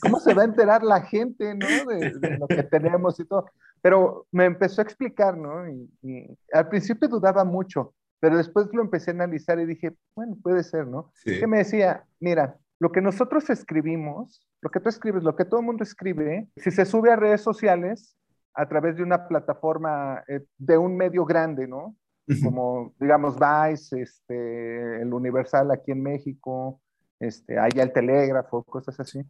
¿Cómo, 0.02 0.20
se 0.20 0.34
va 0.34 0.42
a 0.42 0.46
enterar 0.46 0.82
la 0.82 1.02
gente, 1.04 1.54
¿no? 1.54 1.68
De, 1.68 2.14
de, 2.20 2.38
lo 2.40 2.48
que 2.48 2.64
tenemos 2.64 3.20
y 3.20 3.26
todo. 3.26 3.46
Pero 3.84 4.26
me 4.32 4.46
empezó 4.46 4.82
a 4.82 4.84
explicar, 4.84 5.38
¿no? 5.38 5.70
Y, 5.70 5.88
y, 6.02 6.38
al 6.52 6.70
principio 6.70 7.08
dudaba 7.08 7.44
mucho, 7.44 7.94
pero 8.20 8.38
después 8.38 8.70
lo 8.74 8.82
empecé 8.82 9.12
a 9.12 9.14
analizar 9.14 9.60
y 9.60 9.68
dije, 9.68 9.96
bueno, 10.16 10.36
puede 10.42 10.64
ser, 10.64 10.88
¿no? 10.88 11.12
Sí. 11.14 11.40
Que 11.40 11.46
me 11.46 11.60
decía, 11.60 12.04
mira, 12.20 12.58
lo 12.80 12.92
que 12.92 13.02
nosotros 13.02 13.50
escribimos, 13.50 14.46
lo 14.62 14.70
que 14.70 14.80
tú 14.80 14.90
escribes, 14.90 15.24
lo 15.24 15.36
que 15.36 15.46
todo 15.46 15.60
el 15.60 15.66
mundo 15.66 15.84
escribe, 15.84 16.48
si 16.58 16.72
se 16.72 16.86
sube 16.86 17.12
a 17.12 17.16
redes 17.16 17.42
sociales 17.42 18.16
a 18.54 18.68
través 18.68 18.98
de 18.98 19.04
una 19.04 19.28
plataforma 19.28 20.24
eh, 20.28 20.46
de 20.58 20.78
un 20.78 20.96
medio 20.96 21.26
grande, 21.26 21.68
¿no? 21.68 21.96
Como, 22.44 22.94
digamos, 23.00 23.38
Vice, 23.40 24.02
este, 24.02 25.02
el 25.02 25.14
Universal 25.14 25.72
aquí 25.72 25.92
en 25.92 26.04
México, 26.04 26.82
este, 27.20 27.58
allá 27.58 27.84
el 27.84 27.94
Telégrafo, 27.94 28.64
cosas 28.64 29.00
así. 29.00 29.22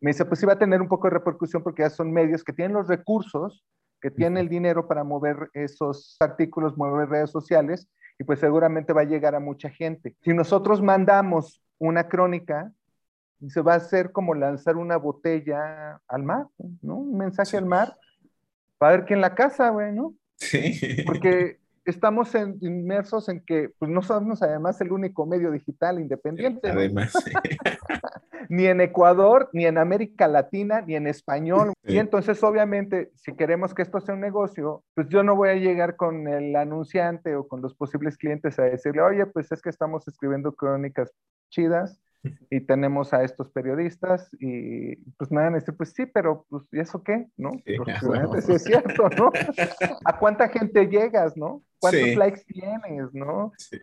Me 0.00 0.10
dice, 0.10 0.24
pues 0.24 0.40
sí 0.40 0.46
va 0.46 0.54
a 0.54 0.58
tener 0.58 0.80
un 0.80 0.88
poco 0.88 1.08
de 1.08 1.14
repercusión 1.14 1.62
porque 1.62 1.82
ya 1.82 1.90
son 1.90 2.12
medios 2.12 2.42
que 2.42 2.54
tienen 2.54 2.74
los 2.74 2.88
recursos, 2.88 3.62
que 4.00 4.10
tienen 4.10 4.38
el 4.38 4.48
dinero 4.48 4.88
para 4.88 5.04
mover 5.04 5.50
esos 5.52 6.16
artículos, 6.20 6.78
mover 6.78 7.10
redes 7.10 7.30
sociales, 7.30 7.88
y 8.18 8.24
pues 8.24 8.38
seguramente 8.38 8.92
va 8.92 9.02
a 9.02 9.04
llegar 9.04 9.34
a 9.34 9.40
mucha 9.40 9.68
gente. 9.68 10.16
Si 10.22 10.32
nosotros 10.32 10.80
mandamos 10.80 11.62
una 11.78 12.08
crónica, 12.08 12.72
se 13.48 13.60
va 13.60 13.74
a 13.74 13.76
hacer 13.76 14.12
como 14.12 14.34
lanzar 14.34 14.76
una 14.76 14.96
botella 14.96 16.00
al 16.08 16.22
mar, 16.22 16.46
¿no? 16.82 16.96
Un 16.96 17.18
mensaje 17.18 17.52
sí. 17.52 17.56
al 17.56 17.66
mar, 17.66 17.96
para 18.78 18.96
ver 18.96 19.06
quién 19.06 19.20
la 19.20 19.34
casa, 19.34 19.70
güey, 19.70 19.92
¿no? 19.92 20.14
Sí. 20.36 21.04
Porque 21.06 21.58
estamos 21.86 22.34
inmersos 22.34 23.28
en 23.28 23.40
que 23.40 23.70
pues, 23.78 23.90
no 23.90 24.02
somos 24.02 24.42
además 24.42 24.80
el 24.80 24.92
único 24.92 25.24
medio 25.24 25.50
digital 25.50 26.00
independiente. 26.00 26.68
Además, 26.68 27.12
ni 28.48 28.66
en 28.66 28.80
Ecuador, 28.80 29.48
ni 29.52 29.66
en 29.66 29.78
América 29.78 30.28
Latina, 30.28 30.82
ni 30.82 30.96
en 30.96 31.06
español. 31.06 31.72
Y 31.84 31.98
entonces, 31.98 32.42
obviamente, 32.42 33.12
si 33.14 33.34
queremos 33.34 33.72
que 33.72 33.82
esto 33.82 34.00
sea 34.00 34.14
un 34.14 34.20
negocio, 34.20 34.82
pues 34.94 35.08
yo 35.08 35.22
no 35.22 35.36
voy 35.36 35.50
a 35.50 35.54
llegar 35.54 35.96
con 35.96 36.26
el 36.28 36.54
anunciante 36.56 37.36
o 37.36 37.46
con 37.46 37.62
los 37.62 37.74
posibles 37.74 38.18
clientes 38.18 38.58
a 38.58 38.64
decirle, 38.64 39.02
oye, 39.02 39.26
pues 39.26 39.50
es 39.52 39.62
que 39.62 39.70
estamos 39.70 40.06
escribiendo 40.08 40.52
crónicas 40.54 41.12
chidas 41.50 42.00
y 42.50 42.60
tenemos 42.60 43.12
a 43.12 43.22
estos 43.24 43.50
periodistas 43.50 44.28
y 44.40 44.96
pues 45.16 45.30
me 45.30 45.42
van 45.42 45.54
a 45.54 45.58
decir, 45.58 45.74
pues 45.76 45.92
sí, 45.92 46.06
pero 46.06 46.46
pues 46.48 46.64
¿y 46.72 46.80
eso 46.80 47.02
qué? 47.02 47.26
¿No? 47.36 47.50
Pues, 48.28 48.44
sí, 48.44 48.52
es 48.52 48.64
cierto, 48.64 49.08
¿no? 49.10 49.30
¿A 50.04 50.18
cuánta 50.18 50.48
gente 50.48 50.86
llegas, 50.86 51.36
no? 51.36 51.62
¿Cuántos 51.78 52.16
likes 52.16 52.42
tienes, 52.46 53.12
no? 53.12 53.52
Sí. 53.58 53.78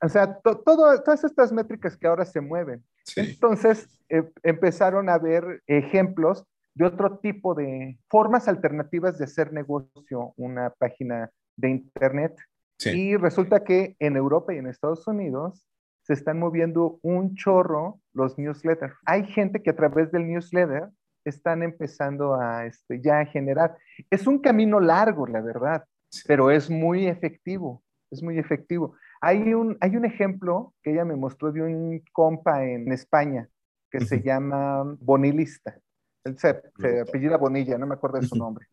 o 0.00 0.08
sea, 0.08 0.38
todas 0.40 1.24
estas 1.24 1.52
métricas 1.52 1.96
que 1.96 2.06
ahora 2.06 2.24
se 2.24 2.40
mueven. 2.40 2.84
Entonces, 3.16 3.98
eh, 4.08 4.22
empezaron 4.42 5.08
a 5.08 5.18
ver 5.18 5.62
ejemplos 5.66 6.44
de 6.74 6.86
otro 6.86 7.18
tipo 7.18 7.54
de 7.54 7.98
formas 8.08 8.48
alternativas 8.48 9.18
de 9.18 9.24
hacer 9.24 9.52
negocio, 9.52 10.32
una 10.36 10.70
página 10.70 11.30
de 11.56 11.70
Internet. 11.70 12.36
Y 12.84 13.16
resulta 13.16 13.62
que 13.62 13.94
en 14.00 14.16
Europa 14.16 14.52
y 14.52 14.58
en 14.58 14.66
Estados 14.66 15.06
Unidos 15.06 15.68
se 16.02 16.12
están 16.12 16.38
moviendo 16.38 16.98
un 17.02 17.34
chorro 17.34 18.00
los 18.12 18.38
newsletters. 18.38 18.94
Hay 19.06 19.24
gente 19.24 19.62
que 19.62 19.70
a 19.70 19.76
través 19.76 20.10
del 20.10 20.26
newsletter 20.26 20.88
están 21.24 21.62
empezando 21.62 22.34
a 22.34 22.66
este, 22.66 23.00
ya 23.00 23.24
generar. 23.24 23.76
Es 24.10 24.26
un 24.26 24.40
camino 24.40 24.80
largo, 24.80 25.26
la 25.26 25.40
verdad, 25.40 25.84
pero 26.26 26.50
es 26.50 26.68
muy 26.68 27.06
efectivo, 27.06 27.82
es 28.10 28.22
muy 28.22 28.38
efectivo. 28.38 28.96
Hay 29.20 29.54
un, 29.54 29.76
hay 29.80 29.96
un 29.96 30.04
ejemplo 30.04 30.74
que 30.82 30.92
ella 30.92 31.04
me 31.04 31.14
mostró 31.14 31.52
de 31.52 31.62
un 31.62 32.02
compa 32.12 32.64
en 32.64 32.90
España 32.90 33.48
que 33.90 34.00
se 34.00 34.20
llama 34.22 34.82
Bonilista. 35.00 35.78
Él 36.24 36.38
se, 36.38 36.60
se, 36.78 37.00
apellida 37.00 37.36
Bonilla, 37.36 37.78
no 37.78 37.86
me 37.86 37.94
acuerdo 37.94 38.18
de 38.18 38.26
su 38.26 38.36
nombre, 38.36 38.66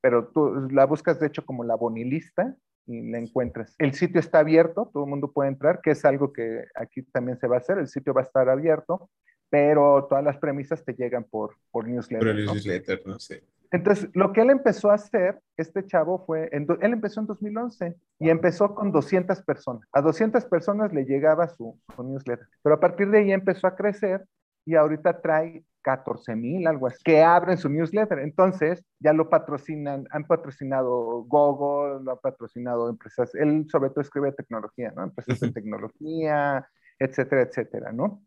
pero 0.00 0.28
tú 0.28 0.68
la 0.70 0.86
buscas 0.86 1.18
de 1.18 1.26
hecho 1.26 1.44
como 1.44 1.64
la 1.64 1.74
Bonilista 1.74 2.54
y 2.90 3.10
la 3.10 3.18
encuentras. 3.18 3.74
El 3.78 3.94
sitio 3.94 4.18
está 4.20 4.40
abierto, 4.40 4.90
todo 4.92 5.04
el 5.04 5.10
mundo 5.10 5.30
puede 5.32 5.50
entrar, 5.50 5.80
que 5.80 5.92
es 5.92 6.04
algo 6.04 6.32
que 6.32 6.64
aquí 6.74 7.02
también 7.02 7.38
se 7.38 7.46
va 7.46 7.56
a 7.56 7.58
hacer, 7.60 7.78
el 7.78 7.88
sitio 7.88 8.12
va 8.12 8.22
a 8.22 8.24
estar 8.24 8.48
abierto, 8.48 9.08
pero 9.48 10.06
todas 10.08 10.24
las 10.24 10.38
premisas 10.38 10.84
te 10.84 10.94
llegan 10.94 11.24
por, 11.24 11.56
por 11.70 11.86
newsletter. 11.86 12.26
Por 12.26 12.54
newsletter, 12.54 13.02
no 13.06 13.18
sé. 13.18 13.44
Entonces, 13.72 14.10
lo 14.14 14.32
que 14.32 14.40
él 14.40 14.50
empezó 14.50 14.90
a 14.90 14.94
hacer, 14.94 15.38
este 15.56 15.86
chavo 15.86 16.24
fue, 16.26 16.48
él 16.50 16.66
empezó 16.80 17.20
en 17.20 17.26
2011 17.26 17.96
y 18.18 18.28
empezó 18.28 18.74
con 18.74 18.90
200 18.90 19.42
personas. 19.42 19.88
A 19.92 20.00
200 20.00 20.44
personas 20.46 20.92
le 20.92 21.04
llegaba 21.04 21.46
su, 21.46 21.78
su 21.94 22.02
newsletter, 22.02 22.48
pero 22.62 22.74
a 22.74 22.80
partir 22.80 23.08
de 23.10 23.18
ahí 23.18 23.32
empezó 23.32 23.68
a 23.68 23.76
crecer 23.76 24.24
y 24.64 24.74
ahorita 24.74 25.20
trae 25.20 25.64
14 25.82 26.36
mil, 26.36 26.66
algo 26.66 26.86
así, 26.86 26.98
que 27.04 27.22
abren 27.22 27.58
su 27.58 27.68
newsletter. 27.68 28.18
Entonces, 28.20 28.84
ya 28.98 29.12
lo 29.12 29.28
patrocinan, 29.28 30.06
han 30.10 30.24
patrocinado 30.24 31.24
Google, 31.24 32.04
lo 32.04 32.12
han 32.12 32.18
patrocinado 32.22 32.88
empresas, 32.88 33.34
él 33.34 33.66
sobre 33.70 33.90
todo 33.90 34.00
escribe 34.00 34.32
tecnología, 34.32 34.92
¿no? 34.94 35.04
Empresas 35.04 35.40
de 35.40 35.52
tecnología, 35.52 36.66
etcétera, 36.98 37.42
etcétera, 37.42 37.92
¿no? 37.92 38.22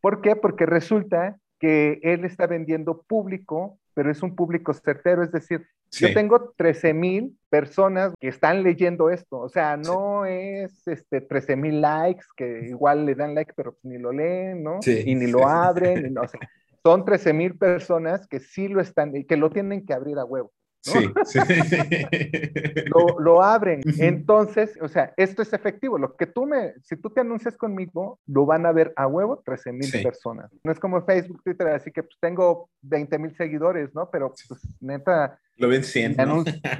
¿Por 0.00 0.20
qué? 0.20 0.36
Porque 0.36 0.66
resulta 0.66 1.38
que 1.58 2.00
él 2.02 2.24
está 2.24 2.46
vendiendo 2.46 3.02
público, 3.02 3.78
pero 3.94 4.10
es 4.10 4.22
un 4.22 4.34
público 4.34 4.74
certero, 4.74 5.22
es 5.22 5.32
decir, 5.32 5.66
yo 6.00 6.12
tengo 6.12 6.52
13 6.56 6.92
mil 6.92 7.38
personas 7.48 8.12
que 8.20 8.28
están 8.28 8.62
leyendo 8.62 9.10
esto, 9.10 9.38
o 9.38 9.48
sea, 9.48 9.76
no 9.76 10.26
es 10.26 10.86
este 10.88 11.20
13 11.20 11.56
mil 11.56 11.80
likes 11.80 12.24
que 12.36 12.66
igual 12.66 13.06
le 13.06 13.14
dan 13.14 13.34
like, 13.34 13.52
pero 13.54 13.76
ni 13.82 13.98
lo 13.98 14.12
leen, 14.12 14.62
¿no? 14.62 14.80
y 14.84 15.14
ni 15.14 15.30
lo 15.30 15.46
abren, 15.46 16.06
y 16.06 16.10
no, 16.10 16.22
o 16.22 16.28
sea, 16.28 16.40
son 16.84 17.04
13 17.04 17.32
mil 17.32 17.56
personas 17.56 18.28
que 18.28 18.40
sí 18.40 18.68
lo 18.68 18.80
están, 18.80 19.16
y 19.16 19.24
que 19.24 19.36
lo 19.36 19.50
tienen 19.50 19.86
que 19.86 19.94
abrir 19.94 20.18
a 20.18 20.24
huevo. 20.24 20.52
Sí, 20.82 20.98
sí. 21.24 21.38
lo, 22.94 23.18
lo, 23.18 23.42
abren. 23.42 23.80
Entonces, 23.98 24.78
o 24.82 24.88
sea, 24.88 25.14
esto 25.16 25.40
es 25.40 25.54
efectivo. 25.54 25.96
Lo 25.96 26.14
que 26.14 26.26
tú 26.26 26.44
me, 26.44 26.74
si 26.82 26.96
tú 26.96 27.08
te 27.08 27.22
anuncias 27.22 27.56
conmigo, 27.56 28.20
lo 28.26 28.44
van 28.44 28.66
a 28.66 28.72
ver 28.72 28.92
a 28.96 29.06
huevo 29.06 29.42
13 29.42 29.72
mil 29.72 29.90
personas. 30.02 30.50
No 30.62 30.70
es 30.70 30.78
como 30.78 31.02
Facebook, 31.06 31.42
Twitter, 31.42 31.68
así 31.68 31.90
que 31.90 32.02
pues 32.02 32.16
tengo 32.20 32.68
20 32.82 33.18
mil 33.18 33.34
seguidores, 33.34 33.94
¿no? 33.94 34.10
Pero 34.10 34.34
pues 34.46 34.60
neta. 34.80 35.38
Lo 35.56 35.68
ven 35.68 35.84
100. 35.84 36.16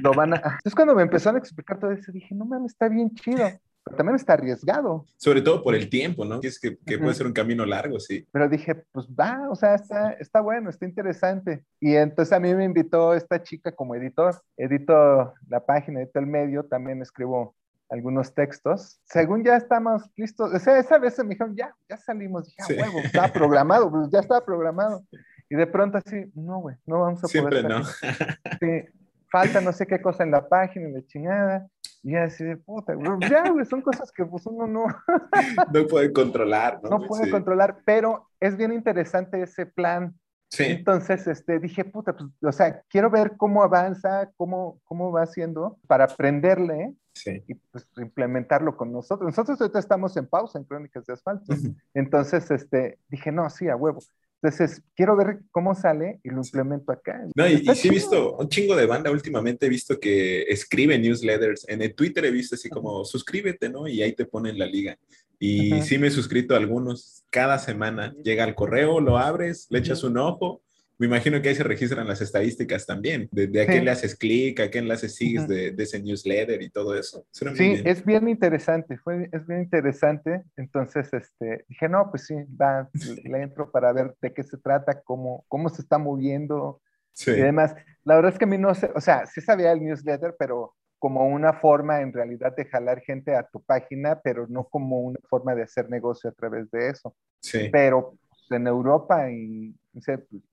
Lo 0.02 0.12
van 0.12 0.34
a. 0.34 0.36
Entonces, 0.44 0.74
cuando 0.74 0.94
me 0.94 1.02
empezaron 1.02 1.36
a 1.36 1.38
explicar 1.38 1.78
todo 1.78 1.92
eso, 1.92 2.12
dije, 2.12 2.34
no 2.34 2.44
mames, 2.44 2.72
está 2.72 2.90
bien 2.90 3.14
chido 3.14 3.48
también 3.96 4.16
está 4.16 4.32
arriesgado. 4.34 5.04
Sobre 5.16 5.42
todo 5.42 5.62
por 5.62 5.74
el 5.74 5.88
tiempo, 5.88 6.24
¿no? 6.24 6.40
Es 6.42 6.58
que, 6.58 6.78
que 6.78 6.98
puede 6.98 7.14
ser 7.14 7.26
un 7.26 7.32
camino 7.32 7.66
largo, 7.66 8.00
sí. 8.00 8.26
Pero 8.32 8.48
dije, 8.48 8.74
pues 8.92 9.06
va, 9.08 9.48
o 9.50 9.54
sea, 9.54 9.74
está, 9.74 10.12
está 10.12 10.40
bueno, 10.40 10.70
está 10.70 10.86
interesante. 10.86 11.64
Y 11.80 11.94
entonces 11.94 12.32
a 12.32 12.40
mí 12.40 12.54
me 12.54 12.64
invitó 12.64 13.14
esta 13.14 13.42
chica 13.42 13.72
como 13.72 13.94
editor. 13.94 14.34
Edito 14.56 15.34
la 15.48 15.64
página, 15.64 16.00
edito 16.00 16.18
el 16.18 16.26
medio, 16.26 16.64
también 16.64 17.02
escribo 17.02 17.54
algunos 17.90 18.34
textos. 18.34 19.00
Según 19.04 19.44
ya 19.44 19.56
estamos 19.56 20.02
listos, 20.16 20.52
o 20.52 20.58
sea, 20.58 20.78
esa 20.78 20.98
vez 20.98 21.18
me 21.18 21.30
dijeron, 21.30 21.54
ya, 21.56 21.74
ya 21.88 21.96
salimos, 21.96 22.46
dije, 22.46 22.62
ah, 22.62 22.66
huevo, 22.68 22.98
está 23.00 23.32
programado, 23.32 23.90
pues 23.90 24.08
ya 24.10 24.20
está 24.20 24.44
programado. 24.44 25.02
Y 25.50 25.56
de 25.56 25.66
pronto 25.66 25.98
así, 25.98 26.24
no, 26.34 26.60
güey, 26.60 26.74
no 26.86 27.00
vamos 27.00 27.22
a 27.22 27.28
Siempre 27.28 27.62
poder. 27.62 27.70
no. 27.70 27.84
Sí, 28.60 28.88
falta 29.30 29.60
no 29.60 29.72
sé 29.74 29.86
qué 29.86 30.00
cosa 30.00 30.24
en 30.24 30.30
la 30.30 30.48
página, 30.48 30.88
de 30.88 31.06
chingada. 31.06 31.68
Y 32.04 32.14
así 32.16 32.44
de 32.44 32.58
puta, 32.58 32.94
ya, 33.30 33.48
güey, 33.48 33.64
son 33.64 33.80
cosas 33.80 34.12
que 34.12 34.26
pues 34.26 34.44
uno 34.44 34.66
no... 34.66 34.84
no 35.72 35.86
puede 35.86 36.12
controlar, 36.12 36.78
¿no? 36.82 36.98
No 36.98 37.06
puede 37.06 37.30
controlar, 37.30 37.78
pero 37.86 38.28
es 38.40 38.58
bien 38.58 38.72
interesante 38.72 39.40
ese 39.40 39.64
plan. 39.64 40.14
Sí. 40.50 40.64
Entonces, 40.64 41.26
este, 41.26 41.58
dije, 41.58 41.82
puta, 41.86 42.14
pues, 42.14 42.28
o 42.42 42.52
sea, 42.52 42.82
quiero 42.90 43.08
ver 43.08 43.38
cómo 43.38 43.62
avanza, 43.62 44.30
cómo, 44.36 44.82
cómo 44.84 45.12
va 45.12 45.22
haciendo 45.22 45.78
para 45.86 46.04
aprenderle 46.04 46.94
sí. 47.14 47.42
y 47.48 47.54
pues 47.54 47.88
implementarlo 47.96 48.76
con 48.76 48.92
nosotros. 48.92 49.26
Nosotros 49.26 49.58
ahorita 49.58 49.78
estamos 49.78 50.14
en 50.18 50.26
pausa 50.26 50.58
en 50.58 50.64
Crónicas 50.64 51.06
de 51.06 51.14
Asfalto. 51.14 51.54
Entonces, 51.94 52.50
este, 52.50 52.98
dije, 53.08 53.32
no, 53.32 53.48
sí, 53.48 53.66
a 53.68 53.76
huevo. 53.76 54.00
Entonces, 54.44 54.82
quiero 54.94 55.16
ver 55.16 55.38
cómo 55.50 55.74
sale 55.74 56.20
y 56.22 56.28
lo 56.28 56.42
implemento 56.42 56.92
acá. 56.92 57.26
No, 57.34 57.48
y, 57.48 57.64
sí 57.74 57.88
he 57.88 57.90
visto 57.90 58.36
un 58.36 58.48
chingo 58.50 58.76
de 58.76 58.84
banda 58.84 59.10
últimamente, 59.10 59.64
he 59.64 59.70
visto 59.70 59.98
que 59.98 60.42
escribe 60.42 60.98
newsletters. 60.98 61.66
En 61.66 61.80
el 61.80 61.94
Twitter 61.94 62.26
he 62.26 62.30
visto 62.30 62.54
así 62.54 62.68
como, 62.68 63.06
suscríbete, 63.06 63.70
¿no? 63.70 63.88
Y 63.88 64.02
ahí 64.02 64.12
te 64.12 64.26
ponen 64.26 64.58
la 64.58 64.66
liga. 64.66 64.98
Y 65.38 65.80
sí 65.80 65.96
me 65.96 66.08
he 66.08 66.10
suscrito 66.10 66.54
a 66.54 66.58
algunos 66.58 67.24
cada 67.30 67.58
semana. 67.58 68.14
Llega 68.22 68.44
al 68.44 68.54
correo, 68.54 69.00
lo 69.00 69.16
abres, 69.16 69.66
le 69.70 69.78
echas 69.78 70.04
un 70.04 70.18
ojo 70.18 70.62
me 70.96 71.06
imagino 71.06 71.42
que 71.42 71.48
ahí 71.48 71.54
se 71.54 71.64
registran 71.64 72.06
las 72.06 72.20
estadísticas 72.20 72.86
también, 72.86 73.28
de, 73.32 73.62
a 73.62 73.66
qué 73.66 73.80
le 73.80 73.90
haces 73.90 74.16
clic, 74.16 74.60
a 74.60 74.70
qué 74.70 74.78
enlace 74.78 75.08
sigues 75.08 75.48
de, 75.48 75.74
ese 75.76 76.00
newsletter 76.00 76.62
y 76.62 76.70
todo 76.70 76.96
eso. 76.96 77.26
Sí, 77.32 77.82
es 77.84 78.04
bien 78.04 78.28
interesante, 78.28 78.96
fue, 78.98 79.28
es 79.32 79.46
bien 79.46 79.62
interesante. 79.62 80.44
Entonces, 80.56 81.12
este, 81.12 81.64
dije, 81.68 81.88
no, 81.88 82.10
pues 82.10 82.26
sí, 82.26 82.34
va, 82.60 82.88
le 83.24 83.42
entro 83.42 83.70
para 83.70 83.92
ver 83.92 84.14
de 84.22 84.32
qué 84.32 84.44
se 84.44 84.56
trata, 84.58 85.00
cómo, 85.02 85.44
cómo 85.48 85.68
se 85.68 85.82
está 85.82 85.98
moviendo 85.98 86.80
sí. 87.12 87.32
y 87.32 87.40
demás. 87.40 87.74
La 88.04 88.14
verdad 88.14 88.32
es 88.32 88.38
que 88.38 88.44
a 88.44 88.48
mí 88.48 88.58
no 88.58 88.74
sé, 88.74 88.90
o 88.94 89.00
sea, 89.00 89.26
sí 89.26 89.40
sabía 89.40 89.72
el 89.72 89.82
newsletter, 89.82 90.36
pero 90.38 90.74
como 91.00 91.26
una 91.26 91.52
forma 91.52 92.00
en 92.00 92.12
realidad 92.12 92.54
de 92.56 92.64
jalar 92.66 93.00
gente 93.00 93.34
a 93.34 93.46
tu 93.46 93.60
página, 93.62 94.20
pero 94.22 94.46
no 94.48 94.64
como 94.64 95.00
una 95.00 95.18
forma 95.28 95.54
de 95.54 95.64
hacer 95.64 95.90
negocio 95.90 96.30
a 96.30 96.32
través 96.32 96.70
de 96.70 96.88
eso. 96.88 97.14
Sí. 97.40 97.68
Pero 97.70 98.16
en 98.50 98.66
Europa 98.66 99.30
y 99.30 99.74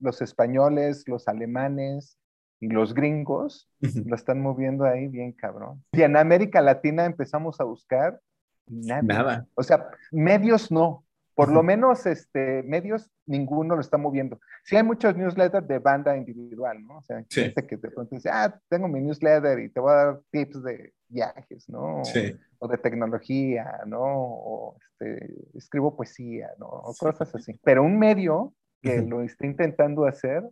los 0.00 0.22
españoles, 0.22 1.04
los 1.06 1.28
alemanes 1.28 2.18
y 2.60 2.68
los 2.68 2.94
gringos 2.94 3.68
lo 3.80 4.14
están 4.14 4.40
moviendo 4.40 4.84
ahí 4.84 5.08
bien 5.08 5.32
cabrón. 5.32 5.82
Y 5.92 6.02
en 6.02 6.16
América 6.16 6.60
Latina 6.60 7.04
empezamos 7.04 7.60
a 7.60 7.64
buscar 7.64 8.20
nada. 8.66 9.02
nada. 9.02 9.46
O 9.54 9.62
sea, 9.62 9.88
medios 10.10 10.70
no. 10.70 11.04
Por 11.34 11.50
lo 11.50 11.62
menos 11.62 12.04
este, 12.04 12.62
medios, 12.62 13.10
ninguno 13.24 13.74
lo 13.74 13.80
está 13.80 13.96
moviendo. 13.96 14.38
Sí 14.64 14.76
hay 14.76 14.82
muchos 14.82 15.16
newsletters 15.16 15.66
de 15.66 15.78
banda 15.78 16.14
individual, 16.14 16.84
¿no? 16.84 16.98
O 16.98 17.02
sea, 17.02 17.24
gente 17.28 17.66
que 17.66 17.76
de 17.78 17.90
pronto 17.90 18.14
dice, 18.14 18.28
ah, 18.30 18.54
tengo 18.68 18.86
mi 18.86 19.00
newsletter 19.00 19.58
y 19.60 19.70
te 19.70 19.80
voy 19.80 19.92
a 19.92 19.94
dar 19.94 20.20
tips 20.30 20.62
de 20.62 20.92
viajes, 21.08 21.68
¿no? 21.70 22.04
Sí. 22.04 22.36
O 22.58 22.68
de 22.68 22.76
tecnología, 22.76 23.80
¿no? 23.86 24.02
O 24.02 24.76
este, 24.78 25.34
escribo 25.54 25.96
poesía, 25.96 26.50
¿no? 26.58 26.66
O 26.66 26.94
cosas 26.94 27.34
así. 27.34 27.58
Pero 27.64 27.82
un 27.82 27.98
medio 27.98 28.52
que 28.82 29.00
lo 29.00 29.22
está 29.22 29.46
intentando 29.46 30.04
hacer, 30.04 30.42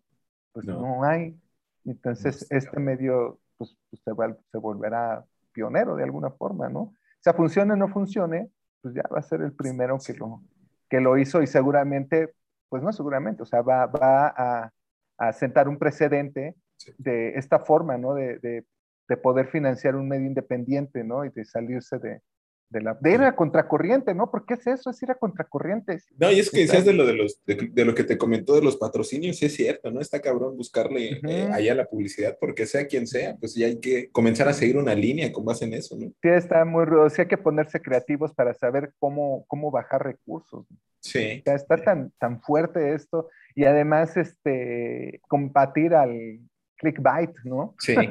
pues 0.53 0.66
no, 0.66 1.05
hay. 1.05 1.39
Entonces, 1.85 2.47
este 2.51 2.78
medio, 2.78 3.41
pues, 3.59 3.76
pues 3.91 4.03
se, 4.03 4.12
se 4.51 4.59
volverá 4.59 5.24
pionero 5.53 5.97
de 5.97 6.05
alguna 6.05 6.31
forma, 6.31 6.68
¿no? 6.68 6.81
O 6.81 7.22
sea, 7.22 7.35
funcione 7.35 7.72
o 7.72 7.76
no 7.76 7.89
funcione, 7.89 8.51
pues 8.81 8.95
ya 8.95 9.03
va 9.12 9.18
a 9.18 9.22
ser 9.22 9.43
el 9.43 9.53
primero 9.53 9.99
que 10.05 10.14
lo, 10.14 10.43
que 10.89 11.01
lo 11.01 11.18
hizo 11.18 11.43
y 11.43 11.47
seguramente, 11.47 12.35
pues 12.68 12.83
no 12.83 12.93
seguramente, 12.93 13.43
o 13.43 13.47
sea, 13.47 13.62
va, 13.62 13.87
va 13.87 14.28
a, 14.28 14.72
a 15.18 15.33
sentar 15.33 15.68
un 15.68 15.78
precedente 15.78 16.55
de 16.99 17.31
esta 17.31 17.59
forma, 17.59 17.99
¿no? 17.99 18.14
De, 18.14 18.39
de, 18.39 18.64
de 19.09 19.16
poder 19.16 19.49
financiar 19.49 19.97
un 19.97 20.09
medio 20.09 20.26
independiente, 20.26 21.05
¿no? 21.05 21.24
Y 21.24 21.31
de 21.31 21.45
salirse 21.45 21.99
de, 21.99 22.22
de 22.71 22.81
la 22.81 22.97
de 23.01 23.12
ir 23.12 23.21
a 23.23 23.35
contracorriente, 23.35 24.14
¿no? 24.14 24.31
Porque 24.31 24.55
es 24.55 24.66
eso, 24.66 24.91
es 24.91 25.03
ir 25.03 25.11
a 25.11 25.16
contracorriente. 25.16 25.99
No, 26.16 26.31
y 26.31 26.39
es 26.39 26.51
que 26.51 26.61
decías 26.61 26.85
de 26.85 26.93
lo 26.93 27.05
de 27.05 27.14
los 27.14 27.43
de, 27.45 27.85
lo 27.85 27.95
que 27.95 28.05
te 28.05 28.16
comentó 28.16 28.55
de 28.55 28.62
los 28.62 28.77
patrocinios, 28.77 29.39
sí 29.39 29.47
es 29.47 29.55
cierto, 29.55 29.91
¿no? 29.91 30.01
Está 30.01 30.21
cabrón 30.21 30.57
buscarle 30.57 31.21
eh, 31.29 31.49
allá 31.53 31.75
la 31.75 31.87
publicidad, 31.87 32.39
porque 32.41 32.66
sea 32.66 32.87
quien 32.87 33.07
sea, 33.07 33.37
pues 33.37 33.55
ya 33.55 33.66
hay 33.66 33.81
que 33.81 34.11
comenzar 34.11 34.49
a 34.49 34.53
seguir 34.53 34.77
una 34.77 34.95
línea 34.95 35.33
con 35.33 35.45
base 35.45 35.64
en 35.64 35.75
eso, 35.75 35.97
¿no? 35.97 36.07
Sí, 36.23 36.29
está 36.29 36.64
muy 36.64 36.85
rudo, 36.85 37.11
sí 37.11 37.23
hay 37.23 37.29
que 37.29 37.39
ponerse 37.39 37.83
creativos 37.83 38.33
para 38.33 38.55
saber 38.55 38.93
cómo, 38.99 39.45
cómo 39.49 39.71
bajar 39.71 40.05
recursos. 40.05 40.66
Sí. 41.01 41.43
O 41.47 41.51
está 41.51 41.77
tan, 41.77 42.12
tan 42.18 42.41
fuerte 42.41 42.95
esto, 42.95 43.29
y 43.55 43.64
además, 43.64 44.16
este, 44.16 45.21
combatir 45.27 45.95
al 45.95 46.39
clickbait, 46.77 47.33
¿no? 47.45 47.75
Sí. 47.79 47.95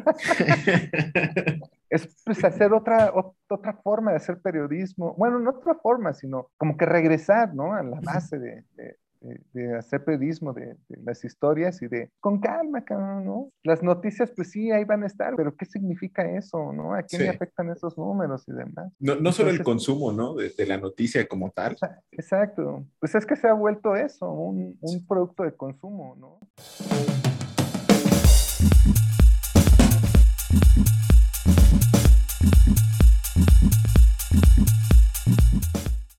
es 1.90 2.22
pues, 2.26 2.44
hacer 2.44 2.74
otra, 2.74 3.12
otra 3.50 3.74
forma 3.74 4.12
de 4.12 4.18
hacer 4.18 4.40
periodismo. 4.40 5.16
Bueno, 5.18 5.40
no 5.40 5.52
otra 5.52 5.76
forma, 5.76 6.14
sino 6.14 6.50
como 6.58 6.78
que 6.78 6.86
regresar, 6.86 7.54
¿no? 7.54 7.74
A 7.74 7.82
la 7.82 8.00
base 8.02 8.38
de, 8.38 8.64
de, 9.54 9.76
hacer 9.76 10.04
periodismo, 10.04 10.54
de, 10.54 10.78
las 11.04 11.26
historias 11.26 11.82
y 11.82 11.88
de, 11.88 12.12
con 12.20 12.40
calma, 12.40 12.84
¿no? 12.90 13.52
Las 13.64 13.82
noticias, 13.82 14.32
pues 14.36 14.52
sí, 14.52 14.72
ahí 14.72 14.84
van 14.86 15.04
a 15.04 15.08
estar, 15.08 15.36
pero 15.36 15.56
¿qué 15.56 15.66
significa 15.66 16.30
eso, 16.38 16.72
no? 16.72 16.94
¿A 16.94 17.04
quién 17.04 17.24
le 17.24 17.30
afectan 17.30 17.70
esos 17.72 17.98
números 17.98 18.48
y 18.48 18.54
demás? 18.54 18.94
No, 19.00 19.16
no 19.16 19.32
solo 19.32 19.50
el 19.50 19.64
consumo, 19.64 20.12
¿no? 20.12 20.36
De, 20.36 20.54
la 20.66 20.78
noticia 20.78 21.28
como 21.28 21.50
tal. 21.50 21.76
Exacto. 22.12 22.86
Pues 23.00 23.16
es 23.16 23.26
que 23.26 23.36
se 23.36 23.48
ha 23.48 23.54
vuelto 23.54 23.96
eso, 23.96 24.32
un, 24.32 24.78
un 24.82 25.08
producto 25.08 25.44
de 25.44 25.56
consumo, 25.56 26.16
¿no? 26.20 26.40